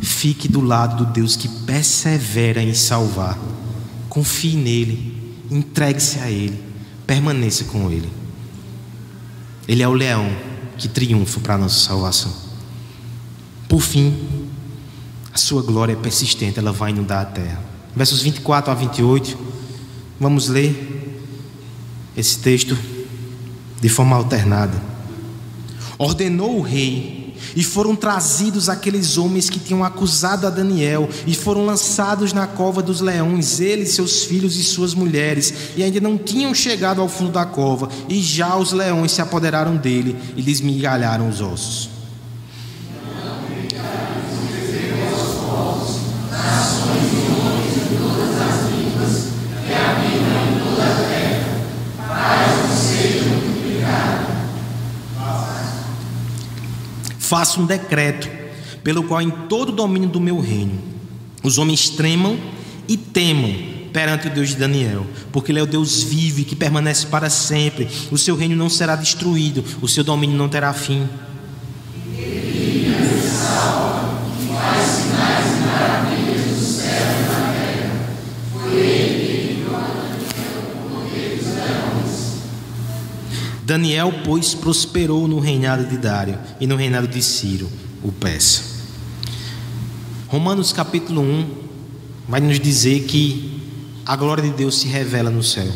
Fique 0.00 0.46
do 0.46 0.60
lado 0.60 1.04
do 1.04 1.12
Deus 1.12 1.34
que 1.34 1.48
persevera 1.48 2.62
em 2.62 2.72
salvar. 2.72 3.36
Confie 4.08 4.56
nele, 4.56 5.36
entregue-se 5.50 6.20
a 6.20 6.30
ele, 6.30 6.58
permaneça 7.04 7.64
com 7.64 7.90
ele. 7.90 8.08
Ele 9.66 9.82
é 9.82 9.88
o 9.88 9.92
leão 9.92 10.30
que 10.78 10.86
triunfa 10.88 11.40
para 11.40 11.54
a 11.54 11.58
nossa 11.58 11.80
salvação. 11.80 12.32
Por 13.68 13.80
fim, 13.80 14.48
a 15.32 15.38
sua 15.38 15.62
glória 15.62 15.94
é 15.94 15.96
persistente, 15.96 16.60
ela 16.60 16.72
vai 16.72 16.90
inundar 16.90 17.22
a 17.22 17.26
terra 17.26 17.73
versos 17.94 18.22
24 18.22 18.70
a 18.70 18.74
28. 18.74 19.38
Vamos 20.20 20.48
ler 20.48 21.20
esse 22.16 22.38
texto 22.38 22.76
de 23.80 23.88
forma 23.88 24.16
alternada. 24.16 24.80
Ordenou 25.98 26.58
o 26.58 26.62
rei, 26.62 27.24
e 27.56 27.62
foram 27.62 27.94
trazidos 27.94 28.68
aqueles 28.68 29.16
homens 29.16 29.48
que 29.48 29.58
tinham 29.58 29.84
acusado 29.84 30.46
a 30.46 30.50
Daniel, 30.50 31.08
e 31.26 31.34
foram 31.34 31.64
lançados 31.64 32.32
na 32.32 32.46
cova 32.46 32.82
dos 32.82 33.00
leões, 33.00 33.60
ele, 33.60 33.86
seus 33.86 34.24
filhos 34.24 34.56
e 34.56 34.62
suas 34.64 34.94
mulheres, 34.94 35.54
e 35.76 35.82
ainda 35.82 36.00
não 36.00 36.18
tinham 36.18 36.54
chegado 36.54 37.00
ao 37.00 37.08
fundo 37.08 37.32
da 37.32 37.44
cova, 37.44 37.88
e 38.08 38.20
já 38.20 38.56
os 38.56 38.72
leões 38.72 39.12
se 39.12 39.22
apoderaram 39.22 39.76
dele 39.76 40.16
e 40.36 40.42
lhes 40.42 40.60
migalharam 40.60 41.28
os 41.28 41.40
ossos. 41.40 41.93
Faço 57.24 57.60
um 57.60 57.66
decreto, 57.66 58.28
pelo 58.82 59.04
qual 59.04 59.20
em 59.20 59.30
todo 59.30 59.70
o 59.70 59.72
domínio 59.72 60.08
do 60.08 60.20
meu 60.20 60.38
reino 60.38 60.78
os 61.42 61.58
homens 61.58 61.90
tremam 61.90 62.38
e 62.88 62.96
temam 62.96 63.54
perante 63.92 64.26
o 64.26 64.30
Deus 64.30 64.48
de 64.48 64.56
Daniel, 64.56 65.06
porque 65.30 65.52
Ele 65.52 65.60
é 65.60 65.62
o 65.62 65.66
Deus 65.66 66.02
vivo 66.02 66.42
que 66.44 66.56
permanece 66.56 67.06
para 67.06 67.30
sempre. 67.30 67.86
O 68.10 68.18
seu 68.18 68.34
reino 68.34 68.56
não 68.56 68.68
será 68.68 68.96
destruído, 68.96 69.62
o 69.80 69.86
seu 69.86 70.02
domínio 70.02 70.36
não 70.36 70.48
terá 70.48 70.72
fim. 70.72 71.06
Daniel, 83.64 84.12
pois, 84.24 84.52
prosperou 84.52 85.26
no 85.26 85.40
reinado 85.40 85.86
de 85.86 85.96
Dário 85.96 86.38
e 86.60 86.66
no 86.66 86.76
reinado 86.76 87.08
de 87.08 87.22
Ciro, 87.22 87.70
o 88.02 88.12
Persa. 88.12 88.62
Romanos 90.28 90.70
capítulo 90.70 91.22
1 91.22 91.46
vai 92.28 92.40
nos 92.40 92.60
dizer 92.60 93.04
que 93.04 93.62
a 94.04 94.14
glória 94.16 94.44
de 94.44 94.50
Deus 94.50 94.80
se 94.80 94.86
revela 94.86 95.30
no 95.30 95.42
céu. 95.42 95.72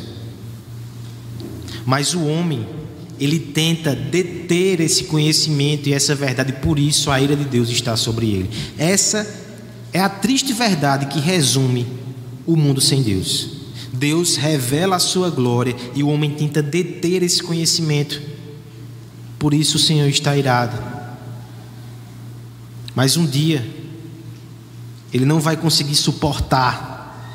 Mas 1.86 2.12
o 2.12 2.26
homem, 2.26 2.66
ele 3.18 3.38
tenta 3.38 3.94
deter 3.94 4.80
esse 4.80 5.04
conhecimento 5.04 5.88
e 5.88 5.94
essa 5.94 6.14
verdade, 6.14 6.52
por 6.52 6.78
isso 6.78 7.10
a 7.10 7.18
ira 7.18 7.34
de 7.34 7.44
Deus 7.44 7.70
está 7.70 7.96
sobre 7.96 8.26
ele. 8.26 8.50
Essa 8.76 9.26
é 9.94 10.00
a 10.00 10.10
triste 10.10 10.52
verdade 10.52 11.06
que 11.06 11.20
resume 11.20 11.86
o 12.46 12.54
mundo 12.54 12.82
sem 12.82 13.02
Deus. 13.02 13.57
Deus 13.92 14.36
revela 14.36 14.96
a 14.96 15.00
sua 15.00 15.30
glória 15.30 15.74
e 15.94 16.02
o 16.02 16.08
homem 16.08 16.30
tenta 16.30 16.62
deter 16.62 17.22
esse 17.22 17.42
conhecimento. 17.42 18.20
Por 19.38 19.54
isso 19.54 19.76
o 19.76 19.80
Senhor 19.80 20.08
está 20.08 20.36
irado. 20.36 20.76
Mas 22.94 23.16
um 23.16 23.24
dia, 23.24 23.66
ele 25.12 25.24
não 25.24 25.40
vai 25.40 25.56
conseguir 25.56 25.94
suportar, 25.94 27.32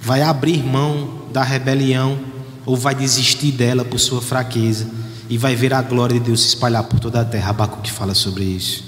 vai 0.00 0.22
abrir 0.22 0.62
mão 0.62 1.22
da 1.32 1.42
rebelião 1.42 2.20
ou 2.66 2.76
vai 2.76 2.94
desistir 2.94 3.52
dela 3.52 3.84
por 3.84 3.98
sua 3.98 4.20
fraqueza 4.20 4.88
e 5.28 5.38
vai 5.38 5.56
ver 5.56 5.72
a 5.72 5.82
glória 5.82 6.18
de 6.18 6.26
Deus 6.26 6.42
se 6.42 6.48
espalhar 6.48 6.84
por 6.84 7.00
toda 7.00 7.20
a 7.20 7.24
terra. 7.24 7.50
Abacuque 7.50 7.90
fala 7.90 8.14
sobre 8.14 8.44
isso. 8.44 8.84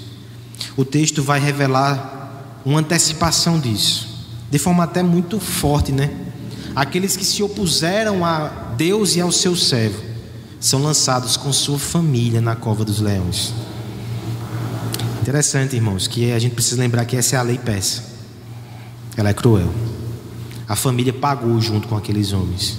O 0.75 0.85
texto 0.85 1.23
vai 1.23 1.39
revelar 1.39 2.61
uma 2.63 2.79
antecipação 2.79 3.59
disso, 3.59 4.07
de 4.49 4.59
forma 4.59 4.83
até 4.83 5.01
muito 5.01 5.39
forte, 5.39 5.91
né? 5.91 6.11
Aqueles 6.77 7.17
que 7.17 7.25
se 7.25 7.41
opuseram 7.41 8.23
a 8.23 8.49
Deus 8.77 9.15
e 9.15 9.21
ao 9.21 9.31
seu 9.31 9.55
servo 9.55 9.99
são 10.59 10.79
lançados 10.79 11.35
com 11.35 11.51
sua 11.51 11.79
família 11.79 12.39
na 12.39 12.55
cova 12.55 12.85
dos 12.85 12.99
leões. 12.99 13.51
Interessante, 15.19 15.75
irmãos, 15.75 16.05
que 16.05 16.31
a 16.31 16.37
gente 16.37 16.53
precisa 16.53 16.79
lembrar 16.79 17.05
que 17.05 17.17
essa 17.17 17.35
é 17.35 17.39
a 17.39 17.41
lei 17.41 17.57
peça. 17.57 18.03
Ela 19.17 19.29
é 19.29 19.33
cruel. 19.33 19.73
A 20.69 20.75
família 20.75 21.11
pagou 21.11 21.59
junto 21.59 21.87
com 21.87 21.97
aqueles 21.97 22.31
homens. 22.31 22.77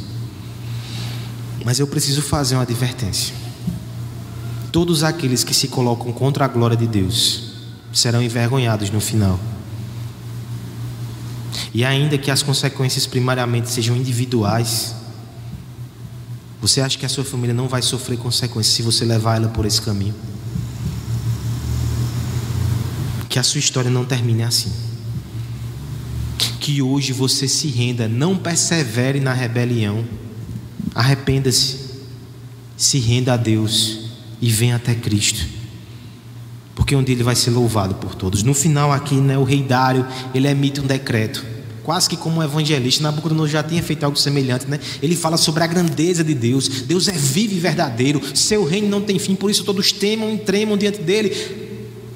Mas 1.65 1.81
eu 1.81 1.87
preciso 1.89 2.23
fazer 2.23 2.55
uma 2.55 2.63
advertência. 2.63 3.35
Todos 4.71 5.03
aqueles 5.03 5.43
que 5.43 5.53
se 5.53 5.67
colocam 5.67 6.13
contra 6.13 6.45
a 6.45 6.49
glória 6.49 6.77
de 6.77 6.87
Deus 6.87 7.51
serão 7.93 8.23
envergonhados 8.23 8.91
no 8.91 9.01
final. 9.01 9.41
E 11.73 11.85
ainda 11.85 12.17
que 12.17 12.31
as 12.31 12.43
consequências 12.43 13.07
primariamente 13.07 13.71
sejam 13.71 13.97
individuais, 13.97 14.95
você 16.61 16.81
acha 16.81 16.99
que 16.99 17.07
a 17.07 17.09
sua 17.09 17.25
família 17.25 17.55
não 17.55 17.69
vai 17.69 17.83
sofrer 17.83 18.19
consequências 18.19 18.75
se 18.75 18.83
você 18.83 19.05
levar 19.05 19.37
ela 19.37 19.49
por 19.49 19.65
esse 19.67 19.81
caminho? 19.81 20.15
Que 23.29 23.39
a 23.39 23.43
sua 23.43 23.59
história 23.59 23.91
não 23.91 24.05
termine 24.05 24.43
assim. 24.43 24.73
Que 26.59 26.83
hoje 26.83 27.13
você 27.13 27.47
se 27.47 27.69
renda, 27.69 28.09
não 28.09 28.37
persevere 28.37 29.21
na 29.21 29.33
rebelião. 29.33 30.05
Arrependa-se, 30.95 31.79
se 32.77 32.99
renda 32.99 33.35
a 33.35 33.37
Deus 33.37 34.09
e 34.41 34.51
venha 34.51 34.77
até 34.77 34.95
Cristo. 34.95 35.47
Porque 36.75 36.97
um 36.97 37.03
dia 37.03 37.15
ele 37.15 37.23
vai 37.23 37.37
ser 37.37 37.51
louvado 37.51 37.95
por 37.97 38.15
todos. 38.15 38.43
No 38.43 38.55
final 38.55 38.91
aqui, 38.91 39.17
né, 39.17 39.37
o 39.37 39.45
rei 39.45 39.63
Dário, 39.63 40.07
ele 40.35 40.49
emite 40.49 40.81
um 40.81 40.87
decreto 40.87 41.58
quase 41.89 42.07
que 42.07 42.19
como 42.19 42.41
um 42.41 42.43
evangelista, 42.43 43.03
Nabucodonosor 43.03 43.49
já 43.49 43.63
tinha 43.63 43.83
feito 43.83 44.05
algo 44.05 44.19
semelhante, 44.19 44.67
né? 44.69 44.79
Ele 45.03 45.17
fala 45.17 45.39
sobre 45.39 45.65
a 45.65 45.67
grandeza 45.67 46.23
de 46.23 46.35
Deus. 46.35 46.69
Deus 46.83 47.09
é 47.09 47.13
vivo 47.13 47.55
e 47.55 47.59
verdadeiro, 47.59 48.21
seu 48.37 48.63
reino 48.63 48.89
não 48.89 49.01
tem 49.01 49.19
fim, 49.19 49.35
por 49.35 49.51
isso 49.51 49.65
todos 49.65 49.91
temam 49.91 50.35
e 50.35 50.37
tremam 50.37 50.77
diante 50.77 51.01
dele. 51.01 51.35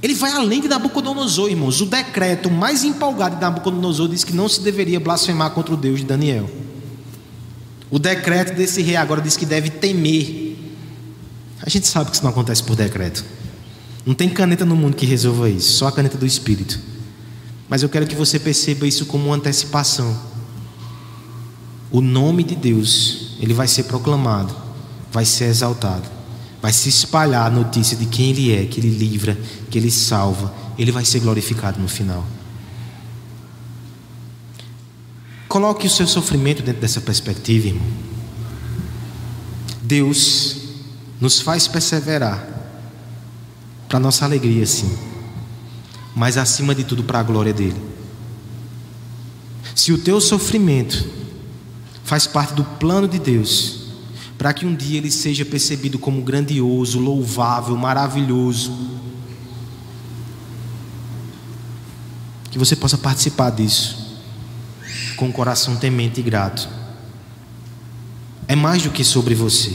Ele 0.03 0.13
vai 0.13 0.31
além 0.33 0.61
de 0.61 0.69
Nabucodonosor, 0.69 1.49
irmãos. 1.49 1.81
O 1.81 1.87
decreto 1.87 2.51
mais 2.51 2.85
empolgado 2.85 3.37
de 3.37 3.41
Nabucodonosor 3.41 4.09
diz 4.09 4.25
que 4.25 4.35
não 4.35 4.47
se 4.47 4.61
deveria 4.61 5.01
blasfemar 5.01 5.53
contra 5.53 5.73
o 5.73 5.77
Deus 5.79 6.01
de 6.01 6.05
Daniel. 6.05 6.51
O 7.91 7.99
decreto 7.99 8.55
desse 8.55 8.83
rei 8.83 8.97
agora 8.97 9.23
diz 9.23 9.39
que 9.39 9.47
deve 9.47 9.71
temer. 9.71 10.55
A 11.63 11.71
gente 11.71 11.87
sabe 11.87 12.11
que 12.11 12.17
isso 12.17 12.23
não 12.23 12.31
acontece 12.31 12.63
por 12.63 12.77
decreto. 12.77 13.25
Não 14.05 14.13
tem 14.13 14.29
caneta 14.29 14.67
no 14.67 14.77
mundo 14.77 14.95
que 14.95 15.07
resolva 15.07 15.49
isso, 15.49 15.79
só 15.79 15.87
a 15.87 15.93
caneta 15.93 16.19
do 16.19 16.27
Espírito. 16.27 16.92
Mas 17.73 17.83
eu 17.83 17.89
quero 17.89 18.07
que 18.07 18.15
você 18.15 18.39
perceba 18.39 18.87
isso 18.87 19.07
como 19.07 19.29
uma 19.29 19.35
antecipação. 19.35 20.15
O 21.91 22.03
nome 22.03 22.45
de 22.45 22.55
Deus, 22.55 23.39
ele 23.41 23.55
vai 23.55 23.67
ser 23.67 23.85
proclamado, 23.85 24.55
vai 25.11 25.25
ser 25.25 25.45
exaltado, 25.45 26.07
vai 26.61 26.71
se 26.71 26.91
espalhar 26.91 27.47
a 27.47 27.51
notícia 27.51 27.97
de 27.97 28.05
quem 28.05 28.29
ele 28.29 28.55
é, 28.55 28.67
que 28.67 28.79
ele 28.79 28.91
livra, 28.91 29.39
que 29.71 29.79
ele 29.79 29.91
salva, 29.91 30.53
ele 30.77 30.93
vai 30.93 31.03
ser 31.07 31.21
glorificado 31.21 31.81
no 31.81 31.89
final. 31.89 32.27
Coloque 35.49 35.87
o 35.87 35.91
seu 35.91 36.07
sofrimento 36.07 36.63
dentro 36.63 36.83
dessa 36.83 37.01
perspectiva, 37.01 37.69
irmão. 37.69 37.87
Deus 39.81 40.59
nos 41.19 41.41
faz 41.41 41.67
perseverar 41.67 42.47
para 43.89 43.99
nossa 43.99 44.27
alegria, 44.27 44.67
sim 44.67 45.12
mas 46.15 46.37
acima 46.37 46.75
de 46.75 46.85
tudo 46.85 47.03
para 47.03 47.21
a 47.21 47.23
glória 47.23 47.53
dele. 47.53 47.81
Se 49.75 49.93
o 49.93 49.99
teu 49.99 50.21
sofrimento 50.21 51.09
faz 52.05 52.27
parte 52.27 52.55
do 52.55 52.65
plano 52.65 53.09
de 53.09 53.19
Deus, 53.19 53.87
para 54.37 54.53
que 54.53 54.67
um 54.67 54.75
dia 54.75 54.99
ele 54.99 55.11
seja 55.11 55.45
percebido 55.45 55.99
como 55.99 56.23
grandioso, 56.23 56.99
louvável, 56.99 57.77
maravilhoso, 57.77 58.77
que 62.51 62.59
você 62.59 62.77
possa 62.77 62.99
participar 62.99 63.51
disso 63.51 64.21
com 65.17 65.29
o 65.29 65.33
coração 65.33 65.77
temente 65.77 66.21
e 66.21 66.23
grato. 66.23 66.69
É 68.47 68.55
mais 68.55 68.83
do 68.83 68.91
que 68.91 69.05
sobre 69.05 69.35
você. 69.35 69.73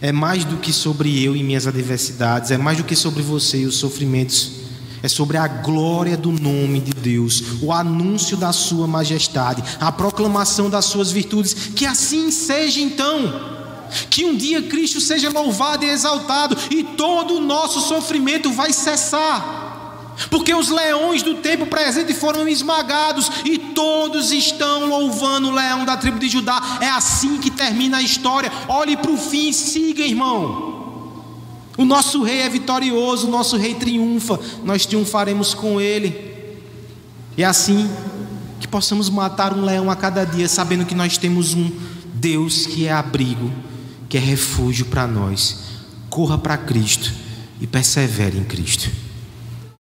É 0.00 0.12
mais 0.12 0.44
do 0.44 0.56
que 0.56 0.72
sobre 0.72 1.22
eu 1.22 1.36
e 1.36 1.42
minhas 1.42 1.66
adversidades, 1.66 2.50
é 2.50 2.58
mais 2.58 2.76
do 2.76 2.84
que 2.84 2.96
sobre 2.96 3.22
você 3.22 3.58
e 3.58 3.66
os 3.66 3.76
sofrimentos 3.76 4.61
é 5.02 5.08
sobre 5.08 5.36
a 5.36 5.48
glória 5.48 6.16
do 6.16 6.30
nome 6.30 6.80
de 6.80 6.92
Deus, 6.92 7.42
o 7.60 7.72
anúncio 7.72 8.36
da 8.36 8.52
Sua 8.52 8.86
majestade, 8.86 9.62
a 9.80 9.90
proclamação 9.90 10.70
das 10.70 10.84
Suas 10.84 11.10
virtudes. 11.10 11.54
Que 11.54 11.84
assim 11.84 12.30
seja 12.30 12.80
então. 12.80 13.52
Que 14.08 14.24
um 14.24 14.36
dia 14.36 14.62
Cristo 14.62 15.00
seja 15.00 15.28
louvado 15.28 15.84
e 15.84 15.88
exaltado 15.88 16.56
e 16.70 16.82
todo 16.82 17.34
o 17.34 17.40
nosso 17.40 17.80
sofrimento 17.80 18.50
vai 18.50 18.72
cessar. 18.72 19.60
Porque 20.30 20.54
os 20.54 20.68
leões 20.68 21.22
do 21.22 21.36
tempo 21.36 21.66
presente 21.66 22.14
foram 22.14 22.46
esmagados 22.46 23.30
e 23.44 23.58
todos 23.58 24.30
estão 24.30 24.86
louvando 24.86 25.48
o 25.48 25.54
leão 25.54 25.84
da 25.84 25.96
tribo 25.96 26.18
de 26.18 26.28
Judá. 26.28 26.78
É 26.80 26.88
assim 26.88 27.38
que 27.38 27.50
termina 27.50 27.98
a 27.98 28.02
história. 28.02 28.52
Olhe 28.68 28.96
para 28.96 29.10
o 29.10 29.16
fim 29.16 29.48
e 29.48 29.54
siga, 29.54 30.02
irmão. 30.02 30.71
O 31.82 31.84
nosso 31.84 32.22
rei 32.22 32.42
é 32.42 32.48
vitorioso, 32.48 33.26
o 33.26 33.30
nosso 33.30 33.56
rei 33.56 33.74
triunfa, 33.74 34.38
nós 34.62 34.86
triunfaremos 34.86 35.52
com 35.52 35.80
ele. 35.80 36.32
E 37.36 37.42
é 37.42 37.46
assim 37.46 37.90
que 38.60 38.68
possamos 38.68 39.10
matar 39.10 39.52
um 39.52 39.64
leão 39.64 39.90
a 39.90 39.96
cada 39.96 40.24
dia, 40.24 40.48
sabendo 40.48 40.86
que 40.86 40.94
nós 40.94 41.18
temos 41.18 41.54
um 41.54 41.72
Deus 42.14 42.66
que 42.66 42.86
é 42.86 42.92
abrigo, 42.92 43.50
que 44.08 44.16
é 44.16 44.20
refúgio 44.20 44.86
para 44.86 45.08
nós. 45.08 45.58
Corra 46.08 46.38
para 46.38 46.56
Cristo 46.56 47.12
e 47.60 47.66
persevere 47.66 48.38
em 48.38 48.44
Cristo. 48.44 48.88